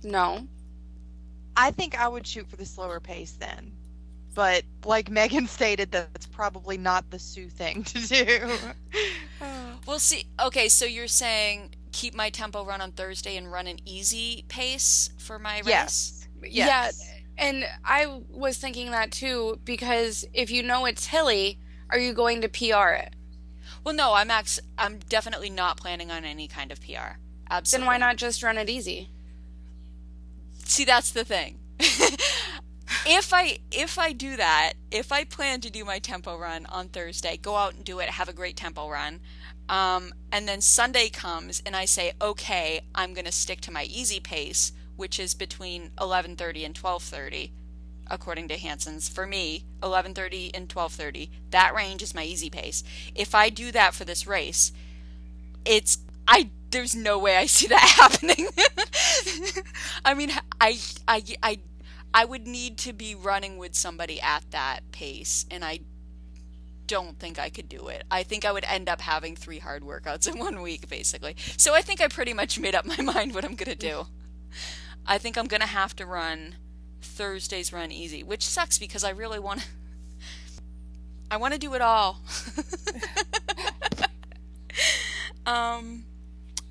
no? 0.03 0.49
I 1.57 1.71
think 1.71 1.97
I 1.97 2.09
would 2.09 2.27
shoot 2.27 2.49
for 2.49 2.57
the 2.57 2.67
slower 2.67 2.99
pace 2.99 3.33
then. 3.33 3.71
But 4.35 4.65
like 4.85 5.11
Meagan 5.11 5.47
stated, 5.47 5.93
that's 5.93 6.27
probably 6.27 6.77
not 6.77 7.11
the 7.11 7.19
Sue 7.19 7.49
thing 7.49 7.85
to 7.85 8.07
do. 8.07 8.49
We'll 9.87 9.99
see. 9.99 10.25
Okay, 10.43 10.69
so 10.71 10.87
you're 10.87 11.07
saying 11.09 11.75
keep 11.93 12.15
my 12.15 12.31
tempo 12.31 12.65
run 12.65 12.81
on 12.81 12.93
Thursday 12.93 13.37
and 13.37 13.53
run 13.53 13.67
an 13.67 13.79
easy 13.85 14.45
pace 14.49 15.11
for 15.19 15.39
my 15.39 15.59
race? 15.59 15.67
yes. 15.69 16.29
Yeah, 16.43 16.67
Yes. 16.67 17.11
and 17.37 17.65
I 17.85 18.21
was 18.31 18.57
thinking 18.57 18.91
that 18.93 19.11
too 19.13 19.61
because 19.65 20.25
if 20.33 20.51
you 20.51 20.63
know 20.63 20.87
it's 20.87 21.07
hilly, 21.09 21.59
are 21.91 21.99
you 21.99 22.15
going 22.15 22.41
to 22.41 22.49
PR 22.49 22.93
it? 22.95 23.15
Well, 23.85 23.95
no, 23.95 24.15
I'm 24.15 24.31
ex- 24.31 24.61
I'm 24.79 25.01
definitely 25.11 25.51
not 25.51 25.77
planning 25.77 26.11
on 26.11 26.25
any 26.25 26.49
kind 26.49 26.73
of 26.73 26.81
PR. 26.81 27.19
Absolutely. 27.51 27.85
Then 27.85 27.87
why 27.87 27.99
not 27.99 28.17
just 28.17 28.43
run 28.43 28.57
it 28.57 28.71
easy? 28.71 29.11
See, 30.65 30.87
that's 30.87 31.11
the 31.11 31.25
thing. 31.25 31.59
if 33.07 33.33
I 33.33 33.59
if 33.71 33.99
I 33.99 34.13
do 34.13 34.37
that, 34.37 34.75
if 34.91 35.13
I 35.13 35.25
plan 35.25 35.61
to 35.63 35.71
do 35.71 35.85
my 35.85 35.99
tempo 35.99 36.39
run 36.39 36.67
on 36.67 36.89
Thursday, 36.89 37.37
go 37.37 37.57
out 37.57 37.75
and 37.75 37.85
do 37.85 37.99
it, 38.01 38.09
have 38.11 38.29
a 38.29 38.33
great 38.33 38.57
tempo 38.57 38.89
run, 38.89 39.21
um, 39.69 40.13
and 40.33 40.49
then 40.49 40.61
Sunday 40.61 41.09
comes 41.09 41.63
and 41.65 41.77
I 41.77 41.85
say, 41.85 42.13
okay, 42.21 42.81
I'm 42.95 43.15
going 43.15 43.25
to 43.27 43.33
stick 43.33 43.61
to 43.63 43.71
my 43.71 43.85
easy 43.85 44.21
pace, 44.21 44.73
which 44.97 45.19
is 45.19 45.35
between 45.35 45.91
11:30 45.99 46.65
and 46.65 46.75
12:30, 46.75 47.51
according 48.11 48.49
to 48.49 48.57
Hanson's. 48.57 49.09
For 49.09 49.27
me, 49.27 49.65
11:30 49.83 50.51
and 50.55 50.69
12:30, 50.69 51.31
that 51.51 51.75
range 51.75 52.03
is 52.03 52.15
my 52.15 52.25
easy 52.25 52.51
pace. 52.51 52.83
If 53.15 53.35
I 53.35 53.51
do 53.51 53.71
that 53.73 53.95
for 53.95 54.05
this 54.05 54.27
race, 54.27 54.73
it's 55.65 55.99
I 56.27 56.51
there's 56.71 56.95
no 56.95 57.19
way 57.19 57.37
I 57.37 57.47
see 57.47 57.67
that 57.69 57.81
happening. 58.01 58.49
I 60.05 60.15
mean, 60.15 60.33
I 60.61 60.79
I 61.07 61.23
I 61.43 61.59
I 62.15 62.25
would 62.25 62.47
need 62.47 62.79
to 62.79 62.93
be 62.93 63.17
running 63.17 63.59
with 63.59 63.75
somebody 63.75 64.21
at 64.21 64.49
that 64.53 64.81
pace 64.93 65.45
and 65.51 65.65
I 65.65 65.81
don't 66.87 67.19
think 67.19 67.41
I 67.41 67.51
could 67.51 67.69
do 67.69 67.89
it. 67.89 68.05
I 68.09 68.23
think 68.23 68.45
I 68.45 68.53
would 68.53 68.65
end 68.65 68.89
up 68.89 69.01
having 69.01 69.35
three 69.35 69.59
hard 69.59 69.83
workouts 69.83 70.33
in 70.33 70.39
one 70.39 70.63
week 70.63 70.89
basically. 70.89 71.35
So 71.57 71.75
I 71.75 71.83
think 71.83 72.01
I 72.01 72.07
pretty 72.07 72.33
much 72.33 72.61
made 72.61 72.77
up 72.77 72.87
my 72.87 72.97
mind 73.03 73.35
what 73.35 73.45
I'm 73.45 73.57
going 73.57 73.71
to 73.71 73.75
do. 73.75 74.07
I 75.05 75.19
think 75.19 75.37
I'm 75.37 75.47
going 75.47 75.61
to 75.61 75.67
have 75.67 75.97
to 75.97 76.07
run 76.07 76.55
Thursday's 77.03 77.73
run 77.73 77.91
easy, 77.91 78.23
which 78.23 78.47
sucks 78.47 78.79
because 78.79 79.03
I 79.03 79.11
really 79.11 79.41
want 79.41 79.61
to 79.61 79.67
I 81.31 81.37
want 81.37 81.53
to 81.53 81.59
do 81.59 81.75
it 81.75 81.81
all. 81.81 82.21
um 85.47 86.05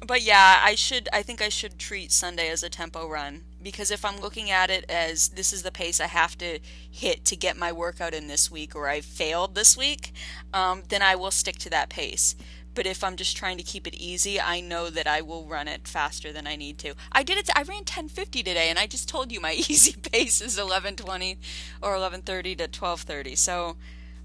but 0.05 0.21
yeah, 0.21 0.61
I 0.63 0.75
should 0.75 1.09
I 1.11 1.21
think 1.21 1.41
I 1.41 1.49
should 1.49 1.77
treat 1.77 2.13
Sunday 2.13 2.49
as 2.49 2.63
a 2.63 2.69
tempo 2.69 3.09
run 3.09 3.43
because 3.63 3.91
if 3.91 4.03
I'm 4.03 4.19
looking 4.19 4.51
at 4.51 4.69
it 4.69 4.85
as 4.89 5.29
this 5.29 5.53
is 5.53 5.63
the 5.63 5.71
pace 5.71 5.99
I 5.99 6.07
have 6.07 6.37
to 6.39 6.59
hit 6.89 7.25
to 7.25 7.35
get 7.35 7.57
my 7.57 7.71
workout 7.71 8.13
in 8.13 8.27
this 8.27 8.51
week 8.51 8.75
or 8.75 8.87
I 8.87 9.01
failed 9.01 9.55
this 9.55 9.77
week, 9.77 10.13
um, 10.53 10.83
then 10.89 11.01
I 11.01 11.15
will 11.15 11.31
stick 11.31 11.57
to 11.59 11.69
that 11.69 11.89
pace. 11.89 12.35
But 12.75 12.87
if 12.87 13.03
I'm 13.03 13.15
just 13.15 13.37
trying 13.37 13.57
to 13.57 13.63
keep 13.63 13.85
it 13.85 13.93
easy, 13.95 14.41
I 14.41 14.59
know 14.59 14.89
that 14.89 15.07
I 15.07 15.21
will 15.21 15.45
run 15.45 15.67
it 15.67 15.87
faster 15.87 16.33
than 16.33 16.47
I 16.47 16.55
need 16.55 16.77
to. 16.79 16.95
I 17.11 17.23
did 17.23 17.37
it. 17.37 17.49
I 17.55 17.61
ran 17.61 17.83
10:50 17.83 18.43
today, 18.43 18.69
and 18.69 18.79
I 18.79 18.87
just 18.87 19.07
told 19.07 19.31
you 19.31 19.39
my 19.39 19.53
easy 19.69 19.93
pace 19.93 20.41
is 20.41 20.57
11:20 20.57 21.37
or 21.81 21.95
11:30 21.95 22.57
to 22.57 22.67
12:30. 22.67 23.37
So, 23.37 23.77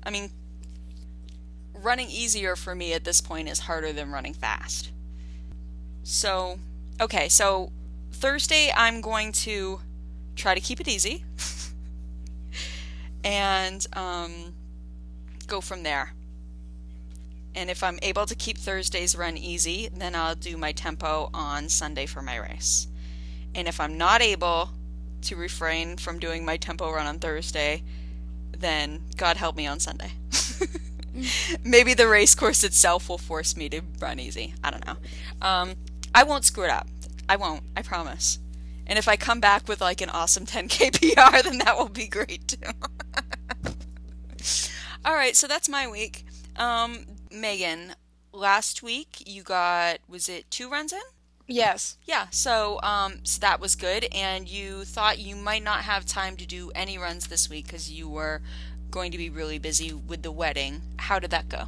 I 0.03 0.11
mean, 0.11 0.30
running 1.74 2.09
easier 2.11 2.57
for 2.57 2.74
me 2.74 2.93
at 2.95 3.05
this 3.05 3.20
point 3.20 3.49
is 3.49 3.61
harder 3.61 3.93
than 3.93 4.11
running 4.11 4.34
fast. 4.34 4.91
So, 6.03 6.59
okay, 7.01 7.28
so 7.28 7.70
Thursday 8.19 8.73
I'm 8.77 9.01
going 9.01 9.31
to 9.33 9.81
try 10.35 10.55
to 10.55 10.61
keep 10.61 10.81
it 10.81 10.89
easy 10.89 11.25
and 13.25 13.87
um, 13.93 14.55
go 15.47 15.61
from 15.61 15.85
there. 15.85 16.14
And 17.55 17.71
if 17.71 17.85
I'm 17.85 17.99
able 18.03 18.27
to 18.27 18.35
keep 18.35 18.59
Thursday's 18.59 19.16
run 19.16 19.37
easy, 19.37 19.89
then 19.89 20.16
I'll 20.16 20.35
do 20.35 20.57
my 20.57 20.73
tempo 20.73 21.31
on 21.33 21.69
Sunday 21.69 22.07
for 22.07 22.21
my 22.21 22.37
race. 22.37 22.89
And 23.55 23.69
if 23.69 23.81
I'm 23.81 23.97
not 23.97 24.21
able 24.21 24.71
to 25.23 25.37
refrain 25.37 25.97
from 25.97 26.19
doing 26.19 26.45
my 26.45 26.57
tempo 26.57 26.93
run 26.93 27.07
on 27.07 27.21
Thursday, 27.21 27.85
then 28.57 29.03
God 29.16 29.37
help 29.37 29.57
me 29.57 29.66
on 29.69 29.79
Sunday. 29.79 30.12
Maybe 31.64 31.95
the 31.95 32.09
race 32.09 32.35
course 32.35 32.64
itself 32.64 33.09
will 33.09 33.19
force 33.19 33.57
me 33.57 33.69
to 33.69 33.81
run 34.01 34.19
easy. 34.19 34.55
I 34.62 34.71
don't 34.71 34.85
know. 34.85 34.97
Um, 35.41 35.75
I 36.12 36.25
won't 36.25 36.45
screw 36.45 36.64
it 36.64 36.71
up. 36.71 36.89
I 37.29 37.37
won't. 37.37 37.62
I 37.76 37.83
promise. 37.83 38.39
And 38.87 38.99
if 38.99 39.07
I 39.07 39.16
come 39.16 39.41
back 39.41 39.68
with 39.68 39.81
like 39.81 40.01
an 40.01 40.09
awesome 40.11 40.47
10k 40.47 40.93
PR, 41.14 41.43
then 41.43 41.59
that 41.59 41.76
will 41.76 41.89
be 41.89 42.09
great 42.09 42.49
too. 42.49 42.57
All 45.05 45.14
right, 45.14 45.37
so 45.37 45.47
that's 45.47 45.68
my 45.68 45.87
week. 45.87 46.24
Um, 46.57 47.07
Meagan, 47.31 47.95
last 48.33 48.83
week 48.83 49.22
you 49.26 49.43
got 49.43 49.99
was 50.09 50.29
it 50.29 50.51
two 50.51 50.70
runs 50.70 50.93
in? 50.93 51.01
Yes. 51.47 51.97
Yeah, 52.05 52.26
so 52.31 52.79
um, 52.83 53.20
so 53.24 53.41
that 53.41 53.61
was 53.61 53.74
good, 53.74 54.07
and 54.12 54.49
you 54.49 54.85
thought 54.85 55.18
you 55.18 55.35
might 55.35 55.64
not 55.64 55.81
have 55.81 56.05
time 56.05 56.37
to 56.37 56.47
do 56.47 56.70
any 56.74 56.99
runs 56.99 57.29
this 57.29 57.49
week 57.49 57.66
because 57.66 57.91
you 57.91 58.09
were 58.09 58.43
going 58.91 59.12
to 59.12 59.18
be 59.18 59.31
really 59.31 59.59
busy 59.59 59.93
with 59.93 60.22
the 60.22 60.33
wedding. 60.33 60.83
How 60.99 61.18
did 61.18 61.31
that 61.31 61.49
go? 61.49 61.64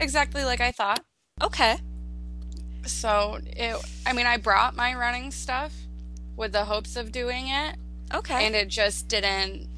Exactly 0.00 0.44
like 0.44 0.60
I 0.60 0.70
thought. 0.70 1.04
Okay. 1.42 1.78
So, 2.86 3.38
it, 3.46 3.76
I 4.06 4.12
mean, 4.12 4.26
I 4.26 4.36
brought 4.36 4.74
my 4.76 4.94
running 4.94 5.30
stuff 5.30 5.74
with 6.36 6.52
the 6.52 6.64
hopes 6.64 6.96
of 6.96 7.12
doing 7.12 7.48
it, 7.48 7.76
Okay. 8.14 8.46
and 8.46 8.54
it 8.54 8.68
just 8.68 9.08
didn't 9.08 9.68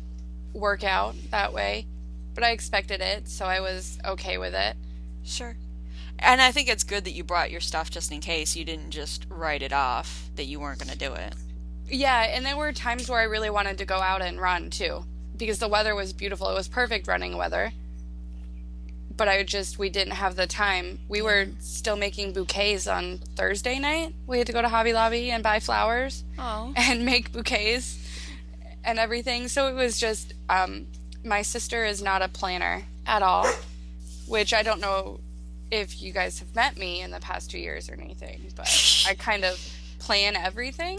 work 0.52 0.84
out 0.84 1.14
that 1.30 1.52
way. 1.52 1.86
But 2.34 2.44
I 2.44 2.50
expected 2.50 3.00
it, 3.00 3.28
so 3.28 3.46
I 3.46 3.60
was 3.60 3.98
okay 4.04 4.38
with 4.38 4.54
it. 4.54 4.76
Sure. 5.24 5.56
And 6.18 6.40
I 6.42 6.52
think 6.52 6.68
it's 6.68 6.84
good 6.84 7.04
that 7.04 7.12
you 7.12 7.24
brought 7.24 7.50
your 7.50 7.60
stuff 7.60 7.90
just 7.90 8.12
in 8.12 8.20
case. 8.20 8.54
You 8.54 8.64
didn't 8.64 8.90
just 8.90 9.26
write 9.28 9.62
it 9.62 9.72
off 9.72 10.30
that 10.36 10.44
you 10.44 10.60
weren't 10.60 10.78
going 10.78 10.92
to 10.92 10.98
do 10.98 11.12
it. 11.14 11.34
Yeah, 11.88 12.22
and 12.22 12.44
there 12.46 12.56
were 12.56 12.72
times 12.72 13.08
where 13.08 13.18
I 13.18 13.24
really 13.24 13.50
wanted 13.50 13.78
to 13.78 13.84
go 13.84 13.96
out 13.96 14.22
and 14.22 14.40
run 14.40 14.70
too, 14.70 15.04
because 15.36 15.58
the 15.58 15.66
weather 15.68 15.94
was 15.94 16.12
beautiful. 16.12 16.48
It 16.50 16.54
was 16.54 16.68
perfect 16.68 17.08
running 17.08 17.36
weather. 17.36 17.72
But 19.20 19.28
I 19.28 19.42
just 19.42 19.78
we 19.78 19.90
didn't 19.90 20.14
have 20.14 20.34
the 20.34 20.46
time. 20.46 20.98
We 21.06 21.20
were 21.20 21.48
still 21.58 21.94
making 21.96 22.32
bouquets 22.32 22.86
on 22.86 23.18
Thursday 23.36 23.78
night. 23.78 24.14
We 24.26 24.38
had 24.38 24.46
to 24.46 24.54
go 24.54 24.62
to 24.62 24.68
Hobby 24.70 24.94
Lobby 24.94 25.30
and 25.30 25.42
buy 25.42 25.60
flowers 25.60 26.24
Oh. 26.38 26.72
and 26.76 27.04
make 27.04 27.30
bouquets 27.30 27.98
and 28.82 28.98
everything. 28.98 29.48
So 29.48 29.68
it 29.68 29.74
was 29.74 30.00
just 30.00 30.32
um, 30.48 30.86
my 31.22 31.42
sister 31.42 31.84
is 31.84 32.02
not 32.02 32.22
a 32.22 32.28
planner 32.28 32.84
at 33.06 33.20
all, 33.20 33.46
which 34.26 34.54
I 34.54 34.62
don't 34.62 34.80
know 34.80 35.20
if 35.70 36.00
you 36.00 36.12
guys 36.14 36.38
have 36.38 36.54
met 36.54 36.78
me 36.78 37.02
in 37.02 37.10
the 37.10 37.20
past 37.20 37.50
two 37.50 37.58
years 37.58 37.90
or 37.90 38.00
anything, 38.00 38.50
but 38.56 39.04
I 39.06 39.12
kind 39.12 39.44
of 39.44 39.60
plan 39.98 40.34
everything 40.34 40.98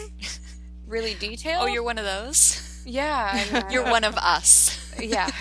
really 0.86 1.16
detailed. 1.16 1.64
Oh, 1.64 1.66
you're 1.66 1.82
one 1.82 1.98
of 1.98 2.06
those? 2.06 2.84
yeah, 2.86 3.32
I 3.34 3.52
mean, 3.52 3.64
I 3.64 3.72
You're 3.72 3.90
one 3.90 4.04
of 4.04 4.16
us. 4.18 4.94
yeah. 5.02 5.28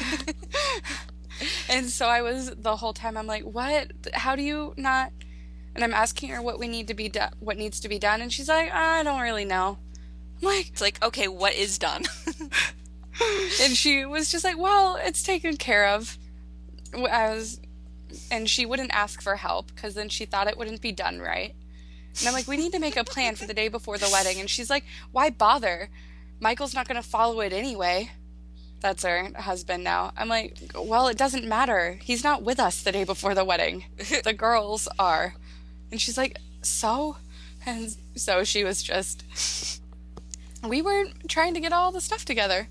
and 1.68 1.88
so 1.88 2.07
I 2.07 2.22
was 2.22 2.51
the 2.57 2.76
whole 2.76 2.93
time. 2.93 3.16
I'm 3.16 3.26
like, 3.26 3.45
what? 3.45 3.93
How 4.14 4.36
do 4.36 4.43
you 4.43 4.74
not? 4.76 5.12
And 5.74 5.84
I'm 5.84 5.95
asking 5.95 6.30
her 6.30 6.43
what 6.43 6.59
we 6.59 6.68
need 6.68 6.88
to 6.88 6.95
be 6.95 7.09
done, 7.09 7.32
what 7.38 7.57
needs 7.57 7.80
to 7.80 7.88
be 7.88 7.99
done, 7.99 8.20
and 8.20 8.32
she's 8.32 8.49
like, 8.49 8.70
ah, 8.72 8.99
I 8.99 9.03
don't 9.03 9.20
really 9.20 9.45
know. 9.45 9.78
I'm 10.41 10.49
like, 10.49 10.68
It's 10.68 10.80
like, 10.80 11.03
okay, 11.03 11.28
what 11.28 11.55
is 11.55 11.78
done? 11.78 12.05
and 13.62 13.76
she 13.76 14.05
was 14.05 14.30
just 14.30 14.45
like, 14.45 14.59
well, 14.59 14.99
it's 15.01 15.22
taken 15.22 15.57
care 15.57 15.88
of. 15.88 16.18
I 16.95 17.34
was, 17.34 17.61
and 18.30 18.49
she 18.49 18.66
wouldn't 18.66 18.93
ask 18.93 19.22
for 19.22 19.36
help 19.36 19.72
because 19.74 19.95
then 19.95 20.09
she 20.09 20.24
thought 20.24 20.49
it 20.49 20.59
wouldn't 20.59 20.80
be 20.80 20.93
done 20.93 21.20
right. 21.20 21.55
And 22.18 22.26
I'm 22.26 22.34
like, 22.34 22.49
we 22.49 22.57
need 22.57 22.72
to 22.72 22.80
make 22.80 22.97
a 22.97 23.05
plan 23.05 23.36
for 23.36 23.47
the 23.47 23.55
day 23.55 23.68
before 23.68 23.97
the 23.97 24.09
wedding. 24.11 24.41
And 24.41 24.51
she's 24.51 24.68
like, 24.68 24.84
why 25.12 25.30
bother? 25.30 25.91
Michael's 26.41 26.74
not 26.74 26.88
going 26.88 27.01
to 27.01 27.09
follow 27.09 27.41
it 27.41 27.53
anyway. 27.53 28.11
That's 28.81 29.03
her 29.03 29.31
husband 29.37 29.85
now. 29.85 30.12
I'm 30.16 30.28
like, 30.28 30.57
well, 30.74 31.09
it 31.09 31.18
doesn't 31.18 31.45
matter. 31.45 31.99
He's 32.03 32.24
not 32.24 32.43
with 32.43 32.59
us 32.59 32.83
the 32.83 32.93
day 32.93 33.05
before 33.05 33.35
the 33.35 33.45
wedding. 33.45 33.85
the 34.24 34.33
girls 34.33 34.89
are. 34.99 35.35
And 35.91 36.01
she's 36.01 36.16
like, 36.16 36.39
so? 36.62 37.18
And 37.66 37.95
so 38.14 38.45
she 38.45 38.64
was 38.64 38.83
just. 38.83 39.83
We 40.66 40.83
were 40.83 41.07
trying 41.28 41.55
to 41.55 41.61
get 41.61 41.72
all 41.72 41.93
the 41.93 42.01
stuff 42.01 42.24
together. 42.24 42.68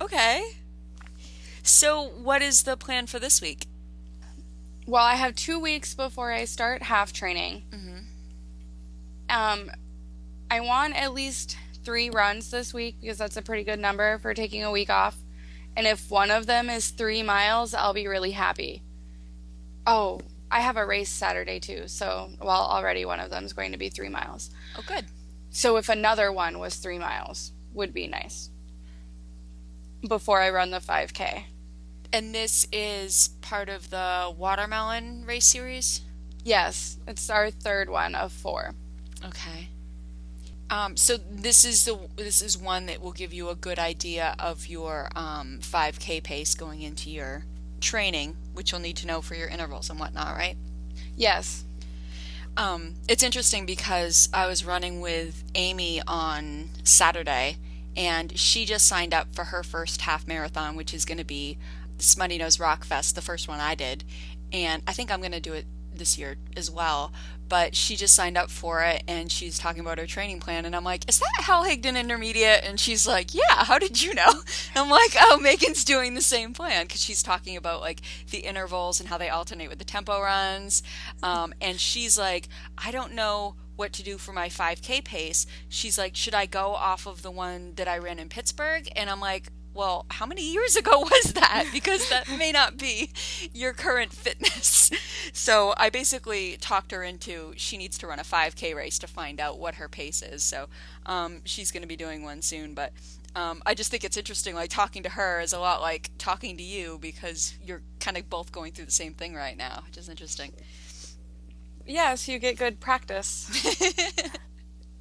Okay. 0.00 0.42
So, 1.62 2.02
what 2.02 2.42
is 2.42 2.64
the 2.64 2.76
plan 2.76 3.06
for 3.06 3.18
this 3.18 3.40
week? 3.40 3.66
Well, 4.86 5.04
I 5.04 5.14
have 5.14 5.34
two 5.34 5.58
weeks 5.58 5.94
before 5.94 6.30
I 6.30 6.44
start 6.44 6.82
half 6.82 7.12
training. 7.12 7.62
Mm-hmm. 7.70 7.98
Um, 9.30 9.70
I 10.50 10.60
want 10.60 10.94
at 10.94 11.14
least 11.14 11.56
three 11.84 12.10
runs 12.10 12.50
this 12.50 12.72
week 12.72 12.96
because 13.00 13.18
that's 13.18 13.36
a 13.36 13.42
pretty 13.42 13.64
good 13.64 13.78
number 13.78 14.18
for 14.18 14.34
taking 14.34 14.64
a 14.64 14.70
week 14.70 14.90
off. 14.90 15.16
And 15.76 15.86
if 15.86 16.10
one 16.10 16.30
of 16.30 16.46
them 16.46 16.70
is 16.70 16.90
three 16.90 17.22
miles, 17.22 17.74
I'll 17.74 17.94
be 17.94 18.06
really 18.06 18.32
happy. 18.32 18.82
Oh, 19.86 20.20
I 20.50 20.60
have 20.60 20.76
a 20.76 20.86
race 20.86 21.10
Saturday 21.10 21.58
too. 21.60 21.88
So, 21.88 22.30
well, 22.40 22.62
already 22.62 23.04
one 23.04 23.20
of 23.20 23.30
them 23.30 23.44
is 23.44 23.52
going 23.52 23.72
to 23.72 23.78
be 23.78 23.88
three 23.88 24.08
miles. 24.08 24.50
Oh, 24.78 24.84
good. 24.86 25.06
So, 25.50 25.76
if 25.76 25.88
another 25.88 26.32
one 26.32 26.58
was 26.58 26.76
three 26.76 26.98
miles, 26.98 27.52
would 27.72 27.92
be 27.92 28.06
nice 28.06 28.50
before 30.08 30.40
I 30.40 30.50
run 30.50 30.70
the 30.70 30.78
5K. 30.78 31.44
And 32.12 32.34
this 32.34 32.66
is 32.72 33.30
part 33.40 33.68
of 33.68 33.90
the 33.90 34.32
watermelon 34.36 35.24
race 35.26 35.46
series? 35.46 36.02
Yes, 36.44 36.98
it's 37.08 37.30
our 37.30 37.50
third 37.50 37.88
one 37.88 38.14
of 38.14 38.30
four. 38.32 38.74
Okay. 39.24 39.68
Um, 40.70 40.96
so 40.96 41.16
this 41.16 41.64
is 41.64 41.84
the 41.84 41.98
this 42.16 42.40
is 42.40 42.56
one 42.56 42.86
that 42.86 43.00
will 43.00 43.12
give 43.12 43.32
you 43.32 43.48
a 43.48 43.54
good 43.54 43.78
idea 43.78 44.34
of 44.38 44.66
your 44.66 45.10
um, 45.14 45.58
5K 45.60 46.22
pace 46.22 46.54
going 46.54 46.82
into 46.82 47.10
your 47.10 47.44
training, 47.80 48.36
which 48.54 48.72
you'll 48.72 48.80
need 48.80 48.96
to 48.96 49.06
know 49.06 49.20
for 49.20 49.34
your 49.34 49.48
intervals 49.48 49.90
and 49.90 50.00
whatnot, 50.00 50.34
right? 50.36 50.56
Yes. 51.16 51.64
Um, 52.56 52.94
it's 53.08 53.22
interesting 53.22 53.66
because 53.66 54.28
I 54.32 54.46
was 54.46 54.64
running 54.64 55.00
with 55.00 55.44
Amy 55.54 56.00
on 56.06 56.70
Saturday, 56.82 57.58
and 57.96 58.36
she 58.38 58.64
just 58.64 58.86
signed 58.86 59.12
up 59.12 59.34
for 59.34 59.44
her 59.44 59.62
first 59.62 60.02
half 60.02 60.26
marathon, 60.26 60.76
which 60.76 60.94
is 60.94 61.04
going 61.04 61.18
to 61.18 61.24
be 61.24 61.58
Smuttynose 61.98 62.58
Rockfest, 62.58 63.14
the 63.14 63.20
first 63.20 63.48
one 63.48 63.60
I 63.60 63.74
did, 63.74 64.04
and 64.52 64.82
I 64.86 64.92
think 64.92 65.10
I'm 65.10 65.20
going 65.20 65.32
to 65.32 65.40
do 65.40 65.52
it 65.52 65.66
this 65.92 66.18
year 66.18 66.36
as 66.56 66.70
well 66.70 67.12
but 67.48 67.74
she 67.74 67.96
just 67.96 68.14
signed 68.14 68.36
up 68.36 68.50
for 68.50 68.82
it 68.82 69.02
and 69.06 69.30
she's 69.30 69.58
talking 69.58 69.80
about 69.80 69.98
her 69.98 70.06
training 70.06 70.40
plan 70.40 70.64
and 70.64 70.74
I'm 70.74 70.84
like, 70.84 71.08
"Is 71.08 71.18
that 71.18 71.44
Hal 71.44 71.64
Higdon 71.64 71.98
Intermediate?" 71.98 72.64
And 72.64 72.78
she's 72.78 73.06
like, 73.06 73.34
"Yeah, 73.34 73.64
how 73.64 73.78
did 73.78 74.02
you 74.02 74.14
know?" 74.14 74.42
I'm 74.74 74.90
like, 74.90 75.14
"Oh, 75.20 75.38
Meagan's 75.38 75.84
doing 75.84 76.14
the 76.14 76.22
same 76.22 76.52
plan 76.52 76.86
cuz 76.88 77.02
she's 77.02 77.22
talking 77.22 77.56
about 77.56 77.80
like 77.80 78.00
the 78.30 78.38
intervals 78.38 79.00
and 79.00 79.08
how 79.08 79.18
they 79.18 79.28
alternate 79.28 79.68
with 79.68 79.78
the 79.78 79.84
tempo 79.84 80.20
runs." 80.20 80.82
Um, 81.22 81.54
and 81.60 81.80
she's 81.80 82.18
like, 82.18 82.48
"I 82.78 82.90
don't 82.90 83.12
know 83.12 83.56
what 83.76 83.92
to 83.94 84.02
do 84.02 84.18
for 84.18 84.32
my 84.32 84.48
5k 84.48 85.04
pace." 85.04 85.46
She's 85.68 85.98
like, 85.98 86.16
"Should 86.16 86.34
I 86.34 86.46
go 86.46 86.74
off 86.74 87.06
of 87.06 87.22
the 87.22 87.30
one 87.30 87.74
that 87.76 87.88
I 87.88 87.98
ran 87.98 88.18
in 88.18 88.28
Pittsburgh?" 88.28 88.88
And 88.96 89.10
I'm 89.10 89.20
like, 89.20 89.48
well, 89.74 90.06
how 90.10 90.24
many 90.24 90.50
years 90.52 90.76
ago 90.76 91.00
was 91.00 91.32
that? 91.34 91.66
Because 91.72 92.08
that 92.08 92.28
may 92.38 92.52
not 92.52 92.78
be 92.78 93.10
your 93.52 93.72
current 93.72 94.12
fitness. 94.12 94.90
So 95.32 95.74
I 95.78 95.88
basically 95.88 96.58
talked 96.58 96.92
her 96.92 97.02
into 97.02 97.54
she 97.56 97.78
needs 97.78 97.96
to 97.98 98.06
run 98.06 98.18
a 98.18 98.22
5K 98.22 98.74
race 98.74 98.98
to 98.98 99.06
find 99.06 99.40
out 99.40 99.58
what 99.58 99.76
her 99.76 99.88
pace 99.88 100.22
is. 100.22 100.42
So 100.42 100.68
um, 101.06 101.40
she's 101.44 101.70
going 101.70 101.82
to 101.82 101.88
be 101.88 101.96
doing 101.96 102.22
one 102.22 102.42
soon. 102.42 102.74
But 102.74 102.92
um, 103.34 103.62
I 103.66 103.74
just 103.74 103.90
think 103.90 104.04
it's 104.04 104.16
interesting. 104.16 104.54
Like 104.54 104.70
talking 104.70 105.02
to 105.02 105.08
her 105.08 105.40
is 105.40 105.52
a 105.52 105.58
lot 105.58 105.80
like 105.80 106.10
talking 106.18 106.56
to 106.58 106.62
you 106.62 106.98
because 107.00 107.56
you're 107.64 107.82
kind 108.00 108.16
of 108.16 108.28
both 108.30 108.52
going 108.52 108.72
through 108.72 108.84
the 108.84 108.92
same 108.92 109.14
thing 109.14 109.34
right 109.34 109.56
now, 109.56 109.82
which 109.86 109.96
is 109.96 110.08
interesting. 110.08 110.52
Yes, 111.86 112.28
you 112.28 112.38
get 112.38 112.56
good 112.56 112.80
practice. 112.80 113.50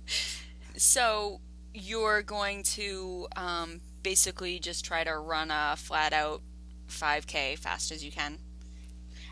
so 0.77 1.41
you're 1.73 2.21
going 2.21 2.63
to 2.63 3.27
um, 3.35 3.81
basically 4.03 4.59
just 4.59 4.85
try 4.85 5.03
to 5.03 5.17
run 5.17 5.49
a 5.49 5.75
flat 5.77 6.13
out 6.13 6.41
5K 6.89 7.57
fast 7.57 7.91
as 7.91 8.03
you 8.03 8.11
can. 8.11 8.37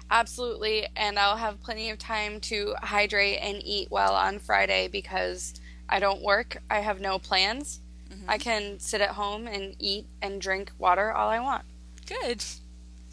Absolutely, 0.10 0.88
and 0.96 1.18
I'll 1.18 1.38
have 1.38 1.62
plenty 1.62 1.90
of 1.90 1.98
time 1.98 2.42
to 2.42 2.76
hydrate 2.82 3.40
and 3.42 3.62
eat 3.64 3.90
well 3.90 4.14
on 4.14 4.40
Friday 4.40 4.90
because 4.90 5.54
I 5.88 6.00
don't 6.00 6.22
work. 6.22 6.58
I 6.70 6.80
have 6.80 7.00
no 7.00 7.18
plans. 7.18 7.80
Mm-hmm. 8.10 8.30
I 8.30 8.38
can 8.38 8.80
sit 8.80 9.00
at 9.00 9.12
home 9.12 9.48
and 9.48 9.76
eat 9.80 10.08
and 10.22 10.42
drink 10.42 10.72
water 10.78 11.14
all 11.14 11.30
I 11.30 11.40
want. 11.40 11.64
Good. 12.06 12.44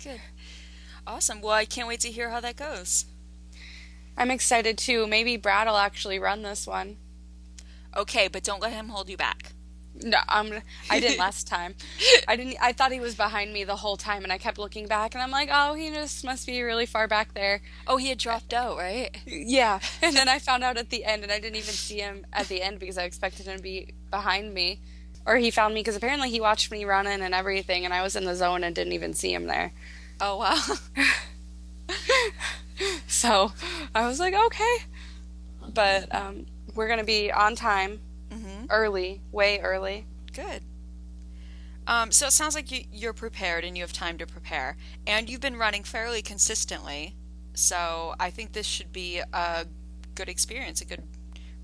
Good. 0.03 0.21
Awesome. 1.07 1.41
Well, 1.41 1.53
I 1.53 1.65
can't 1.65 1.87
wait 1.89 2.01
to 2.01 2.11
hear 2.11 2.31
how 2.31 2.41
that 2.41 2.57
goes. 2.57 3.07
I'm 4.17 4.33
excited 4.33 4.77
too. 4.77 5.07
Maybe 5.07 5.37
Brad 5.37 5.69
will 5.69 5.77
actually 5.77 6.19
run 6.19 6.43
this 6.43 6.67
one. 6.67 6.97
Okay, 7.97 8.27
but 8.27 8.43
don't 8.43 8.61
let 8.61 8.73
him 8.73 8.89
hold 8.89 9.09
you 9.09 9.17
back. 9.17 9.53
No, 10.03 10.19
I'm. 10.29 10.63
I 10.91 11.01
didn't 11.01 11.19
last 11.19 11.47
time. 11.47 11.75
I 12.29 12.37
didn't. 12.37 12.57
I 12.61 12.73
thought 12.73 12.93
he 12.93 13.01
was 13.01 13.15
behind 13.15 13.53
me 13.53 13.65
the 13.65 13.77
whole 13.77 13.97
time, 13.97 14.23
and 14.23 14.33
I 14.33 14.39
kept 14.39 14.59
looking 14.59 14.87
back, 14.87 15.15
and 15.15 15.23
I'm 15.23 15.31
like, 15.31 15.49
oh, 15.53 15.75
he 15.75 15.91
just 15.91 16.25
must 16.25 16.47
be 16.47 16.63
really 16.63 16.87
far 16.87 17.09
back 17.09 17.35
there. 17.35 17.61
Oh, 17.87 17.97
he 17.97 18.09
had 18.09 18.19
dropped 18.19 18.55
out, 18.55 18.77
right? 18.77 19.17
Yeah, 19.27 19.81
and 20.03 20.15
then 20.17 20.29
I 20.29 20.39
found 20.39 20.63
out 20.63 20.77
at 20.77 20.91
the 20.91 21.05
end, 21.05 21.23
and 21.23 21.33
I 21.33 21.41
didn't 21.41 21.57
even 21.57 21.75
see 21.75 21.99
him 21.99 22.27
at 22.33 22.49
the 22.49 22.63
end 22.63 22.79
because 22.79 22.99
I 22.99 23.05
expected 23.05 23.47
him 23.47 23.57
to 23.57 23.63
be 23.63 23.95
behind 24.11 24.55
me, 24.55 24.81
or 25.27 25.37
he 25.37 25.51
found 25.51 25.75
me 25.75 25.81
because 25.81 25.97
apparently 25.97 26.31
he 26.31 26.41
watched 26.41 26.71
me 26.71 26.85
running 26.85 27.21
and 27.21 27.35
everything, 27.35 27.85
and 27.85 27.93
I 27.93 28.03
was 28.03 28.15
in 28.15 28.25
the 28.25 28.37
zone 28.37 28.65
and 28.65 28.75
didn't 28.75 28.93
even 28.93 29.15
see 29.15 29.33
him 29.33 29.47
there. 29.47 29.73
Oh 30.21 30.37
wow. 30.39 30.61
so 33.07 33.53
I 33.95 34.07
was 34.07 34.21
like, 34.21 34.35
okay, 34.35 34.77
but 35.75 36.15
um, 36.15 36.47
we're 36.75 36.89
gonna 36.89 37.05
be 37.05 37.33
on 37.33 37.57
time. 37.57 38.01
Early, 38.71 39.23
way 39.33 39.61
early. 39.61 40.07
Good. 40.33 40.63
Um, 41.87 42.13
so 42.13 42.27
it 42.27 42.33
sounds 42.33 42.55
like 42.55 42.71
you, 42.71 42.85
you're 42.93 43.15
prepared 43.15 43.65
and 43.65 43.77
you 43.77 43.83
have 43.83 43.93
time 43.95 44.19
to 44.19 44.27
prepare, 44.27 44.77
and 45.07 45.31
you've 45.31 45.41
been 45.41 45.57
running 45.57 45.85
fairly 45.85 46.21
consistently. 46.21 47.17
So 47.55 48.15
I 48.21 48.31
think 48.31 48.53
this 48.53 48.67
should 48.67 48.93
be 48.93 49.23
a 49.33 49.67
good 50.15 50.29
experience, 50.29 50.81
a 50.81 50.85
good 50.85 51.03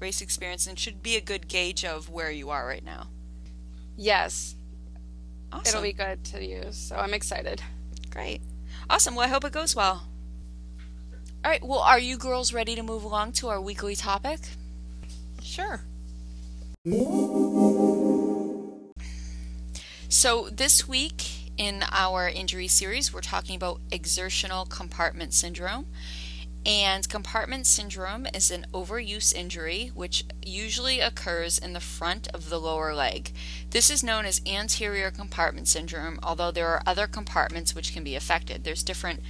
race 0.00 0.22
experience, 0.22 0.66
and 0.66 0.78
should 0.78 1.02
be 1.02 1.16
a 1.16 1.20
good 1.20 1.46
gauge 1.46 1.84
of 1.84 2.08
where 2.08 2.30
you 2.30 2.50
are 2.50 2.66
right 2.66 2.84
now. 2.84 3.08
Yes. 3.96 4.56
Awesome. 5.52 5.68
It'll 5.68 5.82
be 5.82 5.92
good 5.92 6.24
to 6.24 6.44
use, 6.44 6.76
so 6.76 6.96
I'm 6.96 7.14
excited. 7.14 7.62
Great. 8.10 8.40
Awesome. 8.88 9.14
Well, 9.14 9.26
I 9.26 9.28
hope 9.28 9.44
it 9.44 9.52
goes 9.52 9.76
well. 9.76 10.08
All 11.44 11.50
right. 11.50 11.62
Well, 11.62 11.80
are 11.80 11.98
you 11.98 12.16
girls 12.16 12.52
ready 12.52 12.74
to 12.74 12.82
move 12.82 13.04
along 13.04 13.32
to 13.32 13.48
our 13.48 13.60
weekly 13.60 13.94
topic? 13.94 14.40
Sure. 15.42 15.82
So, 20.10 20.50
this 20.52 20.86
week 20.86 21.50
in 21.56 21.82
our 21.90 22.28
injury 22.28 22.68
series, 22.68 23.10
we're 23.10 23.22
talking 23.22 23.56
about 23.56 23.80
exertional 23.90 24.66
compartment 24.66 25.32
syndrome. 25.32 25.86
And 26.66 27.08
compartment 27.08 27.66
syndrome 27.66 28.26
is 28.34 28.50
an 28.50 28.66
overuse 28.74 29.32
injury 29.32 29.92
which 29.94 30.24
usually 30.44 31.00
occurs 31.00 31.56
in 31.58 31.72
the 31.72 31.80
front 31.80 32.28
of 32.34 32.50
the 32.50 32.60
lower 32.60 32.92
leg. 32.94 33.32
This 33.70 33.88
is 33.88 34.04
known 34.04 34.26
as 34.26 34.42
anterior 34.46 35.10
compartment 35.10 35.68
syndrome, 35.68 36.18
although 36.22 36.50
there 36.50 36.68
are 36.68 36.82
other 36.84 37.06
compartments 37.06 37.74
which 37.74 37.94
can 37.94 38.04
be 38.04 38.14
affected. 38.14 38.62
There's 38.62 38.82
different 38.82 39.20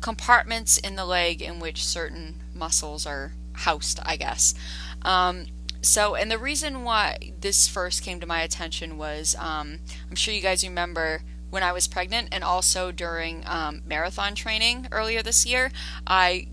compartments 0.00 0.76
in 0.76 0.96
the 0.96 1.06
leg 1.06 1.40
in 1.40 1.60
which 1.60 1.84
certain 1.84 2.42
muscles 2.52 3.06
are 3.06 3.34
housed, 3.52 4.00
I 4.02 4.16
guess. 4.16 4.54
Um, 5.02 5.46
so, 5.86 6.14
and 6.14 6.30
the 6.30 6.38
reason 6.38 6.82
why 6.82 7.32
this 7.40 7.68
first 7.68 8.02
came 8.02 8.18
to 8.20 8.26
my 8.26 8.42
attention 8.42 8.98
was 8.98 9.36
um, 9.38 9.78
I'm 10.10 10.16
sure 10.16 10.34
you 10.34 10.40
guys 10.40 10.64
remember 10.64 11.22
when 11.50 11.62
I 11.62 11.72
was 11.72 11.86
pregnant 11.86 12.28
and 12.32 12.42
also 12.42 12.90
during 12.90 13.44
um, 13.46 13.82
marathon 13.86 14.34
training 14.34 14.88
earlier 14.90 15.22
this 15.22 15.46
year, 15.46 15.70
I 16.06 16.48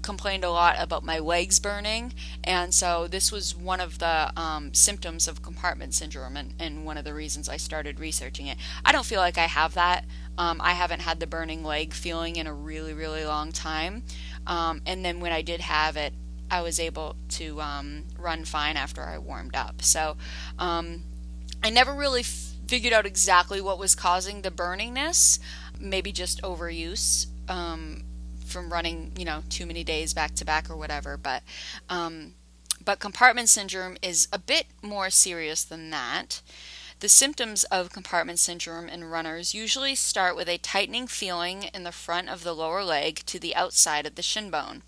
complained 0.00 0.42
a 0.42 0.50
lot 0.50 0.76
about 0.78 1.04
my 1.04 1.18
legs 1.18 1.60
burning, 1.60 2.14
and 2.42 2.72
so 2.72 3.06
this 3.08 3.30
was 3.30 3.54
one 3.54 3.80
of 3.80 3.98
the 3.98 4.32
um, 4.40 4.72
symptoms 4.72 5.28
of 5.28 5.42
compartment 5.42 5.92
syndrome, 5.92 6.36
and, 6.36 6.54
and, 6.58 6.86
one 6.86 6.96
of 6.96 7.04
the 7.04 7.12
reasons 7.12 7.48
I 7.48 7.58
started 7.58 8.00
researching 8.00 8.46
it. 8.46 8.56
I 8.84 8.92
don't 8.92 9.04
feel 9.04 9.20
like 9.20 9.36
I 9.36 9.46
have 9.46 9.74
that. 9.74 10.06
Um, 10.38 10.60
I 10.62 10.72
haven't 10.72 11.00
had 11.00 11.20
the 11.20 11.26
burning 11.26 11.62
leg 11.62 11.92
feeling 11.92 12.36
in 12.36 12.46
a 12.46 12.54
really, 12.54 12.94
really 12.94 13.24
long 13.24 13.52
time. 13.52 14.04
Um, 14.46 14.80
and 14.86 15.04
then 15.04 15.20
when 15.20 15.32
I 15.32 15.42
did 15.42 15.60
have 15.60 15.96
it, 15.96 16.14
I 16.50 16.62
was 16.62 16.80
able 16.80 17.16
to 17.30 17.60
um, 17.60 18.04
run 18.18 18.44
fine 18.44 18.76
after 18.76 19.02
I 19.02 19.18
warmed 19.18 19.54
up. 19.54 19.82
So 19.82 20.16
um, 20.58 21.02
I 21.62 21.70
never 21.70 21.94
really 21.94 22.22
figured 22.22 22.92
out 22.92 23.06
exactly 23.06 23.60
what 23.60 23.78
was 23.78 23.94
causing 23.94 24.42
the 24.42 24.50
burningness. 24.50 25.38
Maybe 25.78 26.12
just 26.12 26.42
overuse 26.42 27.26
um, 27.48 28.04
from 28.44 28.72
running, 28.72 29.12
you 29.16 29.24
know, 29.24 29.42
too 29.48 29.66
many 29.66 29.84
days 29.84 30.14
back 30.14 30.34
to 30.36 30.44
back 30.44 30.70
or 30.70 30.76
whatever. 30.76 31.16
But 31.16 31.42
um, 31.88 32.34
but 32.84 33.00
compartment 33.00 33.48
syndrome 33.48 33.96
is 34.02 34.28
a 34.32 34.38
bit 34.38 34.66
more 34.82 35.10
serious 35.10 35.62
than 35.64 35.90
that. 35.90 36.40
The 37.00 37.08
symptoms 37.08 37.62
of 37.64 37.92
compartment 37.92 38.40
syndrome 38.40 38.88
in 38.88 39.04
runners 39.04 39.54
usually 39.54 39.94
start 39.94 40.34
with 40.34 40.48
a 40.48 40.58
tightening 40.58 41.06
feeling 41.06 41.64
in 41.74 41.84
the 41.84 41.92
front 41.92 42.28
of 42.28 42.42
the 42.42 42.54
lower 42.54 42.82
leg 42.82 43.22
to 43.26 43.38
the 43.38 43.54
outside 43.54 44.04
of 44.04 44.16
the 44.16 44.22
shin 44.22 44.50
bone. 44.50 44.82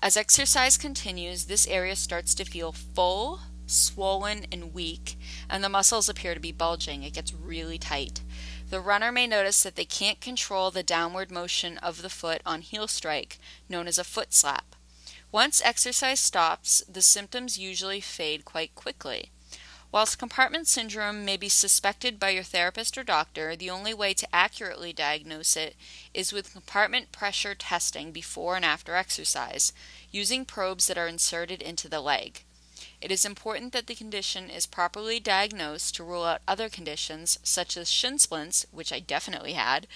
As 0.00 0.16
exercise 0.16 0.76
continues, 0.76 1.44
this 1.44 1.66
area 1.66 1.96
starts 1.96 2.34
to 2.34 2.44
feel 2.44 2.72
full, 2.72 3.40
swollen, 3.66 4.46
and 4.52 4.74
weak, 4.74 5.18
and 5.48 5.64
the 5.64 5.68
muscles 5.68 6.08
appear 6.08 6.34
to 6.34 6.40
be 6.40 6.52
bulging. 6.52 7.02
It 7.02 7.14
gets 7.14 7.32
really 7.32 7.78
tight. 7.78 8.20
The 8.68 8.80
runner 8.80 9.10
may 9.10 9.26
notice 9.26 9.62
that 9.62 9.74
they 9.74 9.84
can't 9.84 10.20
control 10.20 10.70
the 10.70 10.82
downward 10.82 11.30
motion 11.30 11.78
of 11.78 12.02
the 12.02 12.10
foot 12.10 12.42
on 12.44 12.60
heel 12.60 12.86
strike, 12.88 13.38
known 13.68 13.88
as 13.88 13.98
a 13.98 14.04
foot 14.04 14.34
slap. 14.34 14.76
Once 15.32 15.62
exercise 15.64 16.20
stops, 16.20 16.84
the 16.88 17.02
symptoms 17.02 17.58
usually 17.58 18.00
fade 18.00 18.44
quite 18.44 18.74
quickly. 18.74 19.30
Whilst 19.92 20.18
compartment 20.18 20.66
syndrome 20.66 21.24
may 21.24 21.36
be 21.36 21.48
suspected 21.48 22.18
by 22.18 22.30
your 22.30 22.42
therapist 22.42 22.98
or 22.98 23.04
doctor, 23.04 23.56
the 23.56 23.70
only 23.70 23.94
way 23.94 24.14
to 24.14 24.34
accurately 24.34 24.92
diagnose 24.92 25.56
it 25.56 25.76
is 26.12 26.32
with 26.32 26.52
compartment 26.52 27.12
pressure 27.12 27.54
testing 27.54 28.12
before 28.12 28.56
and 28.56 28.64
after 28.64 28.94
exercise, 28.94 29.72
using 30.10 30.44
probes 30.44 30.86
that 30.88 30.98
are 30.98 31.06
inserted 31.06 31.62
into 31.62 31.88
the 31.88 32.00
leg. 32.00 32.42
It 33.00 33.12
is 33.12 33.24
important 33.24 33.72
that 33.72 33.86
the 33.86 33.94
condition 33.94 34.50
is 34.50 34.66
properly 34.66 35.20
diagnosed 35.20 35.94
to 35.94 36.04
rule 36.04 36.24
out 36.24 36.42
other 36.48 36.68
conditions 36.68 37.38
such 37.42 37.76
as 37.76 37.90
shin 37.90 38.18
splints, 38.18 38.66
which 38.70 38.92
I 38.92 39.00
definitely 39.00 39.52
had, 39.52 39.86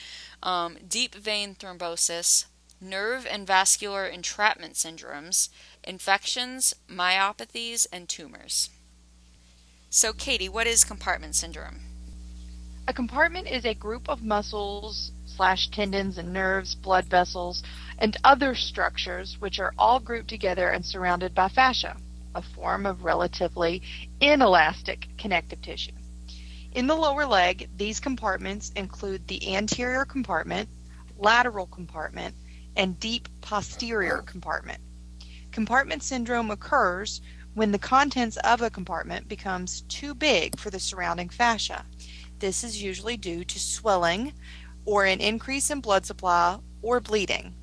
um, 0.42 0.78
deep 0.86 1.14
vein 1.14 1.54
thrombosis, 1.54 2.46
nerve 2.80 3.26
and 3.26 3.46
vascular 3.46 4.06
entrapment 4.06 4.74
syndromes, 4.74 5.48
infections, 5.84 6.74
myopathies, 6.88 7.86
and 7.92 8.08
tumors. 8.08 8.70
So, 9.92 10.12
Katie, 10.12 10.48
what 10.48 10.68
is 10.68 10.84
compartment 10.84 11.34
syndrome? 11.34 11.80
A 12.86 12.92
compartment 12.92 13.48
is 13.48 13.64
a 13.64 13.74
group 13.74 14.08
of 14.08 14.22
muscles 14.22 15.10
slash 15.26 15.66
tendons 15.66 16.16
and 16.16 16.32
nerves, 16.32 16.76
blood 16.76 17.06
vessels, 17.06 17.64
and 17.98 18.16
other 18.22 18.54
structures 18.54 19.40
which 19.40 19.58
are 19.58 19.74
all 19.76 19.98
grouped 19.98 20.28
together 20.28 20.68
and 20.68 20.86
surrounded 20.86 21.34
by 21.34 21.48
fascia 21.48 21.96
a 22.36 22.40
form 22.40 22.86
of 22.86 23.02
relatively 23.02 23.82
inelastic 24.20 25.08
connective 25.18 25.60
tissue. 25.60 25.90
In 26.70 26.86
the 26.86 26.94
lower 26.94 27.26
leg, 27.26 27.68
these 27.76 27.98
compartments 27.98 28.70
include 28.76 29.26
the 29.26 29.56
anterior 29.56 30.04
compartment, 30.04 30.68
lateral 31.18 31.66
compartment, 31.66 32.36
and 32.76 33.00
deep 33.00 33.28
posterior 33.40 34.18
compartment. 34.22 34.80
Compartment 35.50 36.04
syndrome 36.04 36.52
occurs 36.52 37.20
when 37.54 37.72
the 37.72 37.78
contents 37.78 38.36
of 38.38 38.62
a 38.62 38.70
compartment 38.70 39.28
becomes 39.28 39.82
too 39.82 40.14
big 40.14 40.58
for 40.58 40.70
the 40.70 40.78
surrounding 40.80 41.28
fascia. 41.28 41.84
This 42.38 42.64
is 42.64 42.82
usually 42.82 43.16
due 43.16 43.44
to 43.44 43.58
swelling 43.58 44.32
or 44.84 45.04
an 45.04 45.20
increase 45.20 45.70
in 45.70 45.80
blood 45.80 46.06
supply 46.06 46.58
or 46.82 47.00
bleeding. 47.00 47.54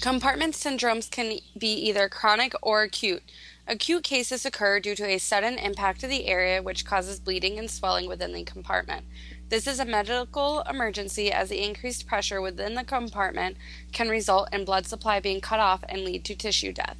Compartment 0.00 0.54
syndromes 0.54 1.10
can 1.10 1.38
be 1.56 1.72
either 1.74 2.08
chronic 2.08 2.54
or 2.60 2.82
acute. 2.82 3.22
Acute 3.66 4.02
cases 4.02 4.44
occur 4.44 4.80
due 4.80 4.96
to 4.96 5.06
a 5.06 5.18
sudden 5.18 5.56
impact 5.58 6.02
of 6.02 6.10
the 6.10 6.26
area 6.26 6.60
which 6.60 6.84
causes 6.84 7.20
bleeding 7.20 7.58
and 7.58 7.70
swelling 7.70 8.08
within 8.08 8.32
the 8.32 8.42
compartment. 8.42 9.06
This 9.48 9.66
is 9.66 9.78
a 9.78 9.84
medical 9.84 10.62
emergency 10.62 11.30
as 11.30 11.48
the 11.48 11.64
increased 11.64 12.06
pressure 12.06 12.40
within 12.40 12.74
the 12.74 12.84
compartment 12.84 13.56
can 13.92 14.08
result 14.08 14.48
in 14.52 14.64
blood 14.64 14.86
supply 14.86 15.20
being 15.20 15.40
cut 15.40 15.60
off 15.60 15.84
and 15.88 16.04
lead 16.04 16.24
to 16.24 16.34
tissue 16.34 16.72
death. 16.72 16.96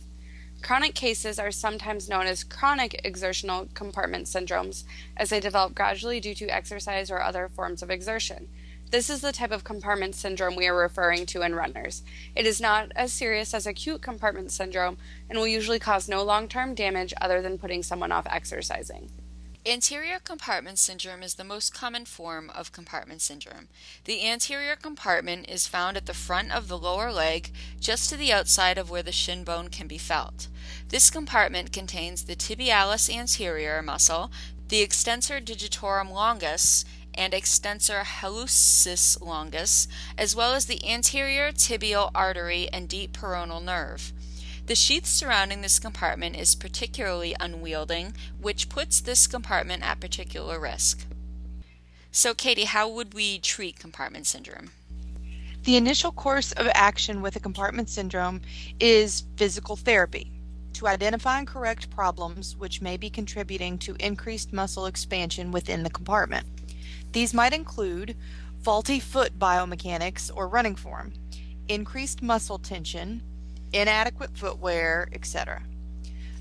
Chronic 0.63 0.95
cases 0.95 1.41
are 1.41 1.51
sometimes 1.51 2.09
known 2.09 2.27
as 2.27 2.45
chronic 2.45 3.01
exertional 3.05 3.69
compartment 3.75 4.27
syndromes 4.27 4.85
as 5.17 5.31
they 5.31 5.41
develop 5.41 5.75
gradually 5.75 6.21
due 6.21 6.37
to 6.37 6.47
exercise 6.47 7.11
or 7.11 7.21
other 7.21 7.49
forms 7.49 7.83
of 7.83 7.91
exertion. 7.91 8.49
This 8.93 9.11
is 9.11 9.23
the 9.23 9.33
type 9.33 9.51
of 9.51 9.65
compartment 9.65 10.15
syndrome 10.15 10.55
we 10.55 10.69
are 10.69 10.77
referring 10.77 11.27
to 11.27 11.43
in 11.43 11.57
runners. 11.57 12.03
It 12.37 12.47
is 12.47 12.61
not 12.61 12.93
as 12.95 13.13
serious 13.13 13.55
as 13.55 13.67
acute 13.67 14.03
compartment 14.03 14.53
syndrome 14.53 14.99
and 15.29 15.39
will 15.39 15.49
usually 15.49 15.81
cause 15.81 16.09
no 16.09 16.23
long 16.23 16.47
term 16.47 16.75
damage 16.75 17.13
other 17.21 17.43
than 17.43 17.59
putting 17.59 17.83
someone 17.83 18.13
off 18.13 18.27
exercising. 18.31 19.11
Anterior 19.65 20.19
compartment 20.19 20.77
syndrome 20.77 21.23
is 21.23 21.35
the 21.35 21.45
most 21.45 21.73
common 21.73 22.05
form 22.05 22.51
of 22.51 22.73
compartment 22.73 23.23
syndrome. 23.23 23.69
The 24.07 24.27
anterior 24.27 24.75
compartment 24.75 25.49
is 25.49 25.69
found 25.69 25.97
at 25.97 26.07
the 26.07 26.15
front 26.15 26.51
of 26.51 26.67
the 26.67 26.77
lower 26.77 27.13
leg, 27.13 27.53
just 27.79 28.11
to 28.11 28.17
the 28.17 28.33
outside 28.33 28.77
of 28.77 28.91
where 28.91 29.05
the 29.05 29.13
shin 29.13 29.45
bone 29.45 29.69
can 29.69 29.87
be 29.87 29.99
felt. 29.99 30.49
This 30.89 31.11
compartment 31.11 31.73
contains 31.73 32.25
the 32.25 32.35
tibialis 32.35 33.09
anterior 33.09 33.81
muscle, 33.83 34.33
the 34.67 34.81
extensor 34.81 35.41
digitorum 35.41 36.11
longus, 36.11 36.85
and 37.15 37.33
extensor 37.33 38.03
hallucis 38.03 39.21
longus, 39.21 39.87
as 40.19 40.35
well 40.35 40.55
as 40.55 40.67
the 40.67 40.85
anterior 40.85 41.53
tibial 41.53 42.11
artery 42.17 42.69
and 42.73 42.89
deep 42.89 43.13
peroneal 43.13 43.63
nerve. 43.63 44.13
The 44.67 44.77
sheath 44.77 45.07
surrounding 45.07 45.61
this 45.61 45.81
compartment 45.81 46.37
is 46.37 46.55
particularly 46.55 47.35
unwielding, 47.41 48.15
which 48.41 48.69
puts 48.69 49.01
this 49.01 49.27
compartment 49.27 49.83
at 49.83 50.01
particular 50.01 50.61
risk. 50.61 51.05
So, 52.13 52.33
Katie, 52.33 52.65
how 52.65 52.89
would 52.89 53.13
we 53.13 53.39
treat 53.39 53.79
compartment 53.79 54.27
syndrome? 54.27 54.71
The 55.65 55.77
initial 55.77 56.13
course 56.13 56.53
of 56.53 56.69
action 56.75 57.23
with 57.23 57.35
a 57.37 57.41
compartment 57.41 57.89
syndrome 57.89 58.41
is 58.79 59.25
physical 59.37 59.77
therapy 59.77 60.31
to 60.75 60.87
identify 60.87 61.39
and 61.39 61.47
correct 61.47 61.91
problems 61.91 62.57
which 62.57 62.81
may 62.81 62.97
be 62.97 63.11
contributing 63.11 63.79
to 63.79 63.97
increased 63.99 64.53
muscle 64.53 64.87
expansion 64.87 65.51
within 65.51 65.83
the 65.83 65.91
compartment. 65.91 66.47
These 67.13 67.35
might 67.35 67.53
include 67.53 68.17
faulty 68.63 69.01
foot 69.01 69.39
biomechanics 69.39 70.31
or 70.35 70.49
running 70.49 70.77
form, 70.77 71.13
increased 71.69 72.23
muscle 72.23 72.59
tension, 72.59 73.23
inadequate 73.73 74.37
footwear, 74.37 75.09
etc. 75.12 75.62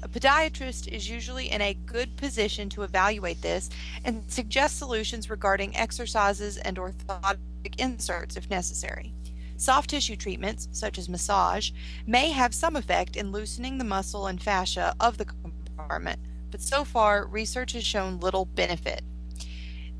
A 0.03 0.07
podiatrist 0.07 0.87
is 0.87 1.09
usually 1.09 1.51
in 1.51 1.61
a 1.61 1.75
good 1.75 2.17
position 2.17 2.69
to 2.69 2.81
evaluate 2.81 3.41
this 3.41 3.69
and 4.03 4.23
suggest 4.27 4.77
solutions 4.77 5.29
regarding 5.29 5.75
exercises 5.77 6.57
and 6.57 6.77
orthotic 6.77 7.37
inserts 7.77 8.35
if 8.35 8.49
necessary. 8.49 9.13
Soft 9.57 9.91
tissue 9.91 10.15
treatments, 10.15 10.67
such 10.71 10.97
as 10.97 11.07
massage, 11.07 11.69
may 12.07 12.31
have 12.31 12.55
some 12.55 12.75
effect 12.75 13.15
in 13.15 13.31
loosening 13.31 13.77
the 13.77 13.83
muscle 13.83 14.25
and 14.25 14.41
fascia 14.41 14.95
of 14.99 15.19
the 15.19 15.25
compartment, 15.25 16.19
but 16.49 16.61
so 16.61 16.83
far 16.83 17.27
research 17.27 17.73
has 17.73 17.85
shown 17.85 18.19
little 18.19 18.45
benefit. 18.45 19.03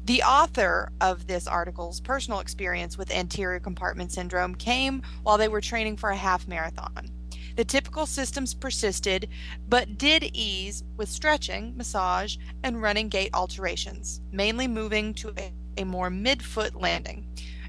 The 0.06 0.24
author 0.24 0.92
of 1.00 1.28
this 1.28 1.46
article's 1.46 2.00
personal 2.00 2.40
experience 2.40 2.98
with 2.98 3.12
anterior 3.12 3.60
compartment 3.60 4.12
syndrome 4.12 4.56
came 4.56 5.04
while 5.22 5.38
they 5.38 5.48
were 5.48 5.62
training 5.62 5.98
for 5.98 6.10
a 6.10 6.18
half 6.18 6.48
marathon. 6.48 7.12
The 7.56 7.66
typical 7.66 8.06
systems 8.06 8.54
persisted, 8.54 9.30
but 9.68 9.98
did 9.98 10.32
ease 10.34 10.84
with 10.98 11.10
stretching, 11.10 11.76
massage, 11.76 12.38
and 12.64 12.82
running 12.82 13.10
gait 13.10 13.32
alterations, 13.34 14.22
mainly 14.32 14.68
moving 14.68 15.14
to 15.16 15.34
a, 15.38 15.52
a 15.78 15.84
more 15.84 16.10
midfoot 16.10 16.80
landing. 16.80 17.28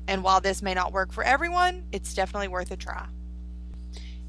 And 0.08 0.22
while 0.22 0.40
this 0.40 0.62
may 0.62 0.74
not 0.74 0.92
work 0.92 1.12
for 1.12 1.24
everyone, 1.24 1.84
it's 1.92 2.14
definitely 2.14 2.48
worth 2.48 2.70
a 2.70 2.76
try. 2.76 3.06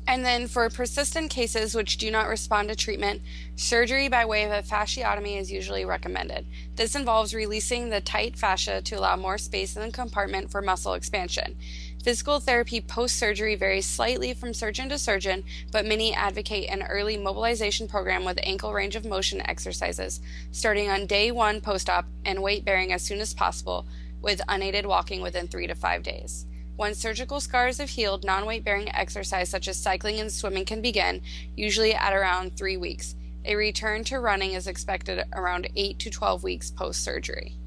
And 0.05 0.25
then 0.25 0.47
for 0.47 0.69
persistent 0.69 1.31
cases 1.31 1.75
which 1.75 1.97
do 1.97 2.11
not 2.11 2.27
respond 2.27 2.67
to 2.69 2.75
treatment, 2.75 3.21
surgery 3.55 4.09
by 4.09 4.25
way 4.25 4.43
of 4.43 4.51
a 4.51 4.61
fasciotomy 4.61 5.39
is 5.39 5.49
usually 5.51 5.85
recommended. 5.85 6.45
This 6.75 6.95
involves 6.95 7.33
releasing 7.33 7.89
the 7.89 8.01
tight 8.01 8.35
fascia 8.37 8.81
to 8.81 8.95
allow 8.95 9.15
more 9.15 9.37
space 9.37 9.77
in 9.77 9.81
the 9.81 9.91
compartment 9.91 10.51
for 10.51 10.61
muscle 10.61 10.93
expansion. 10.93 11.55
Physical 12.03 12.41
therapy 12.41 12.81
post 12.81 13.15
surgery 13.15 13.55
varies 13.55 13.85
slightly 13.85 14.33
from 14.33 14.53
surgeon 14.53 14.89
to 14.89 14.97
surgeon, 14.97 15.45
but 15.71 15.85
many 15.85 16.13
advocate 16.13 16.69
an 16.69 16.83
early 16.83 17.15
mobilization 17.15 17.87
program 17.87 18.25
with 18.25 18.37
ankle 18.43 18.73
range 18.73 18.97
of 18.97 19.05
motion 19.05 19.41
exercises, 19.47 20.19
starting 20.51 20.89
on 20.89 21.05
day 21.05 21.31
one 21.31 21.61
post 21.61 21.89
op 21.89 22.05
and 22.25 22.43
weight 22.43 22.65
bearing 22.65 22.91
as 22.91 23.03
soon 23.03 23.21
as 23.21 23.33
possible, 23.33 23.85
with 24.21 24.41
unaided 24.49 24.85
walking 24.85 25.21
within 25.21 25.47
three 25.47 25.65
to 25.65 25.75
five 25.75 26.03
days. 26.03 26.45
Once 26.75 26.97
surgical 26.97 27.39
scars 27.39 27.77
have 27.77 27.91
healed, 27.91 28.25
non 28.25 28.45
weight 28.45 28.65
bearing 28.65 28.93
exercise 28.93 29.47
such 29.47 29.69
as 29.69 29.77
cycling 29.77 30.19
and 30.19 30.29
swimming 30.29 30.65
can 30.65 30.81
begin, 30.81 31.21
usually 31.55 31.93
at 31.93 32.11
around 32.11 32.57
three 32.57 32.75
weeks. 32.75 33.15
A 33.45 33.55
return 33.55 34.03
to 34.05 34.19
running 34.19 34.51
is 34.51 34.67
expected 34.67 35.23
around 35.31 35.69
8 35.73 35.99
to 35.99 36.09
12 36.09 36.43
weeks 36.43 36.69
post 36.69 37.01
surgery. 37.01 37.57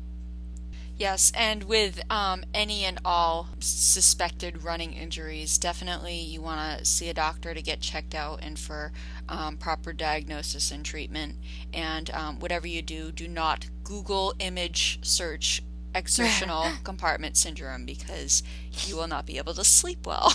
Yes, 0.98 1.30
and 1.34 1.64
with 1.64 2.00
um, 2.10 2.42
any 2.54 2.84
and 2.84 2.98
all 3.04 3.48
suspected 3.60 4.62
running 4.62 4.94
injuries, 4.94 5.58
definitely 5.58 6.18
you 6.18 6.40
want 6.40 6.78
to 6.78 6.86
see 6.86 7.10
a 7.10 7.14
doctor 7.14 7.52
to 7.52 7.60
get 7.60 7.82
checked 7.82 8.14
out 8.14 8.38
and 8.42 8.58
for 8.58 8.92
um, 9.28 9.58
proper 9.58 9.92
diagnosis 9.92 10.70
and 10.70 10.86
treatment. 10.86 11.36
And 11.74 12.08
um, 12.10 12.40
whatever 12.40 12.66
you 12.66 12.80
do, 12.80 13.12
do 13.12 13.28
not 13.28 13.66
Google 13.84 14.32
image 14.38 14.98
search 15.02 15.62
exertional 15.94 16.66
compartment 16.84 17.36
syndrome 17.36 17.84
because 17.84 18.42
you 18.86 18.96
will 18.96 19.08
not 19.08 19.26
be 19.26 19.36
able 19.36 19.52
to 19.52 19.64
sleep 19.64 20.06
well. 20.06 20.32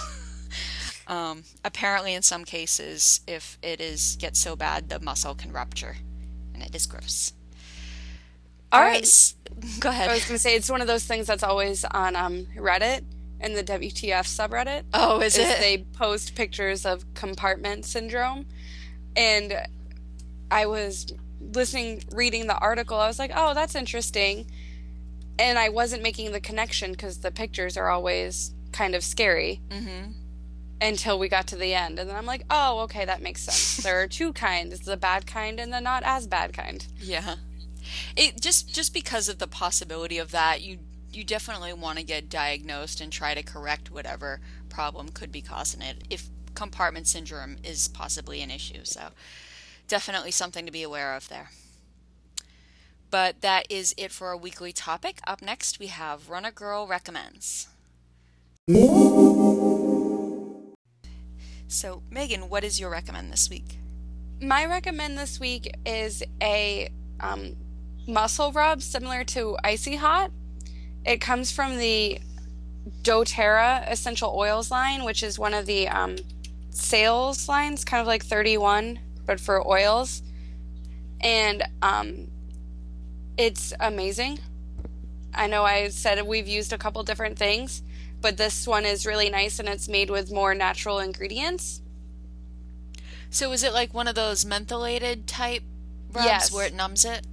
um, 1.07 1.43
apparently, 1.65 2.13
in 2.13 2.21
some 2.21 2.45
cases, 2.45 3.21
if 3.25 3.57
it 3.63 3.81
is 3.81 4.15
gets 4.17 4.39
so 4.39 4.55
bad, 4.55 4.89
the 4.89 4.99
muscle 4.99 5.33
can 5.33 5.51
rupture, 5.51 5.97
and 6.53 6.61
it 6.61 6.75
is 6.75 6.85
gross. 6.85 7.33
All 8.71 8.81
right, 8.81 9.33
go 9.79 9.89
ahead. 9.89 10.09
I 10.09 10.13
was 10.13 10.25
going 10.25 10.35
to 10.35 10.39
say 10.39 10.55
it's 10.55 10.69
one 10.69 10.81
of 10.81 10.87
those 10.87 11.05
things 11.05 11.27
that's 11.27 11.43
always 11.43 11.83
on 11.85 12.15
um, 12.15 12.47
Reddit 12.57 13.03
and 13.39 13.55
the 13.55 13.63
WTF 13.63 14.25
subreddit. 14.25 14.83
oh, 14.93 15.19
is, 15.19 15.37
is 15.37 15.49
it? 15.49 15.59
they 15.59 15.79
post 15.93 16.35
pictures 16.35 16.85
of 16.85 17.11
compartment 17.13 17.85
syndrome 17.85 18.45
and 19.15 19.53
i 20.49 20.65
was 20.65 21.11
listening 21.53 22.03
reading 22.13 22.47
the 22.47 22.57
article 22.57 22.97
i 22.97 23.07
was 23.07 23.19
like 23.19 23.31
oh 23.35 23.53
that's 23.53 23.75
interesting 23.75 24.45
and 25.39 25.57
i 25.59 25.69
wasn't 25.69 26.01
making 26.01 26.31
the 26.31 26.39
connection 26.39 26.91
because 26.91 27.17
the 27.19 27.31
pictures 27.31 27.77
are 27.77 27.89
always 27.89 28.53
kind 28.71 28.95
of 28.95 29.03
scary 29.03 29.59
mm-hmm. 29.69 30.11
until 30.81 31.19
we 31.19 31.27
got 31.27 31.47
to 31.47 31.55
the 31.55 31.73
end 31.73 31.99
and 31.99 32.09
then 32.09 32.15
i'm 32.15 32.25
like 32.25 32.45
oh 32.49 32.79
okay 32.79 33.03
that 33.05 33.21
makes 33.21 33.41
sense 33.41 33.83
there 33.83 34.01
are 34.01 34.07
two 34.07 34.31
kinds 34.33 34.79
the 34.81 34.95
bad 34.95 35.27
kind 35.27 35.59
and 35.59 35.73
the 35.73 35.81
not 35.81 36.03
as 36.03 36.27
bad 36.27 36.53
kind 36.53 36.87
Yeah. 36.99 37.35
It 38.15 38.41
just 38.41 38.73
just 38.73 38.93
because 38.93 39.29
of 39.29 39.39
the 39.39 39.47
possibility 39.47 40.17
of 40.17 40.31
that, 40.31 40.61
you 40.61 40.79
you 41.11 41.23
definitely 41.23 41.73
want 41.73 41.97
to 41.97 42.03
get 42.05 42.29
diagnosed 42.29 43.01
and 43.01 43.11
try 43.11 43.33
to 43.33 43.43
correct 43.43 43.91
whatever 43.91 44.39
problem 44.69 45.09
could 45.09 45.31
be 45.31 45.41
causing 45.41 45.81
it 45.81 46.03
if 46.09 46.29
compartment 46.55 47.07
syndrome 47.07 47.57
is 47.63 47.87
possibly 47.87 48.41
an 48.41 48.51
issue. 48.51 48.83
So, 48.83 49.09
definitely 49.87 50.31
something 50.31 50.65
to 50.65 50.71
be 50.71 50.83
aware 50.83 51.15
of 51.15 51.27
there. 51.27 51.49
But 53.09 53.41
that 53.41 53.67
is 53.69 53.93
it 53.97 54.11
for 54.11 54.27
our 54.27 54.37
weekly 54.37 54.71
topic. 54.71 55.19
Up 55.27 55.41
next, 55.41 55.79
we 55.79 55.87
have 55.87 56.29
Runner 56.29 56.51
Girl 56.51 56.87
Recommends. 56.87 57.67
So, 61.67 62.03
Meagan, 62.09 62.47
what 62.49 62.63
is 62.63 62.79
your 62.79 62.89
recommend 62.89 63.31
this 63.33 63.49
week? 63.49 63.77
my 64.41 64.65
recommend 64.65 65.17
this 65.17 65.39
week 65.39 65.71
is 65.85 66.23
a 66.41 66.89
um, 67.19 67.55
muscle 68.07 68.51
rub 68.51 68.81
similar 68.81 69.23
to 69.23 69.57
icy 69.63 69.95
hot 69.95 70.31
it 71.05 71.21
comes 71.21 71.51
from 71.51 71.77
the 71.77 72.19
doterra 73.03 73.89
essential 73.89 74.33
oils 74.35 74.71
line 74.71 75.03
which 75.03 75.21
is 75.23 75.37
one 75.37 75.53
of 75.53 75.65
the 75.65 75.87
um, 75.87 76.15
sales 76.69 77.47
lines 77.47 77.83
kind 77.85 78.01
of 78.01 78.07
like 78.07 78.23
31 78.25 78.99
but 79.25 79.39
for 79.39 79.65
oils 79.67 80.23
and 81.21 81.63
um, 81.81 82.27
it's 83.37 83.73
amazing 83.79 84.39
i 85.33 85.47
know 85.47 85.63
i 85.63 85.87
said 85.89 86.21
we've 86.25 86.47
used 86.47 86.73
a 86.73 86.77
couple 86.77 87.01
different 87.03 87.37
things 87.37 87.83
but 88.19 88.37
this 88.37 88.67
one 88.67 88.85
is 88.85 89.05
really 89.05 89.29
nice 89.29 89.59
and 89.59 89.69
it's 89.69 89.87
made 89.87 90.09
with 90.09 90.31
more 90.31 90.53
natural 90.53 90.99
ingredients 90.99 91.81
So, 93.33 93.51
is 93.53 93.63
it 93.63 93.71
like 93.73 93.93
one 93.93 94.09
of 94.09 94.15
those 94.15 94.43
mentholated 94.43 95.23
type 95.25 95.63
rubs 96.11 96.25
Yes. 96.25 96.51
where 96.51 96.65
it 96.65 96.73
numbs 96.73 97.05
it? 97.05 97.25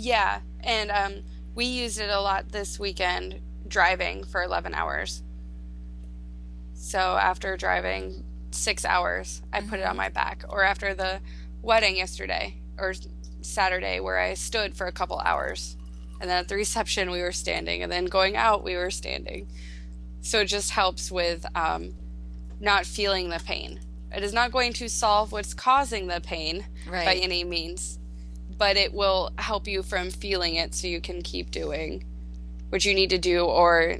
Yeah, 0.00 0.40
and 0.60 0.90
um, 0.90 1.14
we 1.54 1.64
used 1.64 1.98
it 1.98 2.08
a 2.08 2.20
lot 2.20 2.50
this 2.50 2.78
weekend 2.78 3.40
driving 3.66 4.22
for 4.24 4.42
11 4.42 4.72
hours. 4.74 5.22
So 6.74 6.98
after 6.98 7.56
driving 7.56 8.24
six 8.52 8.84
hours, 8.84 9.42
I 9.52 9.60
put 9.60 9.80
it 9.80 9.84
on 9.86 9.96
my 9.96 10.08
back. 10.08 10.44
Or 10.48 10.62
after 10.62 10.94
the 10.94 11.20
wedding 11.62 11.96
yesterday 11.96 12.60
or 12.78 12.94
Saturday, 13.42 14.00
where 14.00 14.18
I 14.18 14.34
stood 14.34 14.76
for 14.76 14.86
a 14.86 14.92
couple 14.92 15.18
hours. 15.18 15.76
And 16.20 16.30
then 16.30 16.38
at 16.38 16.48
the 16.48 16.54
reception, 16.54 17.10
we 17.10 17.20
were 17.20 17.32
standing. 17.32 17.82
And 17.82 17.90
then 17.90 18.06
going 18.06 18.36
out, 18.36 18.62
we 18.64 18.76
were 18.76 18.90
standing. 18.90 19.48
So 20.20 20.40
it 20.40 20.46
just 20.46 20.70
helps 20.70 21.10
with 21.10 21.44
um, 21.56 21.94
not 22.60 22.86
feeling 22.86 23.28
the 23.30 23.40
pain. 23.44 23.80
It 24.14 24.22
is 24.22 24.32
not 24.32 24.52
going 24.52 24.72
to 24.74 24.88
solve 24.88 25.32
what's 25.32 25.54
causing 25.54 26.06
the 26.06 26.20
pain 26.20 26.64
Right. 26.88 27.04
by 27.04 27.14
any 27.16 27.44
means, 27.44 27.98
but 28.58 28.76
it 28.76 28.92
will 28.92 29.30
help 29.38 29.66
you 29.68 29.82
from 29.82 30.10
feeling 30.10 30.56
it 30.56 30.74
so 30.74 30.86
you 30.86 31.00
can 31.00 31.22
keep 31.22 31.50
doing 31.50 32.04
what 32.68 32.84
you 32.84 32.92
need 32.92 33.10
to 33.10 33.18
do 33.18 33.44
or 33.44 33.96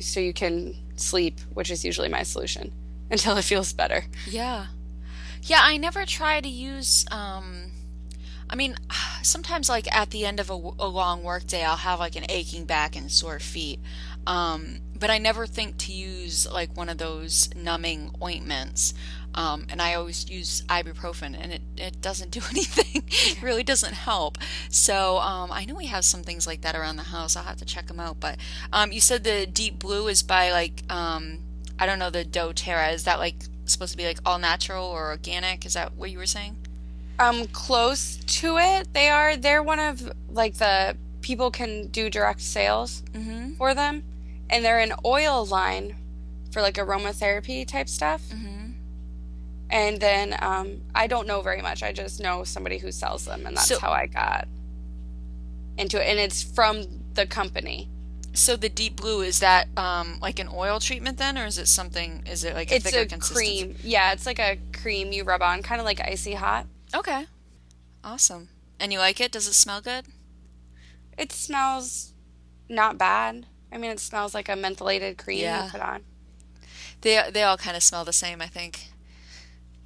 so 0.00 0.20
you 0.20 0.32
can 0.32 0.74
sleep, 0.96 1.40
which 1.52 1.70
is 1.70 1.84
usually 1.84 2.08
my 2.08 2.22
solution 2.22 2.72
until 3.10 3.36
it 3.36 3.42
feels 3.42 3.72
better. 3.72 4.04
Yeah. 4.26 4.66
Yeah, 5.42 5.60
I 5.62 5.76
never 5.76 6.04
try 6.04 6.40
to 6.40 6.48
use 6.48 7.04
um 7.10 7.72
I 8.48 8.54
mean, 8.54 8.76
sometimes 9.22 9.68
like 9.68 9.94
at 9.94 10.10
the 10.10 10.26
end 10.26 10.38
of 10.40 10.50
a, 10.50 10.54
a 10.54 10.88
long 10.88 11.22
work 11.22 11.46
day, 11.46 11.64
I'll 11.64 11.76
have 11.76 11.98
like 11.98 12.16
an 12.16 12.26
aching 12.28 12.64
back 12.64 12.94
and 12.96 13.10
sore 13.10 13.40
feet. 13.40 13.80
Um 14.26 14.80
but 14.98 15.10
I 15.10 15.18
never 15.18 15.46
think 15.46 15.78
to 15.78 15.92
use 15.92 16.50
like 16.50 16.76
one 16.76 16.88
of 16.88 16.98
those 16.98 17.54
numbing 17.54 18.12
ointments. 18.22 18.94
Um, 19.36 19.66
and 19.68 19.82
I 19.82 19.94
always 19.94 20.30
use 20.30 20.62
ibuprofen, 20.68 21.36
and 21.38 21.52
it, 21.52 21.62
it 21.76 22.00
doesn't 22.00 22.30
do 22.30 22.40
anything. 22.50 23.02
it 23.06 23.42
really 23.42 23.62
doesn't 23.62 23.92
help. 23.92 24.38
So 24.70 25.18
um, 25.18 25.52
I 25.52 25.64
know 25.66 25.74
we 25.74 25.86
have 25.86 26.04
some 26.04 26.22
things 26.22 26.46
like 26.46 26.62
that 26.62 26.74
around 26.74 26.96
the 26.96 27.02
house. 27.04 27.36
I'll 27.36 27.44
have 27.44 27.58
to 27.58 27.64
check 27.66 27.86
them 27.88 28.00
out. 28.00 28.18
But 28.18 28.38
um, 28.72 28.92
you 28.92 29.00
said 29.00 29.24
the 29.24 29.46
Deep 29.46 29.78
Blue 29.78 30.08
is 30.08 30.22
by 30.22 30.50
like 30.50 30.82
um, 30.90 31.40
I 31.78 31.84
don't 31.86 31.98
know 31.98 32.08
the 32.10 32.24
DoTerra. 32.24 32.92
Is 32.94 33.04
that 33.04 33.18
like 33.18 33.36
supposed 33.66 33.92
to 33.92 33.98
be 33.98 34.06
like 34.06 34.18
all 34.24 34.38
natural 34.38 34.86
or 34.86 35.08
organic? 35.08 35.66
Is 35.66 35.74
that 35.74 35.94
what 35.96 36.10
you 36.10 36.18
were 36.18 36.26
saying? 36.26 36.56
Um, 37.18 37.46
close 37.48 38.16
to 38.40 38.58
it, 38.58 38.92
they 38.94 39.08
are. 39.08 39.36
They're 39.36 39.62
one 39.62 39.78
of 39.80 40.12
like 40.30 40.54
the 40.54 40.96
people 41.20 41.50
can 41.50 41.88
do 41.88 42.08
direct 42.08 42.40
sales 42.40 43.02
Mm-hmm. 43.12 43.54
for 43.56 43.74
them, 43.74 44.02
and 44.48 44.64
they're 44.64 44.78
an 44.78 44.92
oil 45.04 45.44
line 45.44 45.96
for 46.52 46.62
like 46.62 46.74
aromatherapy 46.76 47.66
type 47.66 47.88
stuff. 47.88 48.22
Mm-hmm. 48.30 48.55
And 49.68 50.00
then 50.00 50.36
um, 50.40 50.82
I 50.94 51.06
don't 51.08 51.26
know 51.26 51.40
very 51.42 51.60
much. 51.60 51.82
I 51.82 51.92
just 51.92 52.20
know 52.20 52.44
somebody 52.44 52.78
who 52.78 52.92
sells 52.92 53.24
them, 53.24 53.46
and 53.46 53.56
that's 53.56 53.68
So- 53.68 53.78
how 53.80 53.90
I 53.90 54.06
got 54.06 54.46
into 55.76 56.00
it. 56.00 56.08
And 56.08 56.18
it's 56.18 56.42
from 56.42 56.84
the 57.14 57.26
company. 57.26 57.88
So 58.32 58.54
the 58.54 58.68
Deep 58.68 58.96
Blue 58.96 59.22
is 59.22 59.40
that 59.40 59.66
um, 59.78 60.18
like 60.20 60.38
an 60.38 60.48
oil 60.52 60.78
treatment 60.78 61.16
then, 61.18 61.38
or 61.38 61.46
is 61.46 61.56
it 61.58 61.68
something? 61.68 62.22
Is 62.30 62.44
it 62.44 62.54
like 62.54 62.70
a 62.70 62.76
It's 62.76 62.84
thicker 62.90 63.14
a 63.14 63.18
cream. 63.18 63.76
Yeah, 63.82 64.12
it's 64.12 64.26
like 64.26 64.38
a 64.38 64.58
cream 64.74 65.10
you 65.10 65.24
rub 65.24 65.40
on, 65.42 65.62
kind 65.62 65.80
of 65.80 65.86
like 65.86 66.00
icy 66.06 66.34
hot. 66.34 66.66
Okay, 66.94 67.26
awesome. 68.04 68.48
And 68.78 68.92
you 68.92 68.98
like 68.98 69.20
it? 69.22 69.32
Does 69.32 69.48
it 69.48 69.54
smell 69.54 69.80
good? 69.80 70.04
It 71.16 71.32
smells 71.32 72.12
not 72.68 72.98
bad. 72.98 73.46
I 73.72 73.78
mean, 73.78 73.90
it 73.90 74.00
smells 74.00 74.34
like 74.34 74.50
a 74.50 74.52
mentholated 74.52 75.16
cream 75.16 75.38
Yeah. 75.40 75.64
you 75.64 75.70
put 75.70 75.80
on. 75.80 76.02
They 77.00 77.22
they 77.32 77.42
all 77.42 77.56
kind 77.56 77.74
of 77.76 77.82
smell 77.82 78.04
the 78.04 78.12
same, 78.12 78.42
I 78.42 78.48
think. 78.48 78.88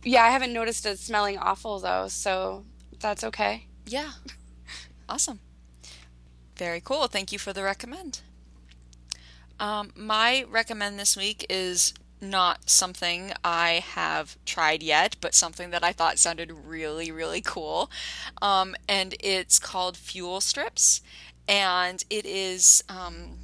Yeah, 0.03 0.25
I 0.25 0.31
haven't 0.31 0.53
noticed 0.53 0.87
it 0.87 0.99
smelling 0.99 1.39
awful 1.39 1.79
though, 1.79 2.09
so 2.09 2.65
that's 2.99 3.25
okay. 3.25 3.67
Yeah. 3.87 4.13
Awesome. 5.09 5.41
Very 6.57 6.81
cool. 6.81 7.07
Thank 7.07 7.33
you 7.33 7.39
for 7.39 7.53
the 7.53 7.63
recommend. 7.63 8.21
Um, 9.59 9.91
my 9.97 10.45
recommend 10.49 10.99
this 10.99 11.17
week 11.17 11.45
is 11.51 11.93
not 12.21 12.69
something 12.69 13.33
I 13.43 13.83
have 13.95 14.37
tried 14.45 14.83
yet, 14.83 15.17
but 15.21 15.35
something 15.35 15.71
that 15.71 15.83
I 15.83 15.93
thought 15.93 16.19
sounded 16.19 16.53
really, 16.53 17.11
really 17.11 17.41
cool. 17.41 17.91
Um, 18.41 18.77
and 18.89 19.15
it's 19.21 19.59
called 19.59 19.97
Fuel 19.97 20.41
Strips. 20.41 21.01
And 21.49 22.05
it 22.09 22.25
is. 22.25 22.85
Um, 22.89 23.39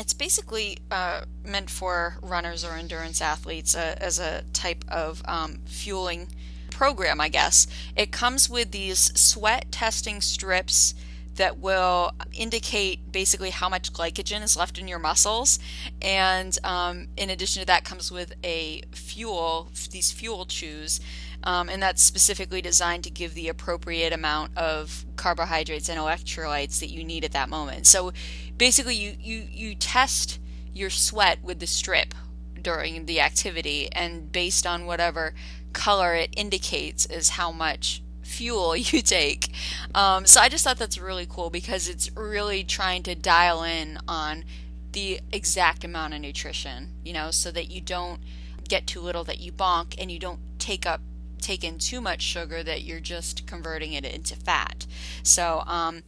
it's 0.00 0.14
basically 0.14 0.78
uh, 0.90 1.22
meant 1.44 1.70
for 1.70 2.16
runners 2.22 2.64
or 2.64 2.72
endurance 2.72 3.20
athletes 3.20 3.76
uh, 3.76 3.94
as 3.98 4.18
a 4.18 4.42
type 4.52 4.84
of 4.88 5.22
um, 5.26 5.60
fueling 5.66 6.28
program, 6.70 7.20
I 7.20 7.28
guess. 7.28 7.66
It 7.94 8.10
comes 8.10 8.48
with 8.48 8.70
these 8.70 9.12
sweat 9.18 9.70
testing 9.70 10.22
strips 10.22 10.94
that 11.36 11.58
will 11.58 12.12
indicate 12.32 13.12
basically 13.12 13.50
how 13.50 13.68
much 13.68 13.92
glycogen 13.92 14.42
is 14.42 14.56
left 14.56 14.78
in 14.78 14.88
your 14.88 14.98
muscles. 14.98 15.58
And 16.02 16.56
um, 16.64 17.08
in 17.16 17.30
addition 17.30 17.60
to 17.60 17.66
that, 17.66 17.84
comes 17.84 18.10
with 18.10 18.32
a 18.42 18.82
fuel, 18.92 19.70
these 19.90 20.10
fuel 20.10 20.46
chews. 20.46 21.00
Um, 21.42 21.68
and 21.68 21.82
that's 21.82 22.02
specifically 22.02 22.60
designed 22.60 23.04
to 23.04 23.10
give 23.10 23.34
the 23.34 23.48
appropriate 23.48 24.12
amount 24.12 24.56
of 24.56 25.04
carbohydrates 25.16 25.88
and 25.88 25.98
electrolytes 25.98 26.80
that 26.80 26.90
you 26.90 27.02
need 27.02 27.24
at 27.24 27.32
that 27.32 27.48
moment. 27.48 27.86
So 27.86 28.12
basically, 28.58 28.94
you, 28.94 29.16
you, 29.18 29.46
you 29.50 29.74
test 29.74 30.38
your 30.72 30.90
sweat 30.90 31.42
with 31.42 31.60
the 31.60 31.66
strip 31.66 32.14
during 32.60 33.06
the 33.06 33.20
activity, 33.20 33.90
and 33.92 34.30
based 34.30 34.66
on 34.66 34.86
whatever 34.86 35.32
color 35.72 36.14
it 36.14 36.34
indicates, 36.36 37.06
is 37.06 37.30
how 37.30 37.50
much 37.50 38.02
fuel 38.22 38.76
you 38.76 39.02
take. 39.02 39.52
Um, 39.94 40.26
so 40.26 40.40
I 40.40 40.48
just 40.48 40.64
thought 40.64 40.78
that's 40.78 40.98
really 40.98 41.26
cool 41.28 41.50
because 41.50 41.88
it's 41.88 42.14
really 42.16 42.64
trying 42.64 43.02
to 43.04 43.14
dial 43.14 43.62
in 43.62 43.98
on 44.06 44.44
the 44.92 45.20
exact 45.32 45.84
amount 45.84 46.14
of 46.14 46.20
nutrition, 46.20 46.94
you 47.04 47.12
know, 47.12 47.30
so 47.30 47.50
that 47.52 47.70
you 47.70 47.80
don't 47.80 48.20
get 48.68 48.86
too 48.86 49.00
little 49.00 49.24
that 49.24 49.40
you 49.40 49.52
bonk 49.52 49.94
and 49.98 50.10
you 50.10 50.18
don't 50.18 50.40
take 50.58 50.86
up 50.86 51.00
take 51.40 51.64
in 51.64 51.78
too 51.78 52.00
much 52.00 52.22
sugar 52.22 52.62
that 52.62 52.82
you're 52.82 53.00
just 53.00 53.46
converting 53.46 53.92
it 53.92 54.04
into 54.04 54.36
fat. 54.36 54.86
So 55.22 55.62
um, 55.66 56.02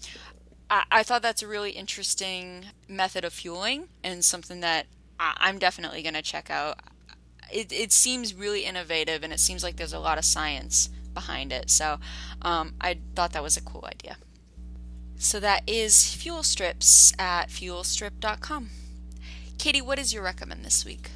I, 0.70 0.84
I 0.90 1.02
thought 1.02 1.22
that's 1.22 1.42
a 1.42 1.48
really 1.48 1.72
interesting 1.72 2.66
method 2.88 3.24
of 3.24 3.32
fueling 3.32 3.88
and 4.02 4.24
something 4.24 4.60
that 4.60 4.86
I, 5.18 5.34
I'm 5.38 5.58
definitely 5.58 6.02
going 6.02 6.14
to 6.14 6.22
check 6.22 6.50
out. 6.50 6.80
It, 7.52 7.72
it 7.72 7.92
seems 7.92 8.34
really 8.34 8.64
innovative 8.64 9.22
and 9.22 9.32
it 9.32 9.40
seems 9.40 9.62
like 9.62 9.76
there's 9.76 9.92
a 9.92 9.98
lot 9.98 10.18
of 10.18 10.24
science 10.24 10.88
behind 11.12 11.52
it. 11.52 11.70
So 11.70 11.98
um, 12.40 12.74
I 12.80 12.98
thought 13.14 13.32
that 13.32 13.42
was 13.42 13.56
a 13.56 13.62
cool 13.62 13.84
idea. 13.86 14.16
So 15.18 15.38
that 15.38 15.62
is 15.68 16.14
Fuel 16.14 16.42
Strips 16.42 17.12
at 17.18 17.48
fuelstrip.com. 17.48 18.70
Katie, 19.58 19.82
what 19.82 19.98
is 19.98 20.12
your 20.12 20.24
recommend 20.24 20.64
this 20.64 20.84
week? 20.84 21.10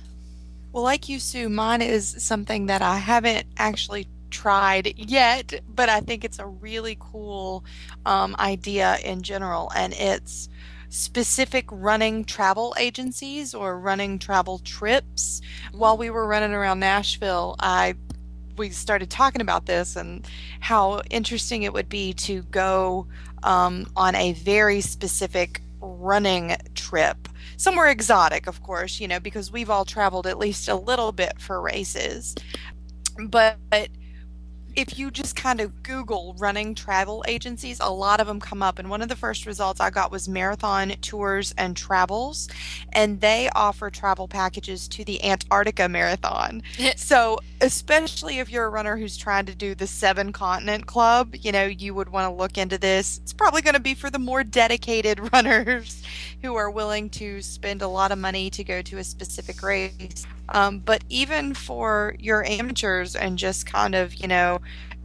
Well, 0.77 0.85
like 0.85 1.09
you, 1.09 1.19
Sue, 1.21 1.49
mine 1.49 1.81
is 1.81 2.17
something 2.19 2.67
that 2.67 2.83
I 2.83 2.99
haven't 2.99 3.47
actually 3.57 4.09
tried 4.31 4.93
yet, 4.99 5.63
but 5.67 5.89
I 5.89 6.01
think 6.01 6.23
it's 6.23 6.39
a 6.39 6.45
really 6.45 6.99
cool 7.01 7.65
um, 8.05 8.37
idea 8.39 8.99
in 9.03 9.23
general, 9.23 9.73
and 9.75 9.95
it's 9.95 10.51
specific 10.91 11.65
running 11.73 12.27
travel 12.27 12.75
agencies 12.79 13.55
or 13.55 13.81
running 13.81 14.19
travel 14.19 14.59
trips. 14.59 15.41
While 15.73 15.97
we 15.97 16.11
were 16.11 16.27
running 16.27 16.53
around 16.53 16.81
Nashville, 16.81 17.57
I 17.59 17.95
we 18.59 18.69
started 18.69 19.09
talking 19.09 19.41
about 19.41 19.65
this 19.65 19.97
and 19.97 20.29
how 20.61 21.01
interesting 21.09 21.63
it 21.63 21.73
would 21.73 21.89
be 21.89 22.13
to 22.13 22.43
go 22.51 23.07
um, 23.43 23.87
on 23.97 24.15
a 24.15 24.35
very 24.35 24.83
specific 24.83 25.63
running 25.81 26.55
trip 26.75 27.29
somewhere 27.57 27.89
exotic 27.89 28.47
of 28.47 28.63
course 28.63 29.01
you 29.01 29.09
know 29.09 29.21
because 29.21 29.51
we've 29.51 29.71
all 29.71 29.85
traveled 29.85 30.27
at 30.27 30.39
least 30.39 30.69
a 30.69 30.75
little 30.75 31.13
bit 31.13 31.41
for 31.41 31.61
races. 31.61 32.35
But 33.29 33.59
if 34.77 34.99
you 34.99 35.11
just 35.11 35.35
kind 35.35 35.61
of 35.61 35.83
Google 35.83 36.37
running 36.39 36.75
travel 36.75 37.25
agencies, 37.27 37.81
a 37.81 37.91
lot 37.91 38.21
of 38.21 38.27
them 38.27 38.39
come 38.39 38.63
up. 38.63 38.79
And 38.79 38.91
one 38.91 39.01
of 39.01 39.09
the 39.09 39.17
first 39.17 39.47
results 39.47 39.81
I 39.81 39.89
got 39.89 40.13
was 40.13 40.29
Marathon 40.29 40.91
Tours 41.01 41.55
and 41.57 41.75
Travels, 41.75 42.49
and 42.93 43.21
they 43.23 43.49
offer 43.55 43.89
travel 43.89 44.29
packages 44.29 44.87
to 44.89 45.05
the 45.05 45.25
Antarctica 45.25 45.89
Marathon. 45.89 46.63
so, 46.97 47.39
especially 47.63 48.39
if 48.39 48.51
you're 48.51 48.67
a 48.67 48.71
runner 48.71 48.99
who's 48.99 49.17
trying 49.17 49.47
to 49.47 49.55
do 49.55 49.75
the 49.75 49.87
seven 49.87 50.31
continent 50.31 50.87
club, 50.87 51.35
you 51.41 51.53
know, 51.53 51.65
you 51.65 51.95
would 51.95 52.11
want 52.11 52.31
to 52.31 52.37
look 52.37 52.59
into 52.59 52.77
this. 52.77 53.19
It's 53.23 53.33
probably 53.33 53.63
going 53.63 53.75
to 53.75 53.81
be 53.81 53.95
for 53.95 54.11
the 54.11 54.19
more 54.19 54.45
dedicated 54.45 55.33
runners 55.33 56.03
who 56.43 56.55
are 56.55 56.71
willing 56.71 57.09
to 57.11 57.41
spend 57.41 57.81
a 57.81 57.89
lot 57.89 58.13
of 58.13 58.19
money 58.19 58.51
to 58.51 58.63
go 58.63 58.83
to 58.83 58.99
a 58.99 59.05
specific 59.05 59.63
race. 59.63 60.27
Um, 60.51 60.79
but 60.79 61.03
even 61.09 61.55
for 61.55 62.15
your 62.19 62.45
amateurs 62.45 63.17
and 63.17 63.39
just 63.39 63.67
kind 63.67 63.95
of, 63.95 64.15
you 64.15 64.29
know, 64.29 64.61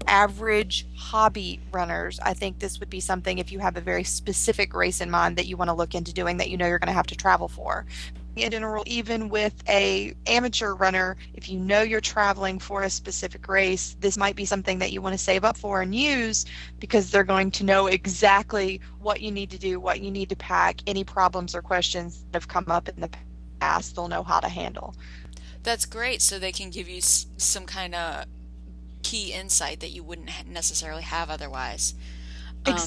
average 0.07 0.87
hobby 0.95 1.59
runners, 1.71 2.19
I 2.21 2.33
think 2.33 2.59
this 2.59 2.79
would 2.79 2.89
be 2.89 2.99
something 2.99 3.37
if 3.37 3.51
you 3.51 3.59
have 3.59 3.77
a 3.77 3.81
very 3.81 4.03
specific 4.03 4.73
race 4.73 5.01
in 5.01 5.09
mind 5.11 5.37
that 5.37 5.47
you 5.47 5.57
want 5.57 5.69
to 5.69 5.73
look 5.73 5.95
into 5.95 6.13
doing 6.13 6.37
that 6.37 6.49
you 6.49 6.57
know 6.57 6.67
you're 6.67 6.79
going 6.79 6.87
to 6.87 6.93
have 6.93 7.07
to 7.07 7.15
travel 7.15 7.47
for. 7.47 7.85
In 8.37 8.51
general, 8.51 8.83
even 8.87 9.27
with 9.27 9.53
a 9.67 10.13
amateur 10.25 10.73
runner, 10.73 11.17
if 11.33 11.49
you 11.49 11.59
know 11.59 11.81
you're 11.81 11.99
traveling 11.99 12.59
for 12.59 12.83
a 12.83 12.89
specific 12.89 13.47
race, 13.49 13.97
this 13.99 14.17
might 14.17 14.37
be 14.37 14.45
something 14.45 14.79
that 14.79 14.93
you 14.93 15.01
want 15.01 15.13
to 15.13 15.17
save 15.17 15.43
up 15.43 15.57
for 15.57 15.81
and 15.81 15.93
use 15.93 16.45
because 16.79 17.11
they're 17.11 17.25
going 17.25 17.51
to 17.51 17.65
know 17.65 17.87
exactly 17.87 18.79
what 18.99 19.19
you 19.19 19.31
need 19.31 19.49
to 19.49 19.57
do, 19.57 19.81
what 19.81 19.99
you 19.99 20.11
need 20.11 20.29
to 20.29 20.35
pack, 20.37 20.79
any 20.87 21.03
problems 21.03 21.53
or 21.53 21.61
questions 21.61 22.23
that 22.31 22.41
have 22.41 22.47
come 22.47 22.65
up 22.69 22.87
in 22.87 23.01
the 23.01 23.09
past, 23.59 23.95
they'll 23.95 24.07
know 24.07 24.23
how 24.23 24.39
to 24.39 24.47
handle. 24.47 24.95
That's 25.63 25.85
great. 25.85 26.21
So 26.21 26.39
they 26.39 26.51
can 26.51 26.69
give 26.69 26.87
you 26.87 27.01
some 27.01 27.65
kind 27.65 27.93
of 27.93 28.25
key 29.03 29.33
insight 29.33 29.79
that 29.79 29.89
you 29.89 30.03
wouldn't 30.03 30.29
necessarily 30.47 31.03
have 31.03 31.29
otherwise. 31.29 31.93
Um, 32.65 32.77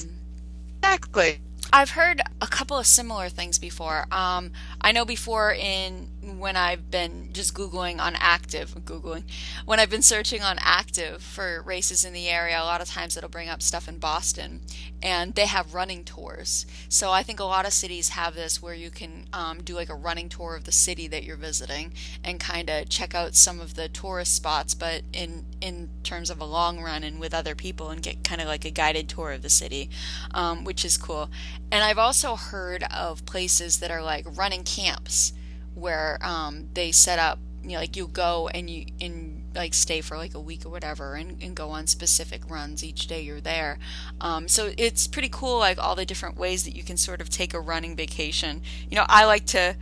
exactly. 0.77 1.39
I've 1.73 1.91
heard 1.91 2.21
a 2.41 2.47
couple 2.47 2.77
of 2.77 2.85
similar 2.85 3.29
things 3.29 3.59
before. 3.59 4.05
Um, 4.11 4.51
I 4.81 4.91
know 4.91 5.05
before 5.05 5.53
in 5.53 6.07
when 6.25 6.55
I've 6.55 6.89
been 6.89 7.29
just 7.31 7.53
googling 7.53 7.99
on 7.99 8.15
active, 8.19 8.75
googling 8.85 9.23
when 9.65 9.79
I've 9.79 9.89
been 9.89 10.01
searching 10.01 10.41
on 10.41 10.57
active 10.59 11.21
for 11.21 11.61
races 11.61 12.03
in 12.03 12.13
the 12.13 12.27
area. 12.27 12.59
A 12.59 12.63
lot 12.63 12.81
of 12.81 12.87
times 12.87 13.15
it'll 13.15 13.29
bring 13.29 13.49
up 13.49 13.61
stuff 13.61 13.87
in 13.87 13.99
Boston, 13.99 14.61
and 15.01 15.35
they 15.35 15.45
have 15.45 15.73
running 15.73 16.03
tours. 16.03 16.65
So 16.89 17.11
I 17.11 17.23
think 17.23 17.39
a 17.39 17.45
lot 17.45 17.65
of 17.65 17.73
cities 17.73 18.09
have 18.09 18.35
this 18.35 18.61
where 18.61 18.73
you 18.73 18.89
can 18.89 19.27
um, 19.33 19.61
do 19.61 19.75
like 19.75 19.89
a 19.89 19.95
running 19.95 20.29
tour 20.29 20.55
of 20.55 20.65
the 20.65 20.71
city 20.71 21.07
that 21.07 21.23
you're 21.23 21.37
visiting 21.37 21.93
and 22.23 22.39
kind 22.39 22.69
of 22.69 22.89
check 22.89 23.13
out 23.13 23.35
some 23.35 23.59
of 23.59 23.75
the 23.75 23.87
tourist 23.87 24.35
spots, 24.35 24.73
but 24.73 25.03
in 25.13 25.45
in 25.61 25.89
terms 26.03 26.29
of 26.29 26.39
a 26.39 26.45
long 26.45 26.81
run 26.81 27.03
and 27.03 27.19
with 27.19 27.33
other 27.33 27.55
people 27.55 27.89
and 27.89 28.01
get 28.01 28.23
kind 28.23 28.41
of 28.41 28.47
like 28.47 28.65
a 28.65 28.71
guided 28.71 29.09
tour 29.09 29.31
of 29.31 29.41
the 29.41 29.49
city, 29.49 29.89
um, 30.33 30.63
which 30.63 30.83
is 30.85 30.97
cool. 30.97 31.29
And 31.71 31.83
I've 31.83 31.97
also 31.97 32.35
heard 32.35 32.83
of 32.83 33.25
places 33.25 33.79
that 33.79 33.91
are 33.91 34.03
like 34.03 34.25
running 34.37 34.63
camps 34.63 35.33
where 35.75 36.17
um, 36.21 36.69
they 36.73 36.91
set 36.91 37.19
up, 37.19 37.39
you 37.63 37.71
know, 37.71 37.79
like 37.79 37.95
you 37.95 38.07
go 38.07 38.47
and 38.47 38.69
you 38.69 38.85
and 38.99 39.43
like 39.53 39.73
stay 39.73 40.01
for 40.01 40.17
like 40.17 40.33
a 40.33 40.39
week 40.39 40.65
or 40.65 40.69
whatever 40.69 41.15
and, 41.15 41.41
and 41.41 41.55
go 41.55 41.69
on 41.69 41.87
specific 41.87 42.49
runs 42.49 42.83
each 42.83 43.07
day 43.07 43.21
you're 43.21 43.41
there. 43.41 43.77
Um, 44.19 44.47
so 44.47 44.73
it's 44.77 45.07
pretty 45.07 45.29
cool, 45.29 45.59
like 45.59 45.77
all 45.77 45.95
the 45.95 46.05
different 46.05 46.37
ways 46.37 46.63
that 46.65 46.75
you 46.75 46.83
can 46.83 46.97
sort 46.97 47.21
of 47.21 47.29
take 47.29 47.53
a 47.53 47.59
running 47.59 47.95
vacation. 47.95 48.61
You 48.89 48.97
know, 48.97 49.05
I 49.07 49.25
like 49.25 49.45
to 49.47 49.75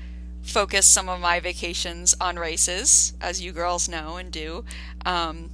focus 0.43 0.85
some 0.85 1.09
of 1.09 1.19
my 1.19 1.39
vacations 1.39 2.15
on 2.19 2.37
races, 2.37 3.13
as 3.21 3.41
you 3.41 3.51
girls 3.51 3.87
know 3.87 4.17
and 4.17 4.31
do. 4.31 4.65
Um, 5.05 5.49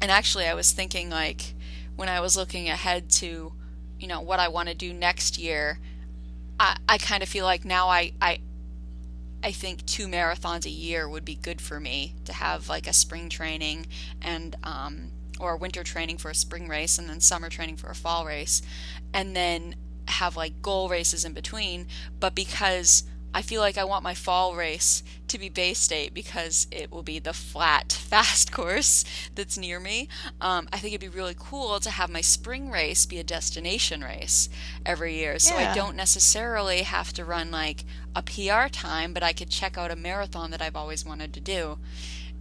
and 0.00 0.10
actually, 0.10 0.46
I 0.46 0.54
was 0.54 0.72
thinking 0.72 1.10
like 1.10 1.54
when 1.96 2.08
I 2.08 2.20
was 2.20 2.36
looking 2.36 2.68
ahead 2.68 3.10
to, 3.10 3.52
you 4.00 4.08
know, 4.08 4.20
what 4.20 4.40
I 4.40 4.48
want 4.48 4.68
to 4.68 4.74
do 4.74 4.92
next 4.92 5.38
year. 5.38 5.78
I, 6.58 6.76
I 6.88 6.98
kind 6.98 7.22
of 7.22 7.28
feel 7.28 7.44
like 7.44 7.64
now 7.64 7.88
I, 7.88 8.12
I 8.20 8.40
I 9.42 9.50
think 9.52 9.84
two 9.86 10.06
marathons 10.06 10.64
a 10.66 10.70
year 10.70 11.08
would 11.08 11.24
be 11.24 11.34
good 11.34 11.60
for 11.60 11.80
me 11.80 12.14
to 12.24 12.32
have 12.32 12.68
like 12.68 12.86
a 12.86 12.92
spring 12.92 13.28
training 13.28 13.86
and 14.20 14.56
um, 14.62 15.10
or 15.40 15.56
winter 15.56 15.82
training 15.82 16.18
for 16.18 16.30
a 16.30 16.34
spring 16.34 16.68
race 16.68 16.98
and 16.98 17.08
then 17.08 17.20
summer 17.20 17.48
training 17.48 17.76
for 17.76 17.90
a 17.90 17.94
fall 17.94 18.24
race 18.24 18.62
and 19.12 19.34
then 19.34 19.74
have 20.08 20.36
like 20.36 20.62
goal 20.62 20.88
races 20.88 21.24
in 21.24 21.32
between. 21.32 21.86
But 22.20 22.34
because 22.34 23.02
I 23.34 23.42
feel 23.42 23.60
like 23.60 23.78
I 23.78 23.84
want 23.84 24.04
my 24.04 24.14
fall 24.14 24.54
race 24.54 25.02
to 25.28 25.38
be 25.38 25.48
Bay 25.48 25.72
State 25.72 26.12
because 26.12 26.66
it 26.70 26.90
will 26.90 27.02
be 27.02 27.18
the 27.18 27.32
flat, 27.32 27.92
fast 28.10 28.52
course 28.52 29.04
that's 29.34 29.56
near 29.56 29.80
me. 29.80 30.08
Um, 30.40 30.68
I 30.72 30.78
think 30.78 30.94
it'd 30.94 31.12
be 31.12 31.16
really 31.16 31.36
cool 31.38 31.80
to 31.80 31.90
have 31.90 32.10
my 32.10 32.20
spring 32.20 32.70
race 32.70 33.06
be 33.06 33.18
a 33.18 33.24
destination 33.24 34.02
race 34.02 34.48
every 34.84 35.14
year. 35.14 35.38
So 35.38 35.56
yeah. 35.56 35.72
I 35.72 35.74
don't 35.74 35.96
necessarily 35.96 36.82
have 36.82 37.12
to 37.14 37.24
run 37.24 37.50
like 37.50 37.84
a 38.14 38.22
PR 38.22 38.68
time, 38.68 39.12
but 39.14 39.22
I 39.22 39.32
could 39.32 39.50
check 39.50 39.78
out 39.78 39.90
a 39.90 39.96
marathon 39.96 40.50
that 40.50 40.60
I've 40.60 40.76
always 40.76 41.06
wanted 41.06 41.32
to 41.34 41.40
do. 41.40 41.78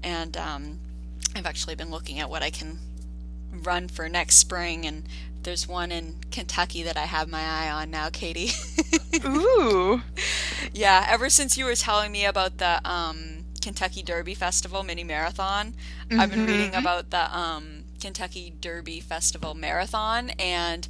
And 0.04 0.36
um, 0.36 0.80
I've 1.36 1.46
actually 1.46 1.76
been 1.76 1.92
looking 1.92 2.20
at 2.20 2.30
what 2.30 2.44
I 2.44 2.50
can 2.50 2.80
run 3.64 3.88
for 3.88 4.10
next 4.10 4.38
spring 4.38 4.86
and 4.86 5.04
there's 5.44 5.68
one 5.68 5.92
in 5.92 6.18
Kentucky 6.32 6.84
that 6.84 6.98
I 6.98 7.06
have 7.06 7.28
my 7.30 7.42
eye 7.42 7.70
on 7.70 7.90
now, 7.90 8.10
Katie. 8.10 8.52
Ooh. 9.26 10.02
Yeah, 10.74 11.06
ever 11.10 11.30
since 11.30 11.58
you 11.58 11.66
were 11.66 11.76
telling 11.76 12.12
me 12.12 12.26
about 12.26 12.58
the 12.58 12.80
um, 12.90 13.46
Kentucky 13.62 14.04
Derby 14.04 14.36
Festival 14.36 14.84
mini 14.84 15.04
marathon, 15.04 15.74
mm-hmm. 16.10 16.20
I've 16.20 16.30
been 16.30 16.46
reading 16.46 16.72
mm-hmm. 16.72 16.80
about 16.80 17.10
the 17.10 17.36
um, 17.36 17.84
Kentucky 18.00 18.54
Derby 18.62 19.00
Festival 19.00 19.56
marathon, 19.56 20.32
and 20.32 20.88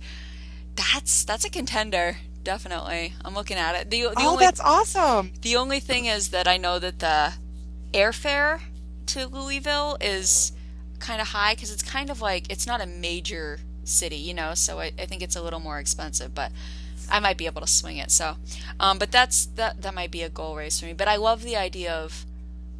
that's 0.76 1.24
that's 1.24 1.46
a 1.46 1.50
contender. 1.50 2.18
Definitely, 2.44 3.14
I'm 3.24 3.36
looking 3.36 3.58
at 3.58 3.76
it. 3.76 3.90
The, 3.90 4.02
the 4.02 4.14
oh, 4.18 4.32
only, 4.32 4.46
that's 4.46 4.60
awesome. 4.60 5.34
The 5.42 5.56
only 5.56 5.80
thing 5.80 6.06
is 6.06 6.30
that 6.30 6.48
I 6.48 6.58
know 6.58 6.80
that 6.80 7.00
the 7.00 7.34
airfare 7.94 8.62
to 9.08 9.28
Louisville 9.28 9.98
is 10.02 10.54
kind 11.02 11.20
of 11.20 11.28
high 11.28 11.56
because 11.56 11.72
it's 11.72 11.84
kind 11.84 12.10
of 12.10 12.22
like 12.22 12.50
it's 12.50 12.66
not 12.66 12.82
a 12.82 12.86
major 12.86 13.60
city, 13.84 14.16
you 14.16 14.34
know, 14.34 14.54
so 14.54 14.80
I, 14.80 14.92
I 14.98 15.06
think 15.06 15.22
it's 15.22 15.36
a 15.36 15.42
little 15.42 15.60
more 15.60 15.80
expensive, 15.80 16.34
but 16.34 16.52
I 17.10 17.20
might 17.20 17.38
be 17.38 17.46
able 17.46 17.62
to 17.62 17.68
swing 17.68 17.98
it. 17.98 18.12
So, 18.12 18.38
um, 18.80 18.98
but 18.98 19.12
that's 19.12 19.46
that 19.58 19.82
that 19.82 19.94
might 19.94 20.12
be 20.12 20.22
a 20.22 20.30
goal 20.30 20.56
race 20.56 20.80
for 20.80 20.86
me. 20.86 20.94
But 20.94 21.08
I 21.08 21.18
love 21.18 21.44
the 21.44 21.58
idea 21.58 21.94
of 21.94 22.26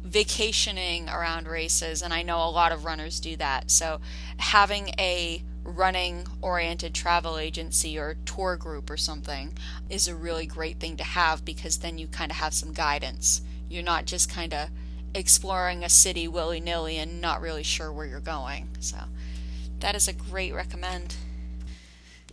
vacationing 0.02 1.08
around 1.08 1.46
races, 1.46 2.02
and 2.02 2.12
I 2.12 2.22
know 2.22 2.38
a 2.38 2.50
lot 2.50 2.72
of 2.72 2.84
runners 2.84 3.20
do 3.20 3.36
that. 3.36 3.70
So, 3.70 4.00
having 4.38 4.88
a 4.98 5.42
running 5.64 6.26
oriented 6.40 6.92
travel 6.92 7.38
agency 7.38 7.96
or 7.96 8.16
tour 8.24 8.56
group 8.56 8.90
or 8.90 8.96
something 8.96 9.56
is 9.88 10.08
a 10.08 10.14
really 10.14 10.46
great 10.46 10.80
thing 10.80 10.96
to 10.96 11.04
have 11.04 11.44
because 11.44 11.78
then 11.78 11.98
you 11.98 12.08
kind 12.08 12.32
of 12.32 12.38
have 12.38 12.54
some 12.54 12.72
guidance. 12.72 13.42
You're 13.68 13.84
not 13.84 14.06
just 14.06 14.28
kind 14.28 14.52
of 14.52 14.68
exploring 15.14 15.84
a 15.84 15.88
city 15.88 16.26
willy 16.28 16.60
nilly 16.60 16.98
and 16.98 17.20
not 17.20 17.40
really 17.40 17.62
sure 17.62 17.92
where 17.92 18.06
you're 18.06 18.20
going. 18.20 18.68
So, 18.80 18.96
that 19.80 19.94
is 19.94 20.08
a 20.08 20.12
great 20.12 20.54
recommend. 20.54 21.16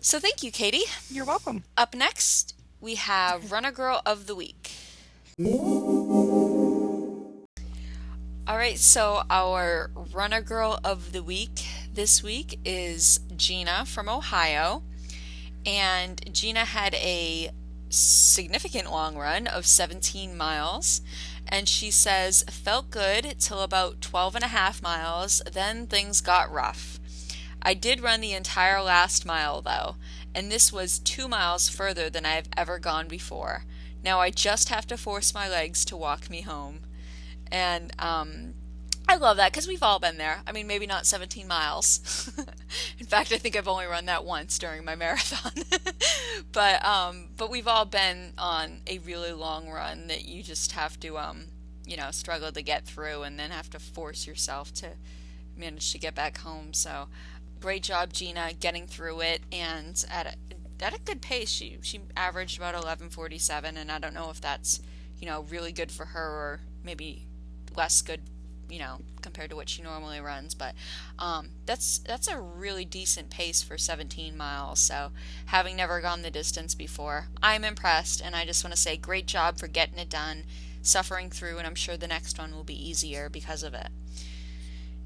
So 0.01 0.19
thank 0.19 0.43
you, 0.43 0.51
Katie. 0.51 0.84
You're 1.09 1.25
welcome. 1.25 1.63
Up 1.75 1.93
next, 1.93 2.55
we 2.80 2.95
have 2.95 3.51
Runner 3.51 3.71
Girl 3.71 4.01
of 4.05 4.27
the 4.27 4.36
Week. 4.36 4.71
All 8.47 8.57
right, 8.57 8.77
so 8.77 9.23
our 9.30 9.91
Runner 10.13 10.41
Girl 10.41 10.80
of 10.84 11.11
the 11.11 11.21
Week 11.21 11.65
this 11.93 12.23
week 12.23 12.59
is 12.63 13.19
Gina 13.36 13.84
from 13.86 14.07
Ohio. 14.07 14.84
And 15.65 16.34
Gina 16.34 16.63
had 16.65 16.93
a 16.95 17.51
significant 17.89 18.89
long 18.89 19.17
run 19.17 19.47
of 19.47 19.65
17 19.65 20.38
miles. 20.38 21.01
And 21.49 21.67
she 21.67 21.89
says, 21.91 22.43
felt 22.43 22.91
good 22.91 23.35
till 23.39 23.61
about 23.61 24.01
12 24.01 24.35
and 24.35 24.43
a 24.43 24.49
half 24.49 24.81
miles, 24.81 25.41
then 25.51 25.87
things 25.87 26.21
got 26.21 26.51
rough. 26.51 26.99
I 27.61 27.73
did 27.73 28.01
run 28.01 28.21
the 28.21 28.33
entire 28.33 28.81
last 28.81 29.25
mile 29.25 29.61
though, 29.61 29.95
and 30.33 30.51
this 30.51 30.71
was 30.71 30.99
two 30.99 31.27
miles 31.27 31.67
further 31.67 32.09
than 32.09 32.25
I 32.25 32.33
have 32.35 32.47
ever 32.55 32.79
gone 32.79 33.07
before. 33.07 33.65
Now 34.03 34.19
I 34.21 34.29
just 34.29 34.69
have 34.69 34.87
to 34.87 34.97
force 34.97 35.33
my 35.33 35.49
legs 35.49 35.83
to 35.85 35.97
walk 35.97 36.29
me 36.29 36.41
home. 36.41 36.81
And 37.51 37.91
um, 37.99 38.53
I 39.10 39.16
love 39.16 39.38
that 39.38 39.51
because 39.51 39.68
we've 39.68 39.82
all 39.82 39.97
been 39.97 40.20
there. 40.20 40.43
I 40.45 40.51
mean, 40.51 40.68
maybe 40.68 40.86
not 40.86 41.07
17 41.07 41.47
miles. 41.47 42.30
In 42.99 43.07
fact, 43.07 43.32
I 43.32 43.39
think 43.39 43.55
I've 43.55 43.68
only 43.68 43.88
run 43.88 44.05
that 44.05 44.24
once 44.24 44.60
during 44.60 44.86
my 44.86 44.93
marathon. 45.03 45.51
but 46.51 46.86
um, 46.86 47.30
but 47.36 47.49
we've 47.49 47.68
all 47.68 47.86
been 47.86 48.34
on 48.38 48.82
a 48.86 48.99
really 48.99 49.34
long 49.34 49.68
run 49.68 50.05
that 50.10 50.26
you 50.26 50.43
just 50.43 50.74
have 50.74 50.99
to 50.99 51.18
um, 51.18 51.45
you 51.88 51.97
know 51.97 52.12
struggle 52.12 52.51
to 52.51 52.62
get 52.62 52.86
through 52.86 53.24
and 53.24 53.39
then 53.39 53.49
have 53.49 53.72
to 53.72 53.80
force 53.80 54.28
yourself 54.28 54.72
to 54.76 54.89
manage 55.57 55.91
to 55.91 55.97
get 55.97 56.14
back 56.14 56.38
home. 56.38 56.72
So 56.74 57.07
great 57.60 57.82
job, 57.82 58.14
Gina, 58.14 58.51
getting 58.60 58.86
through 58.86 59.22
it 59.22 59.41
and 59.51 60.05
at 60.12 60.28
a, 60.28 60.86
at 60.86 60.95
a 60.95 60.99
good 60.99 61.24
pace. 61.24 61.49
She 61.49 61.80
she 61.82 62.01
averaged 62.16 62.60
about 62.60 62.76
11:47, 62.76 63.76
and 63.76 63.91
I 63.91 63.97
don't 63.97 64.14
know 64.14 64.30
if 64.30 64.39
that's 64.39 64.82
you 65.20 65.26
know 65.26 65.41
really 65.49 65.72
good 65.72 65.91
for 65.91 66.05
her 66.07 66.30
or 66.30 66.60
maybe 66.84 67.26
less 67.76 68.03
good 68.03 68.22
you 68.70 68.80
know 68.80 68.97
compared 69.22 69.49
to 69.49 69.55
what 69.55 69.70
she 69.70 69.82
normally 69.82 70.20
runs 70.20 70.53
but 70.53 70.74
um, 71.17 71.49
that's 71.65 71.99
that's 71.99 72.28
a 72.28 72.39
really 72.39 72.86
decent 72.86 73.30
pace 73.30 73.61
for 73.61 73.78
17 73.78 74.38
miles 74.38 74.80
so 74.80 75.11
having 75.47 75.76
never 75.76 76.01
gone 76.01 76.22
the 76.22 76.32
distance 76.32 76.76
before 76.76 77.28
i'm 77.41 77.63
impressed 77.63 78.22
and 78.24 78.36
i 78.36 78.45
just 78.45 78.63
want 78.63 78.74
to 78.74 78.80
say 78.80 78.95
great 78.95 79.26
job 79.26 79.57
for 79.57 79.67
getting 79.67 79.97
it 79.97 80.09
done 80.09 80.43
suffering 80.82 81.30
through 81.30 81.57
and 81.57 81.67
i'm 81.67 81.76
sure 81.76 81.97
the 81.97 82.07
next 82.07 82.38
one 82.38 82.53
will 82.55 82.63
be 82.63 82.89
easier 82.89 83.30
because 83.30 83.63
of 83.63 83.74
it. 83.74 83.89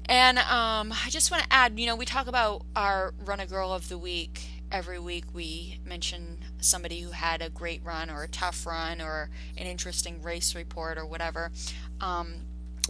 And 0.06 0.38
um, 0.38 0.92
i 0.92 1.08
just 1.08 1.30
want 1.30 1.42
to 1.44 1.52
add 1.52 1.78
you 1.78 1.86
know 1.86 1.96
we 1.96 2.04
talk 2.04 2.26
about 2.26 2.62
our 2.76 3.14
Runner 3.24 3.46
Girl 3.46 3.72
of 3.72 3.88
the 3.88 3.98
week. 3.98 4.48
Every 4.70 4.98
week 4.98 5.24
we 5.32 5.78
mention 5.84 6.38
somebody 6.60 7.00
who 7.00 7.12
had 7.12 7.40
a 7.40 7.48
great 7.48 7.84
run 7.84 8.10
or 8.10 8.24
a 8.24 8.28
tough 8.28 8.66
run 8.66 9.00
or 9.00 9.30
an 9.56 9.66
interesting 9.66 10.20
race 10.20 10.54
report 10.54 10.98
or 10.98 11.06
whatever. 11.06 11.52
Um, 12.00 12.40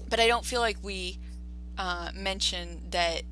but 0.09 0.21
I 0.21 0.27
don't 0.27 0.45
feel 0.45 0.61
like 0.61 0.79
we 0.83 1.19
uh, 1.79 2.11
mention 2.15 2.83
that 2.91 3.23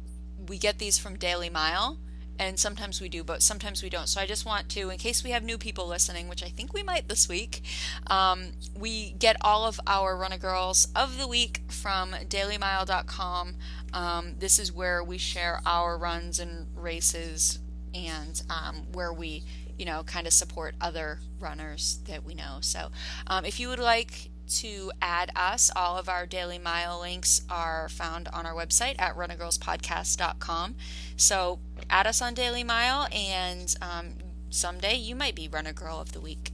we 0.48 0.58
get 0.58 0.78
these 0.78 0.98
from 0.98 1.16
Daily 1.16 1.50
Mile, 1.50 1.98
and 2.38 2.58
sometimes 2.58 3.00
we 3.00 3.08
do, 3.08 3.22
but 3.22 3.42
sometimes 3.42 3.82
we 3.82 3.88
don't. 3.88 4.08
So 4.08 4.20
I 4.20 4.26
just 4.26 4.44
want 4.44 4.68
to, 4.70 4.90
in 4.90 4.98
case 4.98 5.22
we 5.22 5.30
have 5.30 5.44
new 5.44 5.58
people 5.58 5.86
listening, 5.86 6.28
which 6.28 6.42
I 6.42 6.48
think 6.48 6.72
we 6.72 6.82
might 6.82 7.08
this 7.08 7.28
week, 7.28 7.62
um, 8.08 8.52
we 8.76 9.12
get 9.12 9.36
all 9.42 9.64
of 9.64 9.78
our 9.86 10.16
Runner 10.16 10.38
Girls 10.38 10.88
of 10.96 11.18
the 11.18 11.28
week 11.28 11.60
from 11.68 12.12
DailyMile.com. 12.12 13.56
Um, 13.92 14.34
this 14.38 14.58
is 14.58 14.72
where 14.72 15.04
we 15.04 15.18
share 15.18 15.60
our 15.64 15.96
runs 15.96 16.40
and 16.40 16.66
races, 16.74 17.60
and 17.94 18.42
um, 18.50 18.86
where 18.92 19.12
we 19.12 19.44
you 19.78 19.86
know, 19.86 20.02
kind 20.04 20.26
of 20.26 20.32
support 20.32 20.74
other 20.80 21.18
runners 21.40 21.98
that 22.06 22.24
we 22.24 22.34
know. 22.34 22.58
So, 22.60 22.90
um, 23.26 23.44
if 23.44 23.58
you 23.58 23.68
would 23.68 23.78
like 23.78 24.30
to 24.48 24.92
add 25.00 25.30
us. 25.36 25.70
All 25.74 25.96
of 25.98 26.08
our 26.08 26.26
Daily 26.26 26.58
Mile 26.58 27.00
links 27.00 27.42
are 27.50 27.88
found 27.88 28.28
on 28.28 28.46
our 28.46 28.54
website 28.54 28.96
at 28.98 29.16
runnergirlspodcast.com. 29.16 30.76
So 31.16 31.58
add 31.90 32.06
us 32.06 32.20
on 32.22 32.34
Daily 32.34 32.64
Mile, 32.64 33.08
and 33.12 33.74
um, 33.80 34.14
someday 34.50 34.94
you 34.94 35.14
might 35.14 35.34
be 35.34 35.48
Runner 35.48 35.72
Girl 35.72 36.00
of 36.00 36.12
the 36.12 36.20
Week. 36.20 36.52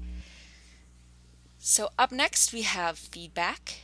So 1.58 1.90
up 1.98 2.12
next, 2.12 2.52
we 2.52 2.62
have 2.62 2.98
feedback. 2.98 3.80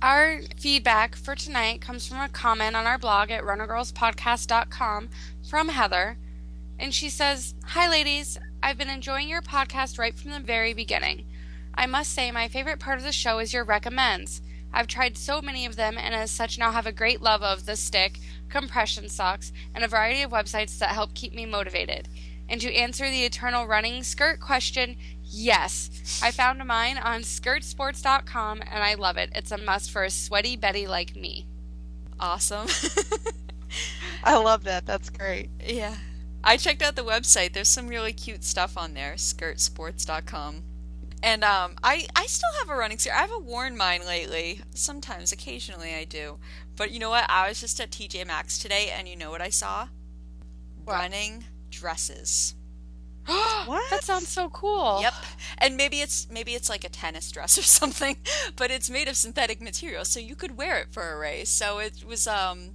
Our 0.00 0.42
feedback 0.56 1.16
for 1.16 1.34
tonight 1.34 1.80
comes 1.80 2.06
from 2.06 2.20
a 2.20 2.28
comment 2.28 2.76
on 2.76 2.86
our 2.86 2.98
blog 2.98 3.30
at 3.30 3.42
runnergirlspodcast.com 3.42 5.08
from 5.48 5.68
Heather. 5.70 6.16
And 6.78 6.94
she 6.94 7.08
says, 7.08 7.54
Hi, 7.66 7.90
ladies. 7.90 8.38
I've 8.62 8.78
been 8.78 8.90
enjoying 8.90 9.28
your 9.28 9.42
podcast 9.42 9.98
right 9.98 10.18
from 10.18 10.32
the 10.32 10.40
very 10.40 10.74
beginning. 10.74 11.24
I 11.74 11.86
must 11.86 12.12
say, 12.12 12.30
my 12.30 12.48
favorite 12.48 12.80
part 12.80 12.98
of 12.98 13.04
the 13.04 13.12
show 13.12 13.38
is 13.38 13.52
your 13.52 13.64
recommends. 13.64 14.42
I've 14.72 14.88
tried 14.88 15.16
so 15.16 15.40
many 15.40 15.64
of 15.64 15.76
them 15.76 15.96
and 15.96 16.14
as 16.14 16.30
such 16.30 16.58
now 16.58 16.72
have 16.72 16.86
a 16.86 16.92
great 16.92 17.22
love 17.22 17.42
of 17.42 17.66
The 17.66 17.76
Stick, 17.76 18.18
compression 18.48 19.08
socks, 19.08 19.52
and 19.74 19.84
a 19.84 19.88
variety 19.88 20.22
of 20.22 20.30
websites 20.30 20.78
that 20.78 20.90
help 20.90 21.14
keep 21.14 21.32
me 21.32 21.46
motivated. 21.46 22.08
And 22.48 22.60
to 22.60 22.74
answer 22.74 23.08
the 23.08 23.24
eternal 23.24 23.66
running 23.66 24.02
skirt 24.02 24.40
question, 24.40 24.96
yes. 25.22 26.20
I 26.22 26.30
found 26.30 26.64
mine 26.64 26.98
on 26.98 27.20
skirtsports.com 27.20 28.62
and 28.62 28.82
I 28.82 28.94
love 28.94 29.16
it. 29.16 29.30
It's 29.34 29.52
a 29.52 29.58
must 29.58 29.90
for 29.90 30.04
a 30.04 30.10
sweaty 30.10 30.56
Betty 30.56 30.86
like 30.86 31.14
me. 31.14 31.46
Awesome. 32.18 32.66
I 34.24 34.36
love 34.36 34.64
that. 34.64 34.86
That's 34.86 35.10
great. 35.10 35.50
Yeah. 35.64 35.96
I 36.42 36.56
checked 36.56 36.82
out 36.82 36.96
the 36.96 37.04
website. 37.04 37.52
There's 37.52 37.68
some 37.68 37.88
really 37.88 38.12
cute 38.12 38.44
stuff 38.44 38.76
on 38.76 38.94
there, 38.94 39.14
skirtsports.com. 39.14 40.62
And 41.22 41.42
um, 41.42 41.74
I, 41.82 42.06
I 42.14 42.26
still 42.26 42.50
have 42.60 42.70
a 42.70 42.76
running 42.76 42.98
skirt. 42.98 43.14
I 43.14 43.22
haven't 43.22 43.44
worn 43.44 43.76
mine 43.76 44.06
lately. 44.06 44.60
Sometimes, 44.74 45.32
occasionally 45.32 45.94
I 45.94 46.04
do. 46.04 46.38
But 46.76 46.92
you 46.92 47.00
know 47.00 47.10
what? 47.10 47.26
I 47.28 47.48
was 47.48 47.60
just 47.60 47.80
at 47.80 47.90
TJ 47.90 48.26
Maxx 48.26 48.58
today, 48.58 48.90
and 48.96 49.08
you 49.08 49.16
know 49.16 49.30
what 49.30 49.40
I 49.40 49.50
saw? 49.50 49.88
What? 50.84 50.94
Running 50.94 51.44
dresses. 51.70 52.54
what? 53.26 53.90
That 53.90 54.04
sounds 54.04 54.28
so 54.28 54.48
cool. 54.48 55.00
Yep. 55.02 55.14
And 55.58 55.76
maybe 55.76 56.00
it's 56.00 56.28
maybe 56.30 56.54
it's 56.54 56.70
like 56.70 56.84
a 56.84 56.88
tennis 56.88 57.30
dress 57.30 57.58
or 57.58 57.62
something, 57.64 58.16
but 58.56 58.70
it's 58.70 58.88
made 58.88 59.08
of 59.08 59.16
synthetic 59.16 59.60
material, 59.60 60.04
so 60.04 60.20
you 60.20 60.36
could 60.36 60.56
wear 60.56 60.78
it 60.78 60.88
for 60.92 61.12
a 61.12 61.18
race. 61.18 61.50
So 61.50 61.78
it 61.78 62.04
was 62.06 62.26
um 62.26 62.70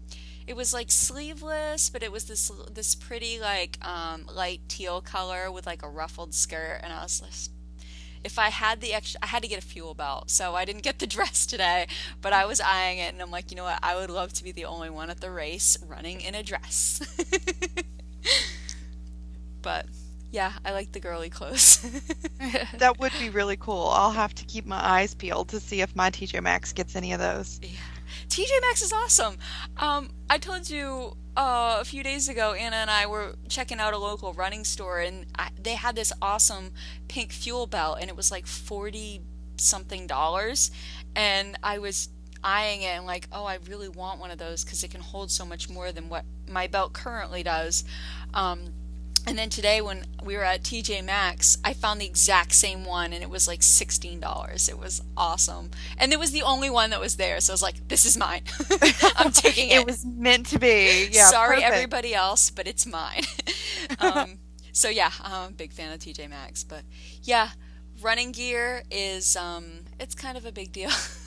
it 0.48 0.56
was 0.56 0.74
like 0.74 0.92
sleeveless, 0.92 1.90
but 1.90 2.04
it 2.04 2.12
was 2.12 2.26
this 2.26 2.52
this 2.72 2.96
pretty 2.96 3.40
like 3.40 3.78
um, 3.86 4.26
light 4.34 4.62
teal 4.68 5.02
color 5.02 5.52
with 5.52 5.66
like 5.66 5.84
a 5.84 5.90
ruffled 5.90 6.34
skirt, 6.34 6.80
and 6.84 6.92
I 6.92 7.04
was 7.04 7.22
just 7.22 7.52
if 8.24 8.40
I 8.40 8.50
had 8.50 8.82
the 8.82 8.94
extra, 8.94 9.20
I 9.22 9.28
had 9.28 9.44
to 9.44 9.50
get 9.50 9.60
a 9.60 9.66
fuel 9.66 9.94
belt, 9.94 10.30
so 10.30 10.56
I 10.56 10.66
didn't 10.66 10.84
get 10.84 11.00
the 11.00 11.08
dress 11.08 11.46
today, 11.46 11.88
but 12.22 12.34
I 12.34 12.46
was 12.46 12.62
eyeing 12.62 13.00
it, 13.00 13.14
and 13.14 13.22
I'm 13.22 13.32
like, 13.32 13.52
you 13.52 13.58
know 13.58 13.64
what, 13.64 13.80
I 13.84 13.96
would 13.96 14.10
love 14.10 14.34
to 14.34 14.44
be 14.44 14.52
the 14.52 14.66
only 14.66 14.90
one 14.90 15.10
at 15.10 15.20
the 15.20 15.32
race 15.32 15.78
running 15.86 16.22
in 16.22 16.36
a 16.36 16.44
dress. 16.44 17.02
but 19.62 19.86
yeah, 20.32 20.54
I 20.66 20.72
like 20.72 20.92
the 20.92 21.00
girly 21.00 21.30
clothes. 21.30 21.78
that 22.78 23.00
would 23.00 23.12
be 23.20 23.30
really 23.30 23.58
cool. 23.58 23.90
I'll 23.90 24.12
have 24.12 24.34
to 24.36 24.46
keep 24.46 24.66
my 24.66 24.84
eyes 24.84 25.14
peeled 25.14 25.50
to 25.50 25.60
see 25.60 25.82
if 25.82 25.96
my 25.96 26.10
TJ 26.10 26.42
Maxx 26.42 26.74
gets 26.74 26.96
any 26.96 27.14
of 27.14 27.20
those. 27.20 27.60
Yeah. 27.62 27.70
TJ 28.30 28.50
Maxx 28.62 28.82
is 28.82 28.94
awesome. 28.94 29.38
Um, 29.78 30.10
I 30.30 30.38
told 30.38 30.70
you 30.70 31.16
uh, 31.36 31.78
a 31.82 31.86
few 31.86 32.04
days 32.04 32.30
ago, 32.30 32.54
Anna 32.54 32.78
and 32.78 32.90
I 32.92 33.06
were 33.06 33.36
checking 33.50 33.80
out 33.80 33.94
a 33.94 33.98
local 33.98 34.34
running 34.34 34.64
store, 34.64 35.00
and 35.00 35.26
I, 35.38 35.50
they 35.62 35.76
had 35.76 35.96
this 35.96 36.14
awesome 36.22 36.72
pink 37.08 37.32
fuel 37.32 37.68
belt, 37.68 37.98
and 38.02 38.10
it 38.10 38.16
was 38.16 38.32
like 38.32 38.46
forty 38.46 39.22
something 39.58 40.08
dollars, 40.08 40.72
and 41.16 41.58
I 41.64 41.80
was 41.80 42.10
eyeing 42.44 42.82
it 42.82 42.98
and 42.98 43.06
like, 43.06 43.28
oh, 43.32 43.46
I 43.46 43.58
really 43.70 43.90
want 43.90 44.20
one 44.20 44.30
of 44.32 44.38
those 44.38 44.64
because 44.64 44.84
it 44.84 44.92
can 44.92 45.02
hold 45.02 45.32
so 45.32 45.46
much 45.46 45.70
more 45.70 45.92
than 45.92 46.10
what 46.10 46.26
my 46.48 46.68
belt 46.68 46.94
currently 46.94 47.42
does. 47.42 47.84
Um, 48.34 48.74
and 49.26 49.38
then 49.38 49.50
today, 49.50 49.82
when 49.82 50.06
we 50.24 50.36
were 50.36 50.44
at 50.44 50.64
TJ 50.64 51.04
Maxx, 51.04 51.58
I 51.64 51.74
found 51.74 52.02
the 52.02 52.06
exact 52.06 52.54
same 52.54 52.84
one, 52.84 53.14
and 53.14 53.24
it 53.24 53.30
was 53.30 53.48
like 53.48 53.64
sixteen 53.64 54.20
dollars. 54.20 54.68
It 54.68 54.78
was 54.78 55.02
awesome, 55.16 55.72
and 55.98 56.12
it 56.12 56.20
was 56.20 56.32
the 56.32 56.42
only 56.42 56.70
one 56.70 56.90
that 56.90 57.00
was 57.00 57.16
there. 57.16 57.40
So 57.40 57.54
I 57.54 57.56
was 57.56 57.62
like, 57.62 57.88
"This 57.88 58.06
is 58.06 58.18
mine. 58.18 58.44
I'm 59.16 59.32
taking 59.32 59.70
it." 59.70 59.82
it 59.82 59.86
was 59.86 60.06
meant 60.06 60.48
to 60.48 60.60
be. 60.60 61.10
Yeah. 61.12 61.28
Sorry, 61.28 61.58
perfect. 61.58 61.74
everybody 61.74 62.14
else, 62.14 62.50
but 62.50 62.68
it's 62.68 62.86
mine. 62.86 63.24
um, 64.00 64.40
so 64.74 64.90
yeah, 64.90 65.12
I'm 65.22 65.50
a 65.50 65.52
big 65.52 65.72
fan 65.72 65.94
of 65.94 66.00
TJ 66.00 66.30
Maxx, 66.30 66.64
but 66.64 66.82
yeah, 67.22 67.50
running 68.02 68.32
gear 68.32 68.84
is 68.92 69.36
um, 69.36 69.86
it's 70.00 70.16
kind 70.16 70.38
of 70.38 70.46
a 70.46 70.52
big 70.52 70.72
deal. 70.72 70.90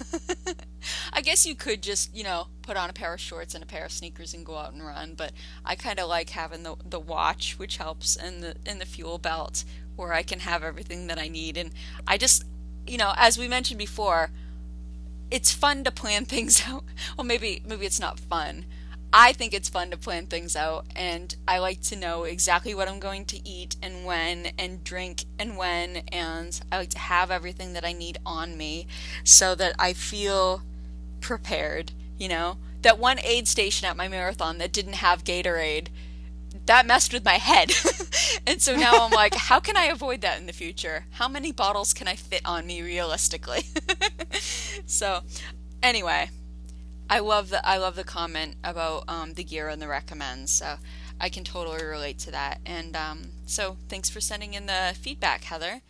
I 1.12 1.20
guess 1.20 1.46
you 1.46 1.54
could 1.54 1.82
just, 1.82 2.14
you 2.14 2.24
know, 2.24 2.48
put 2.62 2.76
on 2.76 2.90
a 2.90 2.92
pair 2.92 3.12
of 3.14 3.20
shorts 3.20 3.54
and 3.54 3.62
a 3.62 3.66
pair 3.66 3.84
of 3.84 3.92
sneakers 3.92 4.34
and 4.34 4.44
go 4.46 4.56
out 4.56 4.72
and 4.72 4.84
run, 4.84 5.14
but 5.14 5.32
I 5.64 5.74
kind 5.74 5.98
of 5.98 6.08
like 6.08 6.30
having 6.30 6.62
the 6.62 6.76
the 6.84 7.00
watch, 7.00 7.58
which 7.58 7.76
helps, 7.78 8.16
and 8.16 8.42
the 8.42 8.56
in 8.64 8.78
the 8.78 8.86
fuel 8.86 9.18
belt, 9.18 9.64
where 9.96 10.12
I 10.12 10.22
can 10.22 10.40
have 10.40 10.62
everything 10.62 11.06
that 11.08 11.18
I 11.18 11.28
need. 11.28 11.56
And 11.56 11.70
I 12.06 12.18
just, 12.18 12.44
you 12.86 12.98
know, 12.98 13.14
as 13.16 13.38
we 13.38 13.48
mentioned 13.48 13.78
before, 13.78 14.30
it's 15.30 15.52
fun 15.52 15.84
to 15.84 15.90
plan 15.90 16.24
things 16.26 16.62
out. 16.66 16.84
Well, 17.16 17.26
maybe 17.26 17.62
maybe 17.66 17.86
it's 17.86 18.00
not 18.00 18.20
fun. 18.20 18.66
I 19.18 19.32
think 19.32 19.54
it's 19.54 19.70
fun 19.70 19.90
to 19.92 19.96
plan 19.96 20.26
things 20.26 20.54
out, 20.54 20.84
and 20.94 21.34
I 21.48 21.56
like 21.56 21.80
to 21.84 21.96
know 21.96 22.24
exactly 22.24 22.74
what 22.74 22.86
I'm 22.86 22.98
going 22.98 23.24
to 23.24 23.48
eat 23.48 23.74
and 23.82 24.04
when, 24.04 24.48
and 24.58 24.84
drink 24.84 25.24
and 25.38 25.56
when, 25.56 26.02
and 26.12 26.60
I 26.70 26.76
like 26.76 26.90
to 26.90 26.98
have 26.98 27.30
everything 27.30 27.72
that 27.72 27.82
I 27.82 27.94
need 27.94 28.18
on 28.26 28.58
me 28.58 28.86
so 29.24 29.54
that 29.54 29.74
I 29.78 29.94
feel 29.94 30.60
prepared, 31.22 31.92
you 32.18 32.28
know? 32.28 32.58
That 32.82 32.98
one 32.98 33.18
aid 33.20 33.48
station 33.48 33.88
at 33.88 33.96
my 33.96 34.06
marathon 34.06 34.58
that 34.58 34.70
didn't 34.70 34.96
have 34.96 35.24
Gatorade, 35.24 35.88
that 36.66 36.84
messed 36.84 37.14
with 37.14 37.24
my 37.24 37.38
head. 37.38 37.72
and 38.46 38.60
so 38.60 38.76
now 38.76 39.02
I'm 39.02 39.12
like, 39.12 39.34
how 39.48 39.60
can 39.60 39.78
I 39.78 39.84
avoid 39.84 40.20
that 40.20 40.38
in 40.38 40.44
the 40.44 40.52
future? 40.52 41.06
How 41.12 41.26
many 41.26 41.52
bottles 41.52 41.94
can 41.94 42.06
I 42.06 42.16
fit 42.16 42.42
on 42.44 42.66
me 42.66 42.82
realistically? 42.82 43.62
so, 44.84 45.20
anyway, 45.82 46.28
I 47.08 47.20
love 47.20 47.50
the 47.50 47.66
I 47.66 47.76
love 47.76 47.96
the 47.96 48.04
comment 48.04 48.56
about 48.64 49.04
um, 49.08 49.34
the 49.34 49.44
gear 49.44 49.68
and 49.68 49.80
the 49.80 49.88
recommends. 49.88 50.52
So 50.52 50.76
I 51.20 51.28
can 51.28 51.44
totally 51.44 51.84
relate 51.84 52.18
to 52.20 52.30
that. 52.32 52.60
And 52.66 52.96
um, 52.96 53.28
so 53.46 53.76
thanks 53.88 54.10
for 54.10 54.20
sending 54.20 54.54
in 54.54 54.66
the 54.66 54.94
feedback, 55.00 55.44
Heather. 55.44 55.82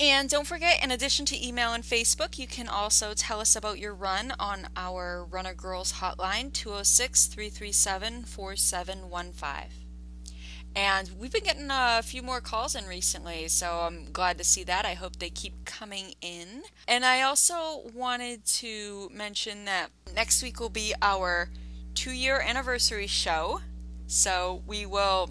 And 0.00 0.28
don't 0.28 0.46
forget, 0.46 0.82
in 0.82 0.90
addition 0.90 1.26
to 1.26 1.46
email 1.46 1.72
and 1.72 1.84
Facebook, 1.84 2.38
you 2.38 2.46
can 2.46 2.66
also 2.66 3.12
tell 3.14 3.40
us 3.40 3.54
about 3.54 3.78
your 3.78 3.94
run 3.94 4.32
on 4.38 4.68
our 4.76 5.24
Runner 5.24 5.54
Girls 5.54 5.94
hotline, 5.94 6.52
206 6.52 7.26
337 7.26 8.24
4715. 8.24 9.81
And 10.74 11.10
we've 11.18 11.32
been 11.32 11.44
getting 11.44 11.68
a 11.70 12.02
few 12.02 12.22
more 12.22 12.40
calls 12.40 12.74
in 12.74 12.86
recently, 12.86 13.48
so 13.48 13.80
I'm 13.82 14.10
glad 14.12 14.38
to 14.38 14.44
see 14.44 14.64
that. 14.64 14.86
I 14.86 14.94
hope 14.94 15.16
they 15.18 15.28
keep 15.28 15.64
coming 15.64 16.14
in. 16.22 16.62
And 16.88 17.04
I 17.04 17.22
also 17.22 17.82
wanted 17.94 18.44
to 18.46 19.10
mention 19.12 19.66
that 19.66 19.90
next 20.14 20.42
week 20.42 20.60
will 20.60 20.70
be 20.70 20.94
our 21.02 21.50
two 21.94 22.12
year 22.12 22.40
anniversary 22.40 23.06
show. 23.06 23.60
So 24.06 24.62
we 24.66 24.86
will 24.86 25.30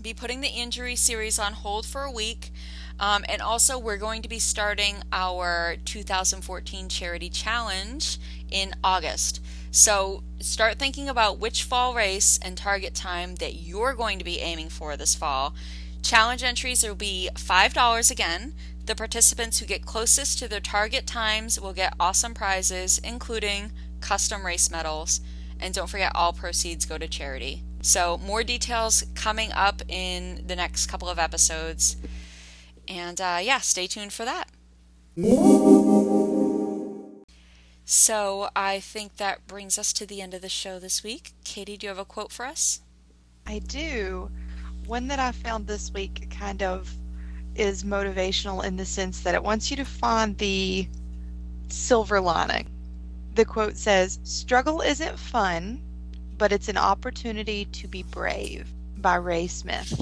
be 0.00 0.14
putting 0.14 0.40
the 0.40 0.48
injury 0.48 0.96
series 0.96 1.38
on 1.38 1.52
hold 1.52 1.84
for 1.84 2.04
a 2.04 2.10
week. 2.10 2.50
Um, 2.98 3.24
and 3.28 3.40
also, 3.40 3.78
we're 3.78 3.96
going 3.96 4.20
to 4.22 4.28
be 4.28 4.38
starting 4.38 4.96
our 5.10 5.76
2014 5.86 6.88
charity 6.90 7.30
challenge 7.30 8.18
in 8.50 8.74
August. 8.84 9.40
So 9.70 10.22
start 10.40 10.78
thinking 10.78 11.08
about 11.08 11.38
which 11.38 11.62
fall 11.62 11.94
race 11.94 12.38
and 12.42 12.56
target 12.56 12.94
time 12.94 13.36
that 13.36 13.54
you're 13.54 13.94
going 13.94 14.18
to 14.18 14.24
be 14.24 14.40
aiming 14.40 14.68
for 14.68 14.96
this 14.96 15.14
fall. 15.14 15.54
Challenge 16.02 16.42
entries 16.42 16.82
will 16.82 16.94
be 16.94 17.28
$5 17.34 18.10
again. 18.10 18.54
The 18.86 18.96
participants 18.96 19.58
who 19.58 19.66
get 19.66 19.86
closest 19.86 20.38
to 20.38 20.48
their 20.48 20.60
target 20.60 21.06
times 21.06 21.60
will 21.60 21.72
get 21.72 21.94
awesome 22.00 22.34
prizes, 22.34 22.98
including 23.04 23.72
custom 24.00 24.44
race 24.44 24.70
medals. 24.70 25.20
And 25.60 25.74
don't 25.74 25.88
forget, 25.88 26.12
all 26.14 26.32
proceeds 26.32 26.86
go 26.86 26.98
to 26.98 27.06
charity. 27.06 27.62
So, 27.82 28.18
more 28.18 28.42
details 28.42 29.04
coming 29.14 29.52
up 29.52 29.82
in 29.88 30.44
the 30.46 30.56
next 30.56 30.86
couple 30.86 31.08
of 31.08 31.18
episodes. 31.18 31.96
And 32.88 33.20
uh, 33.20 33.38
yeah, 33.42 33.58
stay 33.58 33.86
tuned 33.86 34.12
for 34.12 34.24
that. 34.24 34.48
So 37.92 38.50
I 38.54 38.78
think 38.78 39.16
that 39.16 39.48
brings 39.48 39.76
us 39.76 39.92
to 39.94 40.06
the 40.06 40.22
end 40.22 40.32
of 40.32 40.42
the 40.42 40.48
show 40.48 40.78
this 40.78 41.02
week. 41.02 41.32
Katie, 41.42 41.76
do 41.76 41.86
you 41.86 41.88
have 41.88 41.98
a 41.98 42.04
quote 42.04 42.30
for 42.30 42.46
us? 42.46 42.82
I 43.48 43.58
do. 43.58 44.30
One 44.86 45.08
that 45.08 45.18
I 45.18 45.32
found 45.32 45.66
this 45.66 45.90
week 45.90 46.30
kind 46.30 46.62
of 46.62 46.88
is 47.56 47.82
motivational 47.82 48.64
in 48.64 48.76
the 48.76 48.84
sense 48.84 49.22
that 49.22 49.34
it 49.34 49.42
wants 49.42 49.72
you 49.72 49.76
to 49.76 49.84
find 49.84 50.38
the 50.38 50.88
silver 51.68 52.20
lining. 52.20 52.68
The 53.34 53.44
quote 53.44 53.76
says, 53.76 54.20
Struggle 54.22 54.82
isn't 54.82 55.18
fun, 55.18 55.82
but 56.38 56.52
it's 56.52 56.68
an 56.68 56.78
opportunity 56.78 57.64
to 57.64 57.88
be 57.88 58.04
brave 58.04 58.72
by 58.98 59.16
Ray 59.16 59.48
Smith. 59.48 60.00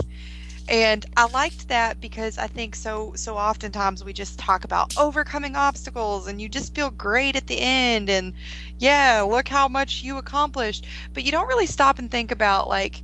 And 0.68 1.06
I 1.16 1.26
liked 1.28 1.68
that 1.68 1.98
because 2.00 2.36
I 2.36 2.46
think 2.46 2.76
so 2.76 3.12
so 3.16 3.36
oftentimes 3.38 4.04
we 4.04 4.12
just 4.12 4.38
talk 4.38 4.64
about 4.64 4.96
overcoming 4.98 5.56
obstacles 5.56 6.26
and 6.28 6.40
you 6.40 6.48
just 6.48 6.74
feel 6.74 6.90
great 6.90 7.36
at 7.36 7.46
the 7.46 7.58
end 7.58 8.10
and 8.10 8.34
yeah, 8.78 9.22
look 9.22 9.48
how 9.48 9.68
much 9.68 10.02
you 10.02 10.18
accomplished. 10.18 10.86
But 11.14 11.24
you 11.24 11.32
don't 11.32 11.48
really 11.48 11.66
stop 11.66 11.98
and 11.98 12.10
think 12.10 12.30
about 12.30 12.68
like 12.68 13.02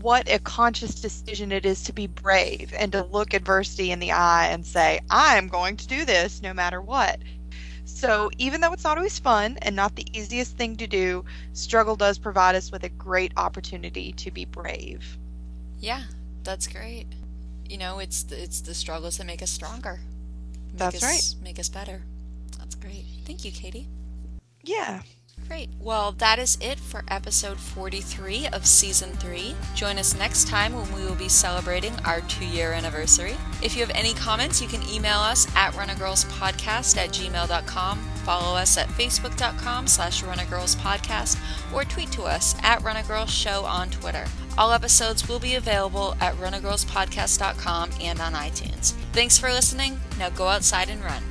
what 0.00 0.30
a 0.30 0.38
conscious 0.38 1.00
decision 1.00 1.52
it 1.52 1.66
is 1.66 1.82
to 1.84 1.92
be 1.92 2.06
brave 2.06 2.72
and 2.78 2.92
to 2.92 3.02
look 3.04 3.34
adversity 3.34 3.90
in 3.90 3.98
the 3.98 4.12
eye 4.12 4.46
and 4.48 4.64
say, 4.64 5.00
I'm 5.10 5.48
going 5.48 5.76
to 5.78 5.88
do 5.88 6.04
this 6.04 6.42
no 6.42 6.54
matter 6.54 6.80
what. 6.80 7.20
So, 7.84 8.30
even 8.38 8.60
though 8.60 8.72
it's 8.72 8.84
not 8.84 8.98
always 8.98 9.18
fun 9.18 9.58
and 9.62 9.74
not 9.76 9.96
the 9.96 10.06
easiest 10.16 10.56
thing 10.56 10.76
to 10.76 10.86
do, 10.86 11.24
struggle 11.52 11.96
does 11.96 12.18
provide 12.18 12.54
us 12.54 12.70
with 12.70 12.84
a 12.84 12.88
great 12.88 13.32
opportunity 13.36 14.12
to 14.12 14.30
be 14.30 14.44
brave. 14.44 15.18
Yeah, 15.78 16.04
that's 16.44 16.66
great. 16.66 17.06
You 17.68 17.78
know, 17.78 17.98
it's 17.98 18.22
the, 18.24 18.40
it's 18.42 18.60
the 18.60 18.74
struggles 18.74 19.16
that 19.18 19.26
make 19.26 19.42
us 19.42 19.50
stronger. 19.50 20.00
Make 20.68 20.78
That's 20.78 20.96
us, 20.96 21.02
right. 21.02 21.42
Make 21.42 21.58
us 21.58 21.68
better. 21.68 22.02
That's 22.58 22.74
great. 22.74 23.04
Thank 23.24 23.44
you, 23.44 23.52
Katie. 23.52 23.88
Yeah. 24.62 25.02
Great. 25.48 25.68
Well, 25.80 26.12
that 26.12 26.38
is 26.38 26.56
it 26.60 26.78
for 26.78 27.04
episode 27.08 27.58
43 27.58 28.48
of 28.48 28.66
season 28.66 29.12
3. 29.12 29.54
Join 29.74 29.98
us 29.98 30.16
next 30.16 30.48
time 30.48 30.74
when 30.74 30.92
we 30.94 31.04
will 31.04 31.14
be 31.14 31.28
celebrating 31.28 31.94
our 32.04 32.22
two 32.22 32.46
year 32.46 32.72
anniversary. 32.72 33.36
If 33.62 33.76
you 33.76 33.84
have 33.84 33.94
any 33.94 34.14
comments, 34.14 34.62
you 34.62 34.68
can 34.68 34.82
email 34.88 35.18
us 35.18 35.46
at 35.54 35.72
runnergirlspodcast 35.74 36.96
at 36.96 37.10
gmail.com, 37.10 37.98
follow 38.24 38.56
us 38.56 38.78
at 38.78 38.88
facebook.com 38.88 39.86
slash 39.86 40.22
runnergirlspodcast, 40.22 41.38
or 41.74 41.84
tweet 41.84 42.10
to 42.12 42.22
us 42.22 42.54
at 42.62 42.80
runagirlshow 42.80 43.64
on 43.64 43.90
Twitter. 43.90 44.24
All 44.56 44.72
episodes 44.72 45.28
will 45.28 45.40
be 45.40 45.56
available 45.56 46.16
at 46.20 46.34
runnergirlspodcast.com 46.36 47.90
and 48.00 48.20
on 48.20 48.32
iTunes. 48.32 48.92
Thanks 49.12 49.36
for 49.36 49.50
listening. 49.50 50.00
Now 50.18 50.30
go 50.30 50.48
outside 50.48 50.88
and 50.88 51.04
run. 51.04 51.22